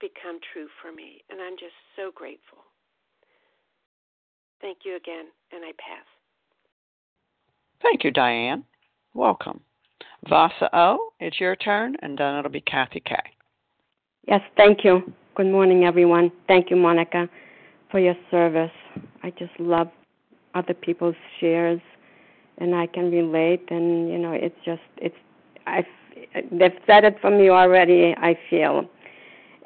become 0.03 0.39
true 0.53 0.67
for 0.83 0.93
me, 0.93 1.23
and 1.31 1.41
I'm 1.41 1.55
just 1.55 1.79
so 1.97 2.11
grateful. 2.15 2.59
Thank 4.61 4.79
you 4.85 4.97
again, 4.97 5.27
and 5.53 5.65
I 5.65 5.71
pass. 5.79 6.05
Thank 7.83 8.05
you, 8.05 8.11
Diane. 8.11 8.65
Welcome. 9.15 9.61
Vasa 10.29 10.69
O, 10.73 11.13
it's 11.21 11.41
your 11.41 11.57
turn, 11.57 11.97
and 12.03 12.19
then 12.19 12.37
it'll 12.37 12.51
be 12.51 12.61
Kathy 12.61 13.03
K. 13.05 13.15
Yes, 14.27 14.41
thank 14.57 14.85
you. 14.85 15.01
Good 15.37 15.47
morning, 15.47 15.85
everyone. 15.85 16.31
Thank 16.47 16.71
you, 16.71 16.77
Monica, 16.77 17.29
for 17.91 17.99
your 17.99 18.15
service. 18.31 18.71
I 19.23 19.31
just 19.31 19.53
love 19.59 19.89
other 20.55 20.75
people's 20.75 21.17
shares 21.41 21.81
and 22.59 22.75
I 22.75 22.87
can 22.87 23.11
relate. 23.11 23.65
And 23.71 24.09
you 24.09 24.19
know, 24.19 24.33
it's 24.33 24.57
just 24.65 24.83
it's 24.99 25.17
I 25.67 25.85
they've 26.51 26.79
said 26.87 27.05
it 27.05 27.17
for 27.21 27.31
me 27.31 27.49
already. 27.49 28.15
I 28.17 28.39
feel. 28.49 28.89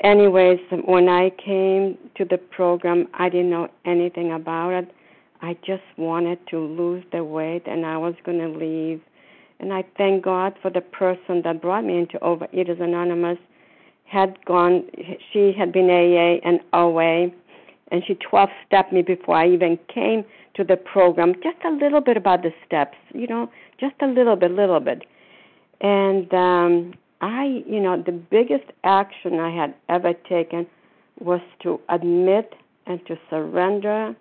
Anyways, 0.05 0.61
when 0.85 1.09
I 1.09 1.31
came 1.31 1.97
to 2.17 2.25
the 2.25 2.39
program, 2.39 3.09
I 3.15 3.29
didn't 3.29 3.51
know 3.51 3.69
anything 3.85 4.33
about 4.33 4.71
it. 4.71 4.93
I 5.41 5.55
just 5.67 5.83
wanted 5.97 6.39
to 6.49 6.59
lose 6.59 7.05
the 7.13 7.25
weight, 7.25 7.63
and 7.67 7.87
I 7.87 7.97
was 7.97 8.15
going 8.25 8.39
to 8.39 8.49
leave. 8.49 9.01
And 9.59 9.73
I 9.73 9.85
thank 9.97 10.25
God 10.25 10.55
for 10.61 10.71
the 10.71 10.83
person 10.83 11.43
that 11.45 11.63
brought 11.63 11.85
me 11.85 11.99
into 11.99 12.19
Overeaters 12.19 12.81
Anonymous. 12.81 13.39
Had 14.05 14.39
gone, 14.45 14.85
she 15.33 15.53
had 15.57 15.73
been 15.73 15.91
AA 15.91 16.47
and 16.47 16.61
OA, 16.73 17.29
and 17.91 18.03
she 18.07 18.15
12 18.15 18.49
stepped 18.67 18.93
me 18.93 19.03
before 19.03 19.37
I 19.37 19.49
even 19.49 19.79
came 19.93 20.25
to 20.55 20.65
the 20.65 20.77
program. 20.77 21.35
Just 21.43 21.59
a 21.65 21.71
little 21.71 22.01
bit 22.01 22.17
about 22.17 22.43
the 22.43 22.53
steps, 22.67 22.97
you 23.15 23.27
know, 23.27 23.51
just 23.81 23.95
a 24.01 24.07
little 24.07 24.37
bit, 24.37 24.53
little 24.53 24.81
bit. 24.81 25.05
And 25.81 26.33
um, 26.33 26.95
I, 27.21 27.63
you 27.67 27.81
know, 27.81 28.03
the 28.03 28.13
biggest 28.13 28.71
action 28.85 29.39
I 29.41 29.51
had 29.51 29.75
ever 29.89 30.13
taken 30.29 30.67
was 31.19 31.41
to 31.63 31.81
admit 31.89 32.55
and 32.87 33.05
to 33.07 33.17
surrender 33.31 34.15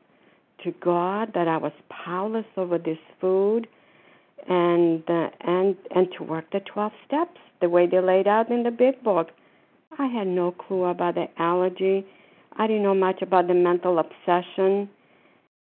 to 0.64 0.72
God 0.82 1.32
that 1.34 1.48
I 1.48 1.58
was 1.58 1.74
powerless 1.90 2.46
over 2.58 2.78
this 2.78 2.98
food 3.20 3.68
and 4.48 5.04
uh, 5.10 5.30
and 5.42 5.76
and 5.94 6.08
to 6.18 6.24
work 6.24 6.46
the 6.52 6.62
12 6.62 6.92
steps 7.06 7.40
the 7.62 7.70
way 7.70 7.88
they 7.88 8.00
laid 8.00 8.28
out 8.28 8.50
in 8.50 8.64
the 8.64 8.72
big 8.72 9.04
book. 9.04 9.30
I 9.98 10.08
had 10.08 10.28
no 10.28 10.52
clue 10.52 10.86
about 10.86 11.16
the 11.16 11.28
allergy. 11.38 12.06
I 12.58 12.68
didn't 12.68 12.84
know 12.84 12.96
much 12.96 13.22
about 13.22 13.48
the 13.48 13.54
mental 13.54 14.00
obsession. 14.00 14.90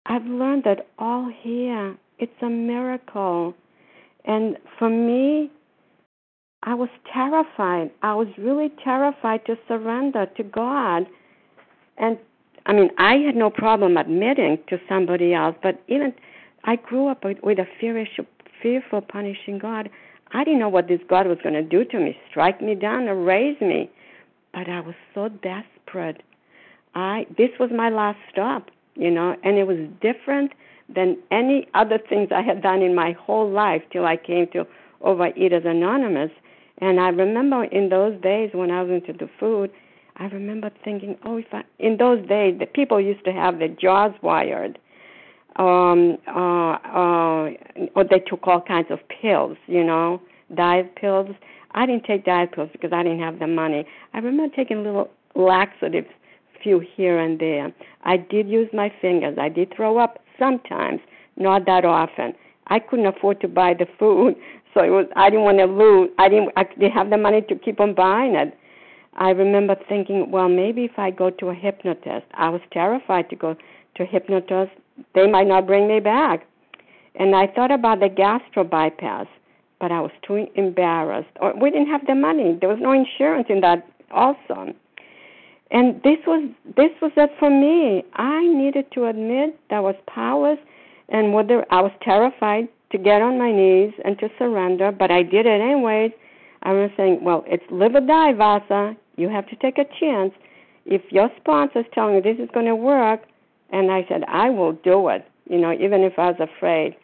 I've 0.07 0.25
learned 0.25 0.65
that 0.65 0.89
all 0.99 1.31
here 1.43 1.97
it's 2.19 2.43
a 2.43 2.49
miracle. 2.49 3.55
And 4.25 4.57
for 4.79 4.89
me, 4.89 5.51
I 6.65 6.75
was 6.75 6.89
terrified. 7.13 7.91
I 8.03 8.15
was 8.15 8.29
really 8.39 8.71
terrified 8.83 9.45
to 9.47 9.57
surrender 9.67 10.27
to 10.37 10.43
God. 10.43 11.07
And 11.99 12.19
I 12.67 12.73
mean, 12.73 12.91
I 12.99 13.17
had 13.17 13.35
no 13.35 13.51
problem 13.51 13.97
admitting 13.97 14.59
to 14.69 14.79
somebody 14.89 15.35
else, 15.35 15.57
but 15.63 15.83
even 15.89 16.15
I 16.65 16.77
grew 16.77 17.09
up 17.09 17.25
with, 17.25 17.59
a 17.59 17.67
fear, 17.81 18.07
fearful, 18.63 19.01
punishing 19.01 19.59
God. 19.59 19.91
I 20.33 20.45
didn't 20.45 20.61
know 20.61 20.69
what 20.69 20.89
this 20.89 21.01
God 21.09 21.27
was 21.27 21.39
going 21.43 21.55
to 21.55 21.63
do 21.63 21.85
to 21.85 21.99
me 21.99 22.17
strike 22.31 22.63
me 22.63 22.75
down 22.75 23.09
or 23.09 23.17
raise 23.17 23.61
me. 23.61 23.91
But 24.55 24.69
I 24.69 24.81
was 24.81 24.95
so 25.15 25.29
desperate. 25.29 26.23
I 26.95 27.27
this 27.37 27.51
was 27.59 27.71
my 27.75 27.89
last 27.89 28.19
stop, 28.31 28.71
you 28.95 29.11
know, 29.11 29.35
and 29.43 29.57
it 29.57 29.67
was 29.67 29.79
different 30.01 30.53
than 30.95 31.19
any 31.31 31.67
other 31.75 31.99
things 31.99 32.29
I 32.31 32.43
had 32.43 32.63
done 32.63 32.83
in 32.83 32.95
my 32.95 33.13
whole 33.13 33.51
life 33.51 33.83
till 33.91 34.05
I 34.05 34.17
came 34.17 34.47
to 34.53 34.67
Overeaters 35.05 35.67
Anonymous. 35.67 36.31
And 36.79 36.99
I 36.99 37.09
remember 37.09 37.65
in 37.65 37.89
those 37.89 38.21
days 38.23 38.51
when 38.53 38.71
I 38.71 38.83
was 38.83 38.91
into 38.91 39.13
the 39.13 39.31
food, 39.39 39.71
I 40.17 40.25
remember 40.27 40.71
thinking, 40.85 41.17
oh, 41.25 41.39
if 41.39 41.47
I, 41.53 41.63
in 41.79 41.97
those 41.97 42.27
days, 42.29 42.59
the 42.59 42.67
people 42.67 43.01
used 43.01 43.25
to 43.25 43.33
have 43.33 43.59
their 43.59 43.69
jaws 43.69 44.13
wired, 44.23 44.79
um, 45.57 46.19
uh, 46.27 46.73
uh, 46.75 47.51
or 47.95 48.05
they 48.09 48.21
took 48.27 48.47
all 48.47 48.61
kinds 48.61 48.89
of 48.91 48.99
pills, 49.09 49.57
you 49.67 49.85
know, 49.85 50.21
diet 50.55 50.95
pills. 50.97 51.29
I 51.73 51.87
didn't 51.87 52.05
take 52.05 52.25
diet 52.25 52.53
pills 52.53 52.69
because 52.73 52.93
I 52.93 53.03
didn't 53.03 53.21
have 53.21 53.39
the 53.39 53.47
money. 53.47 53.87
I 54.13 54.19
remember 54.19 54.55
taking 54.55 54.83
little 54.85 55.11
laxatives, 55.35 56.09
few 56.63 56.81
here 56.81 57.19
and 57.19 57.39
there. 57.39 57.73
I 58.05 58.17
did 58.19 58.49
use 58.49 58.69
my 58.73 58.93
fingers. 59.01 59.37
I 59.41 59.49
did 59.49 59.75
throw 59.75 59.99
up 59.99 60.23
sometimes, 60.39 61.01
not 61.37 61.67
that 61.67 61.85
often. 61.85 62.35
I 62.69 62.79
couldn't 62.79 63.07
afford 63.07 63.41
to 63.41 63.49
buy 63.49 63.75
the 63.75 63.87
food, 63.99 64.37
so 64.75 64.83
it 64.83 64.91
was 64.91 65.07
I 65.17 65.31
didn't 65.31 65.45
want 65.45 65.59
to 65.59 65.67
lose. 65.67 66.11
I 66.19 66.29
didn't. 66.29 66.51
I 66.57 66.65
didn't 66.65 66.93
have 66.93 67.11
the 67.11 67.19
money 67.19 67.43
to 67.43 67.55
keep 67.57 67.81
on 67.81 67.95
buying 67.95 68.35
it. 68.35 68.57
I 69.15 69.31
remember 69.31 69.77
thinking, 69.89 70.31
well, 70.31 70.49
maybe 70.49 70.85
if 70.85 70.99
I 70.99 71.11
go 71.11 71.29
to 71.31 71.51
a 71.51 71.55
hypnotist, 71.55 72.27
I 72.33 72.49
was 72.49 72.63
terrified 72.73 73.29
to 73.31 73.37
go 73.37 73.55
to 73.97 74.03
a 74.03 74.07
hypnotist. 74.07 74.73
They 75.15 75.27
might 75.27 75.47
not 75.47 75.67
bring 75.67 75.87
me 75.87 76.01
back. 76.01 76.47
And 77.17 77.37
I 77.37 77.47
thought 77.47 77.71
about 77.71 78.01
the 78.01 78.09
gastro 78.09 78.65
bypass, 78.65 79.27
but 79.81 79.93
I 79.93 80.01
was 80.01 80.13
too 80.27 80.47
embarrassed. 80.55 81.29
Or 81.41 81.55
we 81.55 81.71
didn't 81.71 81.89
have 81.89 82.07
the 82.07 82.15
money. 82.15 82.57
There 82.59 82.71
was 82.71 82.79
no 82.81 82.93
insurance 82.93 83.49
in 83.51 83.61
that 83.61 83.87
also. 84.11 84.73
And 85.71 86.03
this 86.03 86.19
was 86.27 86.49
this 86.77 86.91
was 87.01 87.13
it 87.17 87.31
for 87.39 87.51
me. 87.51 88.05
I 88.15 88.47
needed 88.47 88.91
to 88.93 89.07
admit 89.07 89.59
that 89.69 89.83
was 89.83 89.95
powerless 90.07 90.59
and 91.09 91.35
whether 91.35 91.67
I 91.71 91.81
was 91.83 91.93
terrified 92.03 92.69
to 92.93 92.99
get 92.99 93.23
on 93.23 93.39
my 93.39 93.51
knees 93.51 93.93
and 94.05 94.19
to 94.19 94.29
surrender, 94.39 94.93
but 94.93 95.11
I 95.11 95.23
did 95.23 95.47
it 95.47 95.61
anyways. 95.61 96.13
I 96.63 96.73
was 96.73 96.91
saying, 96.97 97.21
well, 97.23 97.45
it's 97.47 97.65
live 97.71 97.95
or 97.95 98.01
die, 98.01 98.33
Vasa. 98.35 98.97
You 99.17 99.29
have 99.29 99.49
to 99.49 99.57
take 99.57 99.79
a 99.79 99.85
chance. 99.99 100.33
If 100.85 101.03
your 101.11 101.31
sponsor 101.41 101.81
is 101.81 101.87
telling 101.93 102.15
you 102.15 102.23
this 102.23 102.39
is 102.39 102.49
going 102.55 102.67
to 102.67 102.77
work, 102.77 103.23
and 103.71 103.91
I 103.91 104.05
said, 104.09 104.23
I 104.29 104.51
will 104.51 104.73
do 104.73 105.09
it, 105.09 105.27
you 105.49 105.59
know, 105.59 105.73
even 105.73 106.03
if 106.03 106.19
I 106.19 106.31
was 106.31 106.41
afraid. 106.41 106.97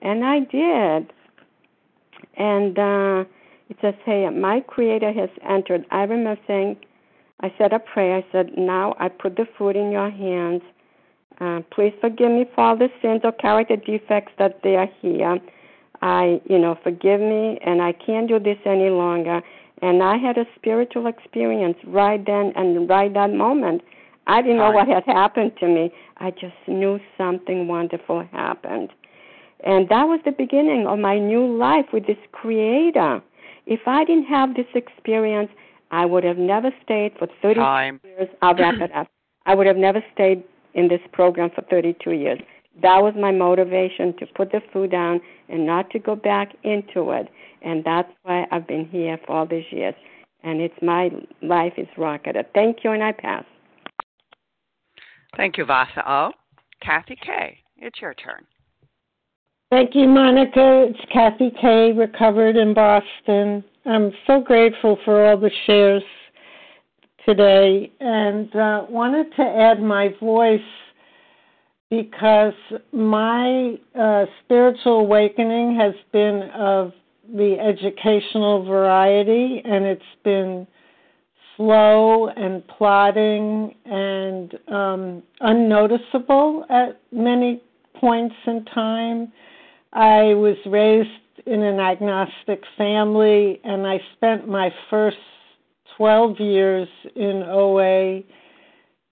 And 0.00 0.24
I 0.24 0.40
did. 0.40 1.12
And 2.36 2.78
uh, 2.78 3.24
it 3.68 3.76
says, 3.80 3.94
hey, 4.04 4.28
my 4.30 4.60
Creator 4.60 5.12
has 5.12 5.30
entered. 5.48 5.84
I 5.90 6.02
remember 6.02 6.40
saying, 6.46 6.76
I 7.40 7.52
said 7.58 7.72
a 7.72 7.80
prayer. 7.80 8.18
I 8.18 8.26
said, 8.30 8.52
now 8.56 8.94
I 9.00 9.08
put 9.08 9.36
the 9.36 9.46
food 9.58 9.76
in 9.76 9.90
your 9.90 10.10
hands 10.10 10.62
uh, 11.42 11.60
please 11.74 11.92
forgive 12.00 12.30
me 12.30 12.44
for 12.54 12.60
all 12.62 12.76
the 12.76 12.88
sins 13.00 13.22
or 13.24 13.32
character 13.32 13.74
defects 13.74 14.32
that 14.38 14.60
they 14.62 14.76
are 14.76 14.88
here. 15.00 15.38
I, 16.00 16.40
you 16.48 16.58
know, 16.58 16.78
forgive 16.82 17.20
me, 17.20 17.58
and 17.64 17.82
I 17.82 17.92
can't 17.92 18.28
do 18.28 18.38
this 18.38 18.58
any 18.64 18.90
longer. 18.90 19.40
And 19.80 20.02
I 20.02 20.18
had 20.18 20.38
a 20.38 20.44
spiritual 20.54 21.08
experience 21.08 21.76
right 21.84 22.24
then 22.24 22.52
and 22.54 22.88
right 22.88 23.12
that 23.14 23.32
moment. 23.32 23.82
I 24.28 24.40
didn't 24.40 24.58
know 24.58 24.70
what 24.70 24.86
had 24.86 25.02
happened 25.06 25.52
to 25.58 25.66
me. 25.66 25.92
I 26.18 26.30
just 26.30 26.54
knew 26.68 27.00
something 27.18 27.66
wonderful 27.66 28.24
happened. 28.30 28.90
And 29.64 29.88
that 29.88 30.04
was 30.04 30.20
the 30.24 30.32
beginning 30.32 30.86
of 30.86 31.00
my 31.00 31.18
new 31.18 31.44
life 31.56 31.86
with 31.92 32.06
this 32.06 32.18
creator. 32.30 33.20
If 33.66 33.80
I 33.86 34.04
didn't 34.04 34.26
have 34.26 34.54
this 34.54 34.66
experience, 34.74 35.50
I 35.90 36.06
would 36.06 36.22
have 36.22 36.38
never 36.38 36.70
stayed 36.84 37.12
for 37.18 37.26
30 37.42 37.54
Time. 37.54 38.00
years. 38.04 38.28
I'll 38.42 38.54
wrap 38.54 38.80
it 38.80 38.92
up. 38.94 39.08
I 39.44 39.56
would 39.56 39.66
have 39.66 39.76
never 39.76 40.04
stayed 40.14 40.44
in 40.74 40.88
this 40.88 41.00
program 41.12 41.50
for 41.54 41.62
32 41.62 42.12
years. 42.12 42.38
That 42.80 43.02
was 43.02 43.14
my 43.18 43.30
motivation 43.30 44.16
to 44.18 44.26
put 44.34 44.50
the 44.50 44.60
food 44.72 44.90
down 44.90 45.20
and 45.48 45.66
not 45.66 45.90
to 45.90 45.98
go 45.98 46.16
back 46.16 46.54
into 46.62 47.10
it. 47.10 47.28
And 47.62 47.84
that's 47.84 48.10
why 48.22 48.46
I've 48.50 48.66
been 48.66 48.86
here 48.86 49.18
for 49.26 49.32
all 49.32 49.46
these 49.46 49.66
years. 49.70 49.94
And 50.42 50.60
it's 50.60 50.74
my 50.82 51.10
life 51.42 51.74
is 51.76 51.86
rocketed. 51.96 52.46
Thank 52.54 52.78
you, 52.82 52.92
and 52.92 53.02
I 53.02 53.12
pass. 53.12 53.44
Thank 55.36 55.56
you, 55.56 55.64
Vasa 55.64 56.02
O. 56.10 56.30
Kathy 56.82 57.16
K., 57.24 57.58
it's 57.76 58.00
your 58.00 58.14
turn. 58.14 58.44
Thank 59.70 59.94
you, 59.94 60.08
Monica. 60.08 60.88
It's 60.90 61.12
Kathy 61.12 61.52
K., 61.60 61.92
recovered 61.92 62.56
in 62.56 62.74
Boston. 62.74 63.64
I'm 63.86 64.12
so 64.26 64.40
grateful 64.40 64.98
for 65.04 65.24
all 65.24 65.36
the 65.38 65.50
shares 65.66 66.02
today 67.26 67.92
and 68.00 68.54
uh, 68.54 68.86
wanted 68.88 69.34
to 69.36 69.42
add 69.42 69.82
my 69.82 70.08
voice 70.20 70.60
because 71.90 72.54
my 72.92 73.78
uh, 73.98 74.24
spiritual 74.44 75.00
awakening 75.00 75.76
has 75.78 75.94
been 76.12 76.42
of 76.54 76.92
the 77.34 77.56
educational 77.60 78.64
variety 78.64 79.62
and 79.64 79.84
it's 79.84 80.02
been 80.24 80.66
slow 81.56 82.28
and 82.28 82.66
plodding 82.66 83.74
and 83.84 84.58
um, 84.68 85.22
unnoticeable 85.40 86.64
at 86.70 87.00
many 87.12 87.62
points 87.94 88.34
in 88.46 88.64
time. 88.64 89.32
I 89.92 90.34
was 90.34 90.56
raised 90.66 91.08
in 91.46 91.62
an 91.62 91.78
agnostic 91.78 92.62
family 92.78 93.60
and 93.64 93.86
I 93.86 94.00
spent 94.16 94.48
my 94.48 94.70
first 94.88 95.16
12 95.96 96.40
years 96.40 96.88
in 97.16 97.42
OA, 97.46 98.20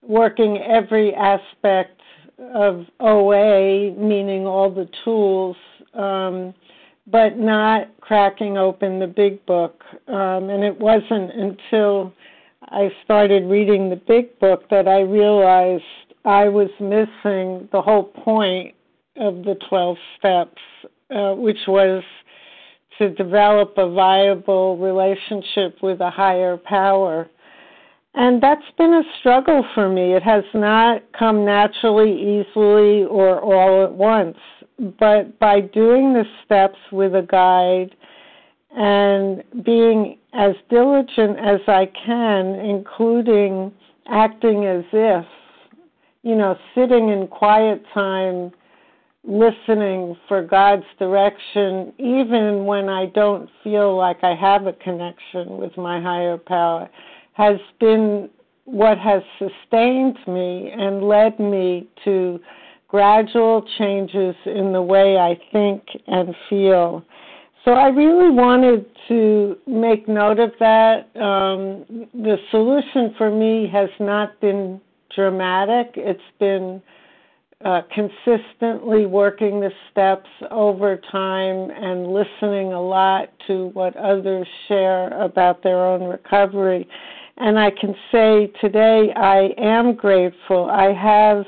working 0.03 0.59
every 0.59 1.14
aspect 1.14 2.01
of 2.55 2.87
OA, 3.01 3.93
meaning 3.97 4.47
all 4.47 4.70
the 4.70 4.89
tools, 5.05 5.57
um, 5.95 6.55
but 7.07 7.39
not 7.39 7.89
cracking 8.01 8.57
open 8.57 8.99
the 8.99 9.07
big 9.07 9.45
book. 9.47 9.83
Um, 10.09 10.49
and 10.49 10.64
it 10.64 10.78
wasn't 10.78 11.33
until 11.33 12.12
I 12.62 12.91
started 13.05 13.45
reading 13.45 13.91
the 13.91 13.97
big 13.97 14.39
book 14.39 14.68
that 14.70 14.87
I 14.87 15.01
realized 15.01 15.83
I 16.24 16.49
was 16.49 16.70
missing 16.78 17.68
the 17.72 17.83
whole 17.83 18.05
point 18.05 18.74
of 19.16 19.45
the 19.45 19.57
12 19.68 19.97
steps, 20.18 20.62
uh, 21.11 21.35
which 21.35 21.59
was 21.66 22.03
to 23.01 23.11
develop 23.14 23.74
a 23.78 23.90
viable 23.90 24.76
relationship 24.76 25.82
with 25.82 26.01
a 26.01 26.11
higher 26.11 26.57
power. 26.57 27.28
And 28.14 28.42
that's 28.42 28.61
been 28.76 28.92
a 28.92 29.03
struggle 29.18 29.64
for 29.74 29.88
me. 29.88 30.14
It 30.14 30.22
has 30.22 30.44
not 30.53 31.03
come 31.18 31.44
naturally, 31.44 32.12
easily, 32.12 33.05
or 33.05 33.40
all 33.40 33.84
at 33.84 33.92
once. 33.92 34.36
but 34.98 35.38
by 35.38 35.61
doing 35.61 36.14
the 36.14 36.24
steps 36.44 36.78
with 36.90 37.14
a 37.14 37.26
guide 37.28 37.94
and 38.74 39.42
being 39.64 40.16
as 40.32 40.55
diligent 40.70 41.38
as 41.38 41.61
I 41.66 41.90
can, 42.07 42.55
including 42.55 43.72
acting 44.09 44.64
as 44.64 44.84
if, 44.92 45.26
you 46.22 46.34
know, 46.34 46.57
sitting 46.74 47.11
in 47.11 47.26
quiet 47.26 47.82
time, 47.92 48.53
listening 49.24 50.16
for 50.28 50.42
God's 50.42 50.84
direction, 50.98 51.92
even 51.98 52.64
when 52.64 52.88
I 52.88 53.06
don't 53.06 53.48
feel 53.62 53.96
like 53.96 54.22
I 54.22 54.34
have 54.34 54.66
a 54.66 54.72
connection 54.72 55.58
with 55.58 55.76
my 55.76 56.00
higher 56.00 56.38
power, 56.38 56.88
has 57.34 57.58
been 57.78 58.30
what 58.64 58.98
has 58.98 59.22
sustained 59.38 60.18
me 60.26 60.70
and 60.72 61.02
led 61.02 61.38
me 61.38 61.88
to 62.04 62.40
gradual 62.88 63.66
changes 63.78 64.34
in 64.46 64.72
the 64.72 64.82
way 64.82 65.16
I 65.16 65.38
think 65.52 65.82
and 66.06 66.34
feel. 66.48 67.04
So 67.64 67.72
I 67.72 67.88
really 67.88 68.30
wanted 68.30 68.86
to 69.08 69.56
make 69.66 70.08
note 70.08 70.40
of 70.40 70.52
that. 70.60 71.14
Um, 71.16 72.08
the 72.14 72.36
solution 72.50 73.14
for 73.18 73.30
me 73.30 73.68
has 73.70 73.90
not 74.00 74.40
been 74.40 74.80
dramatic. 75.14 75.92
It's 75.96 76.20
been 76.38 76.82
uh, 77.64 77.82
consistently 77.94 79.04
working 79.04 79.61
the 79.61 79.70
steps 79.90 80.28
over 80.50 80.96
time 81.12 81.70
and 81.70 82.06
listening 82.06 82.72
a 82.72 82.80
lot 82.80 83.28
to 83.46 83.66
what 83.74 83.94
others 83.96 84.46
share 84.66 85.08
about 85.20 85.62
their 85.62 85.84
own 85.84 86.04
recovery. 86.04 86.88
And 87.36 87.58
I 87.58 87.70
can 87.70 87.94
say 88.11 88.50
today 88.61 89.12
I 89.14 89.50
am 89.58 89.94
grateful. 89.94 90.70
I 90.70 90.92
have 90.92 91.44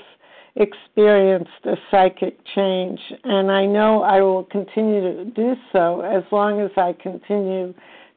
experienced 0.57 1.51
a 1.65 1.77
psychic 1.91 2.39
change, 2.55 3.01
and 3.25 3.51
I 3.51 3.65
know 3.65 4.03
I 4.03 4.21
will 4.21 4.45
continue 4.45 5.01
to 5.01 5.25
do 5.25 5.55
so 5.73 6.03
as 6.03 6.25
long 6.31 6.61
as 6.61 6.71
I 6.77 6.93
continue 6.93 7.73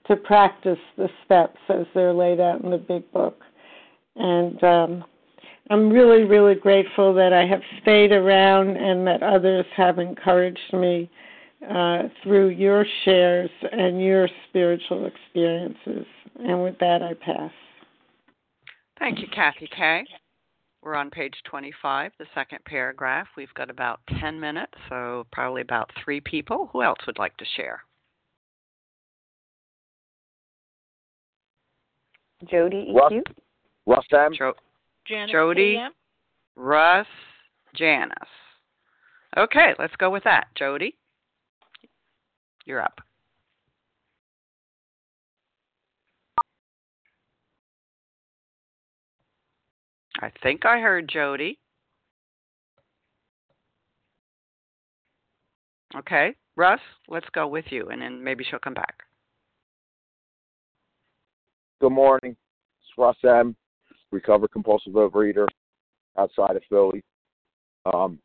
to 0.08 0.16
practice 0.18 0.80
the 0.98 1.08
steps 1.24 1.60
as 1.70 1.86
they're 1.94 2.14
laid 2.14 2.42
out 2.42 2.62
in 2.62 2.72
the 2.72 2.78
big 2.78 3.10
book. 3.12 3.42
And 4.18 4.62
um, 4.64 5.04
I'm 5.70 5.90
really, 5.90 6.24
really 6.24 6.56
grateful 6.56 7.14
that 7.16 7.34
I 7.34 7.46
have 7.46 7.62
stayed 7.82 8.12
around 8.12 8.78
and 8.78 9.06
that 9.08 9.24
others 9.24 9.66
have 9.76 9.98
encouraged 9.98 10.74
me 10.74 11.10
uh, 11.68 12.04
through 12.22 12.50
your 12.50 12.86
shares 13.04 13.50
and 13.72 14.02
your 14.02 14.30
spiritual 14.50 15.08
experiences. 15.08 16.06
And 16.40 16.62
with 16.62 16.78
that, 16.80 17.02
I 17.02 17.14
pass. 17.14 17.52
Thank 19.00 19.20
you, 19.20 19.28
Kathy 19.34 19.68
K. 19.76 20.06
We're 20.84 20.96
on 20.96 21.10
page 21.10 21.34
25, 21.46 22.12
the 22.20 22.26
second 22.36 22.60
paragraph. 22.66 23.28
We've 23.36 23.54
got 23.56 23.72
about 23.72 24.02
10 24.20 24.40
minutes, 24.40 24.74
so 24.88 25.26
probably 25.32 25.64
about 25.64 25.90
three 26.04 26.22
people. 26.22 26.70
Who 26.74 26.84
else 26.84 27.00
would 27.08 27.18
like 27.18 27.36
to 27.38 27.46
share? 27.56 27.82
Jody 32.48 32.94
EQ. 32.94 33.24
Russ 33.88 34.06
M. 34.14 34.34
Jo- 34.38 34.54
Janice 35.08 35.32
Jody, 35.32 35.78
AM. 35.78 35.92
Russ, 36.56 37.08
Janice. 37.76 38.16
Okay, 39.38 39.74
let's 39.78 39.96
go 39.98 40.10
with 40.10 40.24
that. 40.24 40.48
Jody, 40.56 40.96
you're 42.66 42.82
up. 42.82 43.00
I 50.22 50.32
think 50.42 50.66
I 50.66 50.80
heard 50.80 51.10
Jody. 51.10 51.60
Okay, 55.98 56.34
Russ, 56.56 56.80
let's 57.08 57.28
go 57.34 57.48
with 57.48 57.66
you, 57.70 57.90
and 57.90 58.02
then 58.02 58.24
maybe 58.24 58.46
she'll 58.50 58.60
come 58.60 58.74
back. 58.74 58.96
Good 61.82 61.92
morning. 61.92 62.32
It's 62.32 62.98
Russ 62.98 63.18
M., 63.24 63.56
recovered 64.12 64.52
compulsive 64.52 64.94
overeater 64.94 65.48
outside 66.18 66.56
of 66.56 66.64
Philly. 66.70 67.04
Um, 67.86 68.20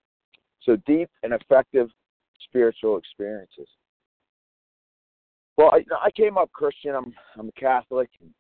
so 0.63 0.77
deep 0.87 1.09
and 1.23 1.33
effective 1.33 1.89
spiritual 2.45 2.99
experiences. 2.99 3.69
Well, 5.57 5.71
I, 5.73 5.85
I 6.03 6.11
came 6.11 6.39
up 6.39 6.51
Christian. 6.53 6.95
I'm 6.95 7.13
I'm 7.39 7.49
a 7.49 7.61
Catholic. 7.61 8.09
And 8.21 8.31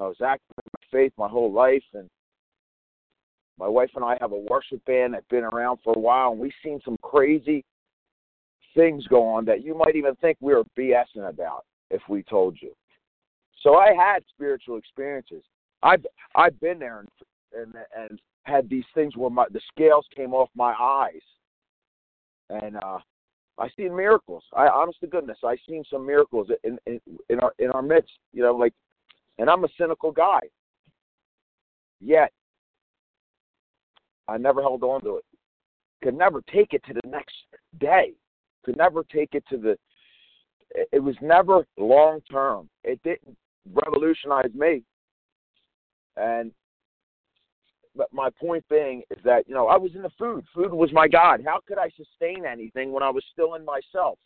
I 0.00 0.04
was 0.04 0.16
active 0.24 0.54
in 0.64 0.70
my 0.72 0.98
faith 0.98 1.12
my 1.18 1.28
whole 1.28 1.52
life, 1.52 1.82
and 1.94 2.08
my 3.58 3.66
wife 3.66 3.90
and 3.96 4.04
I 4.04 4.16
have 4.20 4.32
a 4.32 4.38
worship 4.38 4.84
band 4.84 5.14
that's 5.14 5.26
been 5.28 5.44
around 5.44 5.78
for 5.82 5.94
a 5.94 5.98
while, 5.98 6.30
and 6.30 6.40
we've 6.40 6.52
seen 6.62 6.80
some 6.84 6.96
crazy 7.02 7.64
things 8.76 9.06
go 9.08 9.26
on 9.26 9.44
that 9.46 9.64
you 9.64 9.76
might 9.76 9.96
even 9.96 10.14
think 10.16 10.36
we 10.40 10.54
were 10.54 10.64
BSing 10.78 11.28
about 11.28 11.64
if 11.90 12.02
we 12.08 12.22
told 12.22 12.56
you. 12.60 12.72
So 13.62 13.74
I 13.74 13.92
had 13.92 14.22
spiritual 14.32 14.76
experiences. 14.76 15.42
I've 15.82 16.04
I've 16.34 16.58
been 16.60 16.78
there 16.78 17.00
and 17.00 17.08
and, 17.52 17.74
and 17.96 18.20
had 18.44 18.68
these 18.68 18.84
things 18.94 19.16
where 19.16 19.30
my 19.30 19.46
the 19.52 19.60
scales 19.72 20.06
came 20.14 20.34
off 20.34 20.48
my 20.54 20.72
eyes, 20.72 21.22
and 22.50 22.76
uh, 22.76 22.98
I 23.58 23.68
seen 23.76 23.94
miracles. 23.96 24.42
I 24.54 24.68
honest 24.68 25.00
to 25.00 25.06
goodness, 25.06 25.38
I 25.44 25.56
seen 25.68 25.84
some 25.90 26.06
miracles 26.06 26.48
in 26.64 26.78
in 26.86 27.00
in 27.28 27.40
our 27.40 27.52
in 27.58 27.70
our 27.70 27.82
midst. 27.82 28.12
You 28.32 28.42
know, 28.42 28.54
like, 28.54 28.74
and 29.38 29.48
I'm 29.48 29.64
a 29.64 29.68
cynical 29.78 30.12
guy. 30.12 30.40
Yet 32.00 32.32
I 34.28 34.38
never 34.38 34.60
held 34.62 34.82
on 34.82 35.02
to 35.02 35.16
it. 35.16 35.24
Could 36.02 36.16
never 36.16 36.42
take 36.52 36.74
it 36.74 36.82
to 36.86 36.94
the 36.94 37.08
next 37.08 37.34
day. 37.80 38.12
Could 38.64 38.76
never 38.76 39.04
take 39.04 39.30
it 39.32 39.44
to 39.50 39.56
the. 39.56 39.76
It 40.92 41.02
was 41.02 41.16
never 41.22 41.66
long 41.78 42.20
term. 42.30 42.68
It 42.84 43.00
didn't 43.02 43.36
revolutionize 43.72 44.52
me. 44.54 44.82
And 46.18 46.52
but 47.96 48.12
my 48.12 48.28
point 48.40 48.64
being 48.68 49.02
is 49.10 49.18
that 49.24 49.48
you 49.48 49.54
know 49.54 49.68
I 49.68 49.76
was 49.76 49.94
in 49.94 50.02
the 50.02 50.10
food. 50.18 50.44
Food 50.54 50.72
was 50.72 50.92
my 50.92 51.08
god. 51.08 51.42
How 51.44 51.60
could 51.66 51.78
I 51.78 51.90
sustain 51.90 52.44
anything 52.44 52.92
when 52.92 53.02
I 53.02 53.10
was 53.10 53.24
still 53.32 53.54
in 53.54 53.64
myself? 53.64 54.18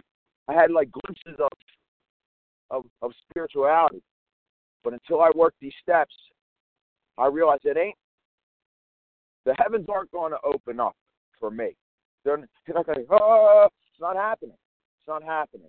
I 0.48 0.54
had 0.54 0.70
like 0.70 0.90
glimpses 0.90 1.40
of 1.40 1.50
of, 2.70 2.84
of 3.02 3.12
spirituality, 3.28 4.02
but 4.82 4.92
until 4.92 5.20
I 5.20 5.30
worked 5.34 5.60
these 5.60 5.74
steps, 5.82 6.14
I 7.18 7.26
realized 7.26 7.64
it 7.64 7.76
ain't 7.76 7.96
the 9.44 9.54
heavens 9.58 9.86
aren't 9.88 10.10
going 10.12 10.32
to 10.32 10.38
open 10.44 10.80
up 10.80 10.96
for 11.38 11.50
me. 11.50 11.76
They're, 12.24 12.36
not 12.36 12.86
going 12.86 13.06
oh, 13.10 13.18
ah, 13.20 13.64
it's 13.66 14.00
not 14.00 14.16
happening. 14.16 14.56
It's 15.00 15.08
not 15.08 15.22
happening. 15.22 15.68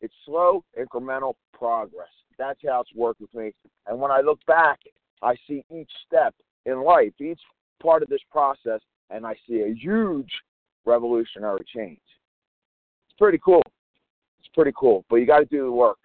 It's 0.00 0.14
slow, 0.24 0.62
incremental 0.78 1.34
progress. 1.52 2.08
That's 2.38 2.60
how 2.64 2.80
it's 2.82 2.94
worked 2.94 3.20
with 3.20 3.34
me. 3.34 3.52
And 3.86 3.98
when 3.98 4.12
I 4.12 4.20
look 4.20 4.38
back, 4.46 4.78
I 5.22 5.34
see 5.46 5.64
each 5.74 5.90
step 6.06 6.34
in 6.66 6.82
life, 6.82 7.12
each 7.20 7.40
part 7.82 8.02
of 8.02 8.08
this 8.08 8.20
process, 8.30 8.80
and 9.10 9.26
I 9.26 9.34
see 9.48 9.62
a 9.62 9.74
huge 9.74 10.30
revolutionary 10.84 11.64
change. 11.74 12.00
It's 13.08 13.18
pretty 13.18 13.38
cool. 13.44 13.62
It's 14.40 14.48
pretty 14.54 14.72
cool. 14.78 15.04
But 15.08 15.16
you 15.16 15.26
got 15.26 15.40
to 15.40 15.44
do 15.46 15.64
the 15.64 15.72
work. 15.72 15.98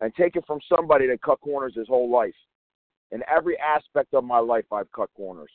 And 0.00 0.14
take 0.14 0.36
it 0.36 0.44
from 0.46 0.58
somebody 0.68 1.06
that 1.06 1.22
cut 1.22 1.40
corners 1.40 1.74
his 1.76 1.88
whole 1.88 2.10
life. 2.10 2.34
In 3.12 3.22
every 3.30 3.56
aspect 3.58 4.12
of 4.12 4.24
my 4.24 4.38
life, 4.38 4.64
I've 4.72 4.90
cut 4.92 5.08
corners 5.16 5.50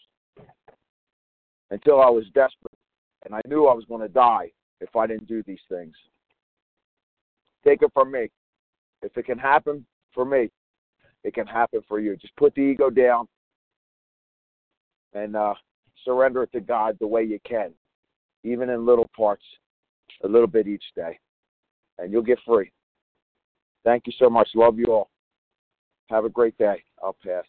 until 1.71 2.01
I 2.01 2.09
was 2.09 2.23
desperate 2.33 2.77
and 3.25 3.35
I 3.35 3.41
knew 3.47 3.67
I 3.67 3.73
was 3.73 3.85
going 3.85 4.01
to 4.01 4.07
die 4.07 4.51
if 4.81 4.95
I 4.95 5.07
didn't 5.07 5.27
do 5.27 5.43
these 5.43 5.59
things. 5.69 5.93
Take 7.65 7.81
it 7.81 7.91
from 7.93 8.11
me. 8.11 8.29
If 9.01 9.17
it 9.17 9.25
can 9.25 9.37
happen 9.37 9.85
for 10.13 10.25
me, 10.25 10.49
it 11.23 11.33
can 11.33 11.47
happen 11.47 11.81
for 11.87 11.99
you. 11.99 12.15
Just 12.15 12.35
put 12.35 12.53
the 12.55 12.61
ego 12.61 12.89
down 12.89 13.27
and 15.13 15.35
uh, 15.35 15.53
surrender 16.05 16.43
it 16.43 16.51
to 16.53 16.61
God 16.61 16.97
the 16.99 17.07
way 17.07 17.23
you 17.23 17.39
can, 17.45 17.71
even 18.43 18.69
in 18.69 18.85
little 18.85 19.09
parts, 19.15 19.43
a 20.23 20.27
little 20.27 20.47
bit 20.47 20.67
each 20.67 20.83
day, 20.95 21.17
and 21.97 22.11
you'll 22.11 22.21
get 22.21 22.39
free. 22.45 22.71
Thank 23.83 24.07
you 24.07 24.13
so 24.19 24.29
much. 24.29 24.49
Love 24.55 24.77
you 24.77 24.87
all. 24.87 25.09
Have 26.09 26.25
a 26.25 26.29
great 26.29 26.57
day. 26.57 26.83
I'll 27.03 27.15
pass. 27.25 27.45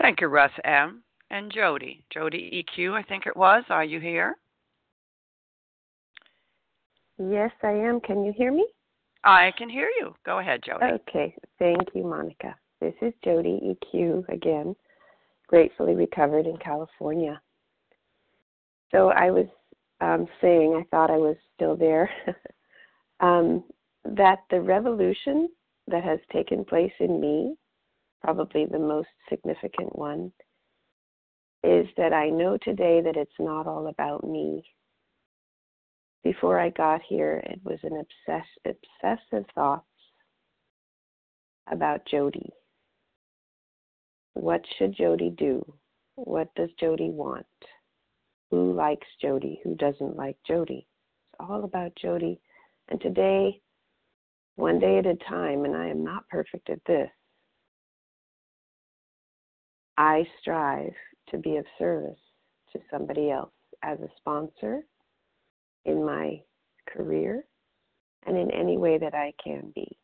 Thank 0.00 0.20
you, 0.20 0.28
Russ 0.28 0.50
M. 0.64 1.02
And 1.30 1.52
Jody. 1.52 2.04
Jody 2.12 2.64
EQ, 2.78 2.92
I 2.92 3.02
think 3.02 3.26
it 3.26 3.36
was. 3.36 3.64
Are 3.68 3.84
you 3.84 4.00
here? 4.00 4.36
Yes, 7.18 7.50
I 7.62 7.70
am. 7.70 8.00
Can 8.00 8.24
you 8.24 8.32
hear 8.36 8.52
me? 8.52 8.66
I 9.24 9.52
can 9.56 9.68
hear 9.68 9.90
you. 9.98 10.14
Go 10.26 10.38
ahead, 10.38 10.60
Jody. 10.64 10.84
Okay. 10.84 11.34
Thank 11.58 11.80
you, 11.94 12.04
Monica. 12.04 12.54
This 12.80 12.94
is 13.00 13.14
Jody 13.24 13.74
EQ 13.94 14.28
again, 14.28 14.76
gratefully 15.48 15.94
recovered 15.94 16.46
in 16.46 16.56
California. 16.58 17.40
So 18.90 19.08
I 19.08 19.30
was 19.30 19.46
um, 20.00 20.26
saying, 20.40 20.74
I 20.74 20.84
thought 20.90 21.10
I 21.10 21.16
was 21.16 21.36
still 21.54 21.76
there, 21.76 22.10
um, 23.20 23.64
that 24.04 24.40
the 24.50 24.60
revolution 24.60 25.48
that 25.88 26.04
has 26.04 26.18
taken 26.32 26.64
place 26.64 26.92
in 27.00 27.20
me, 27.20 27.56
probably 28.22 28.66
the 28.66 28.78
most 28.78 29.08
significant 29.28 29.96
one, 29.96 30.30
is 31.62 31.86
that 31.96 32.12
I 32.12 32.28
know 32.28 32.58
today 32.58 33.00
that 33.00 33.16
it's 33.16 33.32
not 33.38 33.66
all 33.66 33.86
about 33.86 34.22
me. 34.28 34.62
Before 36.24 36.58
I 36.58 36.70
got 36.70 37.02
here, 37.02 37.42
it 37.44 37.60
was 37.62 37.78
an 37.82 37.92
obsess- 37.92 38.58
obsessive 38.64 39.44
thoughts 39.54 39.86
about 41.70 42.06
Jody. 42.06 42.50
What 44.32 44.64
should 44.76 44.94
Jody 44.94 45.30
do? 45.30 45.62
What 46.16 46.52
does 46.54 46.70
Jody 46.80 47.10
want? 47.10 47.46
Who 48.50 48.72
likes 48.72 49.06
Jody? 49.20 49.60
Who 49.64 49.74
doesn't 49.74 50.16
like 50.16 50.38
Jody? 50.46 50.86
It's 51.32 51.40
all 51.40 51.64
about 51.64 51.94
Jody. 51.96 52.40
And 52.88 53.00
today, 53.00 53.60
one 54.56 54.78
day 54.78 54.98
at 54.98 55.06
a 55.06 55.16
time, 55.28 55.64
and 55.64 55.76
I 55.76 55.88
am 55.88 56.02
not 56.02 56.28
perfect 56.30 56.70
at 56.70 56.84
this, 56.86 57.10
I 59.98 60.26
strive 60.40 60.94
to 61.28 61.38
be 61.38 61.56
of 61.56 61.66
service 61.78 62.18
to 62.72 62.80
somebody 62.90 63.30
else 63.30 63.52
as 63.82 64.00
a 64.00 64.08
sponsor 64.16 64.86
in 65.84 66.04
my 66.04 66.40
career 66.88 67.44
and 68.26 68.36
in 68.36 68.50
any 68.50 68.78
way 68.78 68.98
that 68.98 69.14
I 69.14 69.32
can 69.42 69.72
be. 69.74 69.98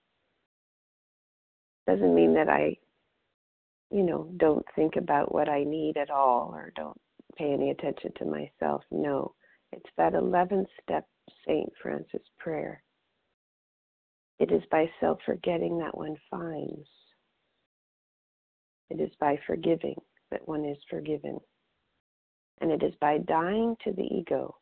Doesn't 1.86 2.14
mean 2.14 2.34
that 2.34 2.48
I, 2.48 2.76
you 3.90 4.02
know, 4.02 4.30
don't 4.36 4.64
think 4.76 4.96
about 4.96 5.34
what 5.34 5.48
I 5.48 5.64
need 5.64 5.96
at 5.96 6.10
all 6.10 6.52
or 6.54 6.72
don't 6.76 7.00
pay 7.36 7.52
any 7.52 7.70
attention 7.70 8.12
to 8.18 8.24
myself. 8.24 8.82
No, 8.90 9.34
it's 9.72 9.90
that 9.96 10.12
11th 10.12 10.66
step 10.82 11.06
St. 11.46 11.72
Francis 11.82 12.22
prayer. 12.38 12.82
It 14.38 14.52
is 14.52 14.62
by 14.70 14.90
self 15.00 15.18
forgetting 15.24 15.78
that 15.78 15.96
one 15.96 16.16
finds. 16.30 16.88
It 18.88 19.00
is 19.00 19.10
by 19.20 19.38
forgiving 19.46 19.96
that 20.30 20.46
one 20.46 20.64
is 20.64 20.78
forgiven. 20.88 21.38
And 22.60 22.70
it 22.70 22.82
is 22.82 22.94
by 23.00 23.18
dying 23.18 23.76
to 23.84 23.92
the 23.92 24.02
ego 24.02 24.56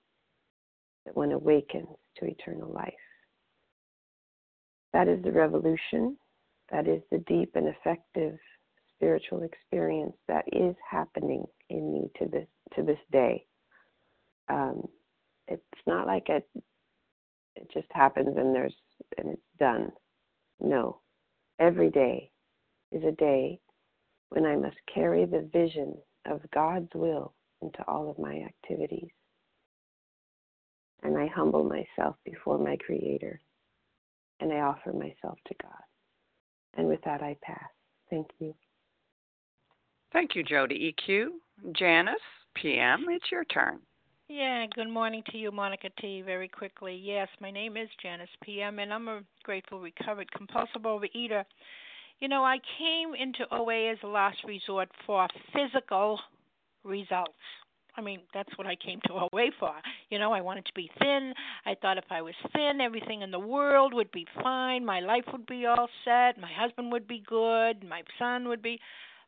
that 1.09 1.17
one 1.17 1.33
awakens 1.33 1.89
to 2.19 2.27
eternal 2.27 2.71
life. 2.71 2.93
That 4.93 5.09
is 5.09 5.23
the 5.23 5.33
revolution. 5.33 6.19
That 6.71 6.87
is 6.87 7.01
the 7.11 7.19
deep 7.27 7.53
and 7.55 7.67
effective 7.69 8.39
spiritual 8.95 9.43
experience 9.43 10.15
that 10.27 10.45
is 10.53 10.75
happening 10.89 11.45
in 11.71 11.93
me 11.93 12.11
to 12.19 12.27
this 12.27 12.47
to 12.77 12.83
this 12.83 12.99
day. 13.11 13.47
Um, 14.51 14.83
it's 15.47 15.63
not 15.87 16.07
like 16.07 16.29
it 16.29 16.47
it 17.57 17.71
just 17.73 17.89
happens 17.93 18.37
and 18.37 18.55
there's 18.55 18.75
and 19.17 19.31
it's 19.31 19.43
done. 19.59 19.91
No, 20.61 21.01
every 21.59 21.91
day 21.91 22.31
is 22.93 23.03
a 23.05 23.13
day 23.13 23.61
when 24.29 24.45
I 24.45 24.57
must 24.57 24.77
carry 24.93 25.25
the 25.25 25.49
vision 25.53 25.95
of 26.27 26.41
God's 26.53 26.91
will 26.95 27.33
into 27.63 27.83
all 27.89 28.11
of 28.11 28.19
my 28.19 28.43
activities. 28.47 29.09
And 31.03 31.17
I 31.17 31.27
humble 31.27 31.65
myself 31.65 32.17
before 32.25 32.59
my 32.59 32.77
Creator 32.77 33.41
and 34.41 34.53
I 34.53 34.61
offer 34.61 34.93
myself 34.93 35.39
to 35.47 35.55
God. 35.63 35.73
And 36.75 36.89
with 36.89 37.01
that, 37.05 37.23
I 37.23 37.37
pass. 37.43 37.69
Thank 38.11 38.29
you. 38.39 38.55
Thank 40.13 40.35
you, 40.35 40.43
Jody 40.43 40.95
EQ. 40.95 41.29
Janice, 41.77 42.15
PM, 42.55 43.07
it's 43.09 43.31
your 43.31 43.45
turn. 43.45 43.81
Yeah, 44.29 44.67
good 44.75 44.89
morning 44.89 45.23
to 45.31 45.39
you, 45.39 45.51
Monica 45.51 45.89
T. 46.01 46.23
Very 46.23 46.49
quickly. 46.49 47.01
Yes, 47.03 47.29
my 47.41 47.51
name 47.51 47.77
is 47.77 47.89
Janice 48.03 48.29
PM, 48.43 48.79
and 48.79 48.93
I'm 48.93 49.09
a 49.09 49.23
grateful, 49.43 49.81
recovered, 49.81 50.31
compulsive 50.33 50.83
overeater. 50.83 51.45
You 52.21 52.29
know, 52.29 52.45
I 52.45 52.59
came 52.79 53.15
into 53.15 53.47
OA 53.51 53.91
as 53.93 53.99
a 54.03 54.07
last 54.07 54.39
resort 54.45 54.89
for 55.07 55.27
physical 55.55 56.21
results. 56.85 57.33
I 57.99 58.01
mean, 58.01 58.21
that's 58.33 58.57
what 58.57 58.67
I 58.67 58.77
came 58.77 59.01
to 59.07 59.13
OA 59.33 59.51
for. 59.59 59.75
You 60.09 60.19
know, 60.19 60.33
I 60.33 60.41
wanted 60.41 60.65
to 60.67 60.73
be 60.75 60.91
thin. 61.01 61.35
I 61.67 61.75
thought 61.75 61.99
if 61.99 62.05
I 62.11 62.23
was 62.23 62.35
thin, 62.55 62.81
everything 62.81 63.23
in 63.23 63.33
the 63.33 63.41
world 63.41 63.93
would 63.93 64.13
be 64.13 64.27
fine. 64.43 64.85
My 64.85 65.01
life 65.01 65.25
would 65.33 65.47
be 65.47 65.67
all 65.67 65.89
set. 66.05 66.41
My 66.41 66.51
husband 66.53 66.93
would 66.93 67.09
be 67.09 67.23
good. 67.27 67.85
My 67.87 68.03
son 68.19 68.49
would 68.49 68.63
be. 68.63 68.79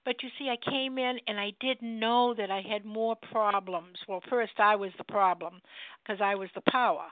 But 0.05 0.23
you 0.23 0.31
see, 0.39 0.49
I 0.49 0.71
came 0.71 0.97
in 0.97 1.19
and 1.27 1.39
I 1.39 1.53
didn't 1.61 1.99
know 1.99 2.33
that 2.35 2.51
I 2.51 2.63
had 2.63 2.85
more 2.87 3.17
problems. 3.31 3.99
Well, 4.09 4.23
first 4.31 4.53
I 4.59 4.77
was 4.77 4.93
the 4.97 5.05
problem 5.05 5.61
because 6.03 6.21
I 6.23 6.37
was 6.37 6.49
the 6.55 6.63
power. 6.71 7.05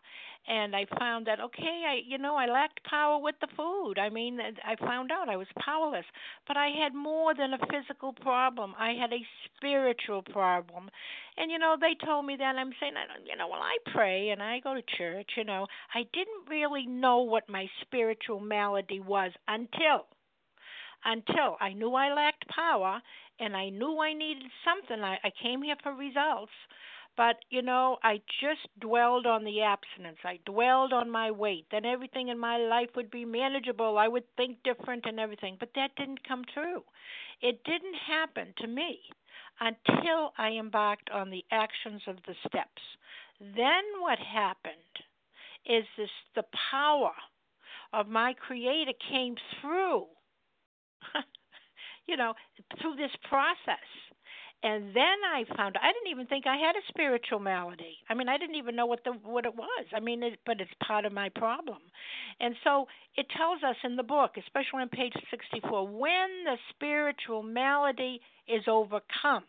And 0.47 0.74
I 0.74 0.86
found 0.99 1.26
that 1.26 1.41
okay, 1.41 1.84
I 1.86 2.01
you 2.07 2.18
know, 2.18 2.36
I 2.36 2.47
lacked 2.47 2.82
power 2.84 3.18
with 3.18 3.34
the 3.41 3.49
food. 3.57 3.99
I 3.99 4.09
mean, 4.09 4.39
I 4.41 4.76
found 4.76 5.11
out 5.12 5.28
I 5.28 5.36
was 5.36 5.47
powerless. 5.59 6.07
But 6.47 6.57
I 6.57 6.68
had 6.68 6.95
more 6.95 7.34
than 7.34 7.55
a 7.55 7.59
physical 7.70 8.12
problem. 8.12 8.74
I 8.78 8.93
had 8.93 9.12
a 9.12 9.26
spiritual 9.57 10.22
problem. 10.22 10.89
And 11.36 11.51
you 11.51 11.59
know, 11.59 11.76
they 11.80 11.95
told 12.05 12.24
me 12.24 12.36
that 12.39 12.57
I'm 12.57 12.72
saying, 12.80 12.95
you 13.26 13.36
know, 13.36 13.49
well, 13.49 13.62
I 13.62 13.76
pray 13.93 14.30
and 14.30 14.43
I 14.43 14.61
go 14.61 14.74
to 14.74 14.82
church, 14.97 15.30
you 15.36 15.45
know. 15.45 15.66
I 15.95 16.05
didn't 16.12 16.49
really 16.49 16.86
know 16.86 17.18
what 17.20 17.49
my 17.49 17.66
spiritual 17.82 18.41
malady 18.41 19.01
was 19.01 19.32
until 19.47 20.07
until 21.05 21.57
I 21.61 21.72
knew 21.72 21.95
I 21.95 22.12
lacked 22.12 22.49
power 22.49 23.01
and 23.41 23.57
I 23.57 23.68
knew 23.68 23.99
I 24.01 24.12
needed 24.12 24.51
something. 24.64 25.03
I, 25.03 25.18
I 25.22 25.30
came 25.43 25.62
here 25.62 25.76
for 25.82 25.95
results. 25.95 26.53
But, 27.18 27.38
you 27.50 27.62
know, 27.62 27.98
I 28.04 28.22
just 28.40 28.68
dwelled 28.80 29.26
on 29.26 29.44
the 29.44 29.62
abstinence. 29.62 30.18
I 30.24 30.38
dwelled 30.46 30.92
on 30.92 31.10
my 31.10 31.32
weight. 31.32 31.66
Then 31.72 31.84
everything 31.84 32.28
in 32.28 32.38
my 32.38 32.58
life 32.58 32.90
would 32.96 33.10
be 33.10 33.24
manageable. 33.24 33.98
I 33.98 34.08
would 34.08 34.24
think 34.36 34.58
different 34.62 35.04
and 35.04 35.20
everything. 35.20 35.56
But 35.58 35.72
that 35.74 35.96
didn't 35.96 36.26
come 36.26 36.44
true. 36.54 36.84
It 37.42 37.64
didn't 37.64 37.96
happen 38.06 38.54
to 38.58 38.68
me 38.68 39.00
until 39.60 40.32
I 40.38 40.50
embarked 40.50 41.10
on 41.10 41.30
the 41.30 41.44
actions 41.50 42.02
of 42.06 42.18
the 42.26 42.36
steps. 42.46 42.82
Then 43.40 43.82
what 44.00 44.20
happened 44.20 44.74
is 45.66 45.84
this 45.98 46.10
the 46.36 46.44
power 46.70 47.12
of 47.92 48.08
my 48.08 48.34
creator 48.34 48.92
came 49.10 49.34
through 49.60 50.06
you 52.08 52.16
know, 52.16 52.34
through 52.80 52.96
this 52.96 53.12
process. 53.28 53.84
And 54.62 54.88
then 54.94 55.18
I 55.32 55.44
found 55.56 55.76
I 55.80 55.92
didn't 55.92 56.11
even 56.11 56.26
think 56.26 56.46
I 56.46 56.56
had 56.56 56.74
a 56.74 56.82
spiritual 56.88 57.38
malady. 57.38 57.96
I 58.09 58.14
mean, 58.14 58.28
I 58.28 58.38
didn't 58.38 58.56
even 58.56 58.74
know 58.74 58.86
what 58.86 59.04
the 59.04 59.12
what 59.12 59.44
it 59.44 59.54
was. 59.54 59.86
I 59.94 60.00
mean, 60.00 60.22
it, 60.22 60.40
but 60.46 60.61
it's 60.61 60.70
part 60.84 61.04
of 61.04 61.12
my 61.12 61.28
problem. 61.28 61.78
And 62.40 62.56
so 62.64 62.86
it 63.16 63.26
tells 63.36 63.62
us 63.62 63.76
in 63.84 63.94
the 63.94 64.02
book, 64.02 64.32
especially 64.36 64.82
on 64.82 64.88
page 64.88 65.12
64, 65.30 65.86
when 65.86 66.44
the 66.44 66.56
spiritual 66.70 67.42
malady 67.42 68.20
is 68.48 68.62
overcome. 68.66 69.44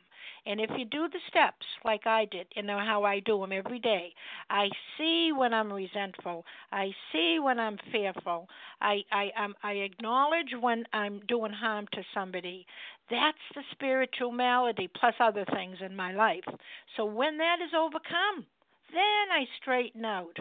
And 0.46 0.60
if 0.60 0.70
you 0.78 0.86
do 0.86 1.08
the 1.10 1.20
steps 1.28 1.66
like 1.84 2.08
I 2.08 2.26
did, 2.26 2.48
you 2.56 2.64
know 2.64 2.80
how 2.80 3.04
I 3.04 3.20
do 3.20 3.40
them 3.40 3.52
every 3.52 3.80
day, 3.80 4.14
I 4.50 4.70
see 4.98 5.32
when 5.36 5.54
I'm 5.54 5.72
resentful. 5.72 6.46
I 6.72 6.92
see 7.12 7.40
when 7.40 7.60
I'm 7.60 7.78
fearful. 7.92 8.48
I 8.82 9.04
I 9.12 9.32
I 9.64 9.72
acknowledge 9.74 10.54
when 10.60 10.86
I'm 10.94 11.20
doing 11.28 11.54
harm 11.54 11.88
to 11.94 12.04
somebody. 12.14 12.66
That's 13.10 13.38
the 13.56 13.64
spiritual 13.72 14.32
malady 14.32 14.88
plus 14.88 15.16
other 15.20 15.46
things 15.46 15.78
in 15.82 15.96
my 15.96 16.14
life. 16.14 16.46
So 16.96 17.06
when 17.06 17.38
that 17.38 17.58
is 17.62 17.72
overcome, 17.76 18.46
then 18.92 19.32
I 19.32 19.46
straighten 19.62 20.06
out 20.06 20.38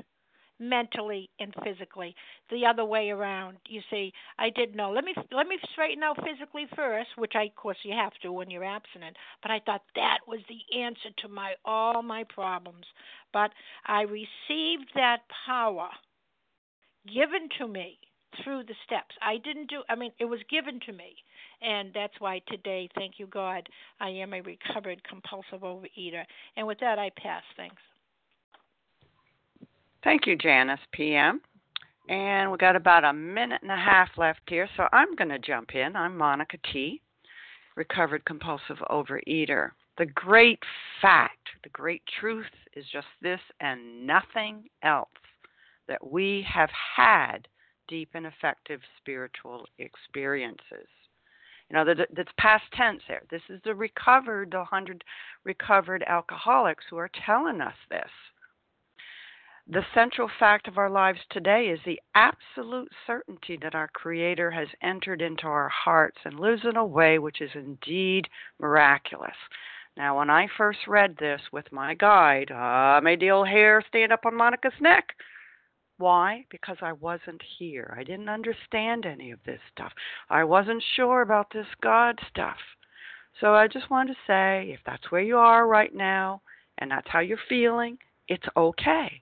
mentally 0.58 1.30
and 1.40 1.54
physically. 1.64 2.14
The 2.50 2.66
other 2.66 2.84
way 2.84 3.10
around. 3.10 3.58
You 3.68 3.80
see, 3.90 4.12
I 4.38 4.50
didn't 4.50 4.76
know. 4.76 4.90
Let 4.90 5.04
me 5.04 5.14
let 5.32 5.46
me 5.46 5.58
straighten 5.72 6.02
out 6.02 6.18
physically 6.24 6.66
first, 6.76 7.10
which 7.16 7.32
I 7.34 7.44
of 7.44 7.56
course 7.56 7.78
you 7.82 7.94
have 7.94 8.12
to 8.22 8.32
when 8.32 8.50
you're 8.50 8.64
abstinent. 8.64 9.16
But 9.42 9.50
I 9.50 9.60
thought 9.60 9.82
that 9.94 10.18
was 10.26 10.40
the 10.48 10.78
answer 10.80 11.10
to 11.18 11.28
my 11.28 11.54
all 11.64 12.02
my 12.02 12.24
problems. 12.24 12.86
But 13.32 13.52
I 13.86 14.02
received 14.02 14.90
that 14.94 15.20
power 15.46 15.88
given 17.06 17.48
to 17.58 17.68
me 17.68 17.98
through 18.44 18.64
the 18.64 18.74
steps. 18.84 19.14
I 19.22 19.38
didn't 19.38 19.70
do 19.70 19.82
I 19.88 19.94
mean 19.94 20.12
it 20.18 20.26
was 20.26 20.40
given 20.50 20.80
to 20.86 20.92
me. 20.92 21.16
And 21.60 21.92
that's 21.92 22.14
why 22.20 22.40
today, 22.48 22.88
thank 22.94 23.14
you 23.18 23.26
God, 23.26 23.68
I 24.00 24.10
am 24.10 24.32
a 24.32 24.40
recovered 24.42 25.02
compulsive 25.08 25.60
overeater. 25.62 26.24
And 26.56 26.66
with 26.66 26.78
that 26.80 26.98
I 26.98 27.10
pass. 27.10 27.42
Thanks. 27.56 27.82
Thank 30.04 30.26
you, 30.26 30.36
Janice 30.36 30.80
PM. 30.92 31.40
And 32.08 32.50
we 32.50 32.56
got 32.56 32.76
about 32.76 33.04
a 33.04 33.12
minute 33.12 33.62
and 33.62 33.70
a 33.70 33.76
half 33.76 34.08
left 34.16 34.40
here, 34.48 34.68
so 34.76 34.86
I'm 34.92 35.14
going 35.16 35.28
to 35.28 35.38
jump 35.38 35.74
in. 35.74 35.96
I'm 35.96 36.16
Monica 36.16 36.56
T, 36.72 37.02
recovered 37.76 38.24
compulsive 38.24 38.78
overeater. 38.90 39.70
The 39.98 40.06
great 40.06 40.60
fact, 41.02 41.48
the 41.64 41.68
great 41.70 42.02
truth 42.20 42.46
is 42.74 42.84
just 42.92 43.08
this 43.20 43.40
and 43.60 44.06
nothing 44.06 44.64
else 44.82 45.08
that 45.88 46.06
we 46.06 46.46
have 46.48 46.70
had 46.96 47.48
deep 47.88 48.10
and 48.14 48.26
effective 48.26 48.80
spiritual 48.98 49.66
experiences. 49.78 50.88
You 51.68 51.76
know, 51.76 51.84
that 51.84 52.08
that's 52.16 52.32
past 52.38 52.64
tense 52.72 53.02
there. 53.08 53.22
This 53.30 53.42
is 53.50 53.60
the 53.64 53.74
recovered, 53.74 54.52
the 54.52 54.58
100 54.58 55.04
recovered 55.44 56.04
alcoholics 56.06 56.84
who 56.88 56.96
are 56.96 57.10
telling 57.26 57.60
us 57.60 57.74
this. 57.90 58.08
The 59.70 59.84
central 59.92 60.30
fact 60.38 60.66
of 60.66 60.78
our 60.78 60.88
lives 60.88 61.20
today 61.28 61.68
is 61.68 61.78
the 61.84 62.00
absolute 62.14 62.90
certainty 63.06 63.58
that 63.60 63.74
our 63.74 63.88
Creator 63.88 64.50
has 64.52 64.68
entered 64.80 65.20
into 65.20 65.46
our 65.46 65.68
hearts 65.68 66.16
and 66.24 66.40
lives 66.40 66.64
in 66.64 66.78
a 66.78 66.86
way 66.86 67.18
which 67.18 67.42
is 67.42 67.50
indeed 67.54 68.30
miraculous. 68.58 69.36
Now, 69.94 70.16
when 70.16 70.30
I 70.30 70.48
first 70.56 70.86
read 70.86 71.18
this 71.18 71.42
with 71.52 71.70
my 71.70 71.92
guide, 71.92 72.50
uh, 72.50 73.02
made 73.02 73.20
the 73.20 73.30
old 73.30 73.48
hair 73.48 73.84
stand 73.86 74.10
up 74.10 74.24
on 74.24 74.34
Monica's 74.34 74.80
neck. 74.80 75.14
Why? 75.98 76.46
Because 76.48 76.78
I 76.80 76.94
wasn't 76.94 77.42
here. 77.58 77.94
I 77.94 78.04
didn't 78.04 78.30
understand 78.30 79.04
any 79.04 79.32
of 79.32 79.44
this 79.44 79.60
stuff. 79.70 79.92
I 80.30 80.44
wasn't 80.44 80.82
sure 80.96 81.20
about 81.20 81.52
this 81.52 81.68
God 81.82 82.18
stuff. 82.30 82.56
So 83.38 83.54
I 83.54 83.68
just 83.68 83.90
wanted 83.90 84.14
to 84.14 84.20
say 84.26 84.70
if 84.70 84.80
that's 84.86 85.10
where 85.10 85.20
you 85.20 85.36
are 85.36 85.66
right 85.66 85.94
now 85.94 86.40
and 86.78 86.90
that's 86.90 87.08
how 87.10 87.20
you're 87.20 87.36
feeling, 87.50 87.98
it's 88.28 88.48
okay. 88.56 89.20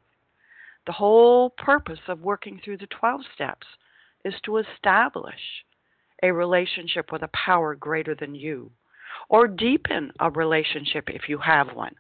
The 0.87 0.93
whole 0.93 1.51
purpose 1.51 2.01
of 2.09 2.21
working 2.21 2.61
through 2.65 2.79
the 2.79 2.87
12 2.87 3.23
steps 3.35 3.67
is 4.25 4.35
to 4.45 4.59
establish 4.59 5.65
a 6.23 6.33
relationship 6.33 7.13
with 7.13 7.23
a 7.23 7.29
power 7.29 7.75
greater 7.75 8.15
than 8.15 8.35
you, 8.35 8.71
or 9.29 9.49
deepen 9.49 10.13
a 10.21 10.31
relationship 10.31 11.11
if 11.11 11.29
you 11.29 11.39
have 11.39 11.75
one 11.75 11.95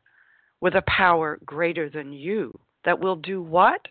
with 0.60 0.74
a 0.74 0.82
power 0.82 1.38
greater 1.44 1.88
than 1.88 2.12
you 2.12 2.58
that 2.84 2.98
will 2.98 3.16
do 3.16 3.42
what? 3.42 3.86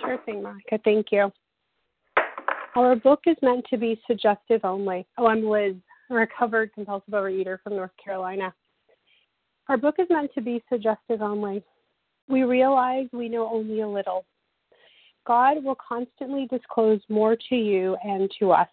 Sure 0.00 0.18
thing, 0.24 0.42
Monica. 0.42 0.78
Thank 0.84 1.06
you. 1.12 1.30
Our 2.74 2.96
book 2.96 3.20
is 3.26 3.36
meant 3.42 3.66
to 3.68 3.76
be 3.76 4.00
suggestive 4.06 4.62
only. 4.64 5.06
Oh, 5.18 5.26
I'm 5.26 5.44
Liz, 5.44 5.74
a 6.10 6.14
recovered 6.14 6.72
compulsive 6.72 7.12
overeater 7.12 7.58
from 7.62 7.76
North 7.76 7.90
Carolina. 8.02 8.54
Our 9.68 9.76
book 9.76 9.96
is 9.98 10.06
meant 10.08 10.30
to 10.34 10.40
be 10.40 10.62
suggestive 10.70 11.20
only. 11.20 11.62
We 12.28 12.44
realize 12.44 13.06
we 13.12 13.28
know 13.28 13.48
only 13.52 13.82
a 13.82 13.88
little. 13.88 14.24
God 15.26 15.62
will 15.62 15.76
constantly 15.76 16.48
disclose 16.50 17.00
more 17.08 17.36
to 17.50 17.54
you 17.54 17.96
and 18.02 18.30
to 18.38 18.52
us. 18.52 18.68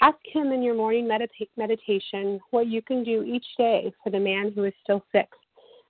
Ask 0.00 0.18
Him 0.32 0.52
in 0.52 0.62
your 0.62 0.74
morning 0.74 1.06
medita- 1.06 1.48
meditation 1.56 2.40
what 2.50 2.68
you 2.68 2.80
can 2.80 3.04
do 3.04 3.24
each 3.24 3.44
day 3.58 3.92
for 4.02 4.10
the 4.10 4.20
man 4.20 4.52
who 4.54 4.64
is 4.64 4.72
still 4.82 5.04
sick. 5.12 5.28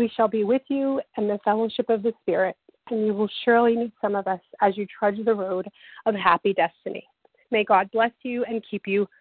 We 0.00 0.10
shall 0.16 0.28
be 0.28 0.44
with 0.44 0.62
you 0.68 1.02
in 1.18 1.28
the 1.28 1.38
fellowship 1.44 1.90
of 1.90 2.02
the 2.02 2.14
Spirit, 2.22 2.56
and 2.90 3.04
you 3.04 3.12
will 3.12 3.28
surely 3.44 3.76
meet 3.76 3.92
some 4.00 4.14
of 4.14 4.26
us 4.26 4.40
as 4.62 4.74
you 4.78 4.86
trudge 4.86 5.22
the 5.26 5.34
road 5.34 5.68
of 6.06 6.14
happy 6.14 6.54
destiny. 6.54 7.06
May 7.50 7.64
God 7.64 7.90
bless 7.90 8.12
you 8.22 8.42
and 8.44 8.64
keep 8.70 8.86
you 8.86 9.06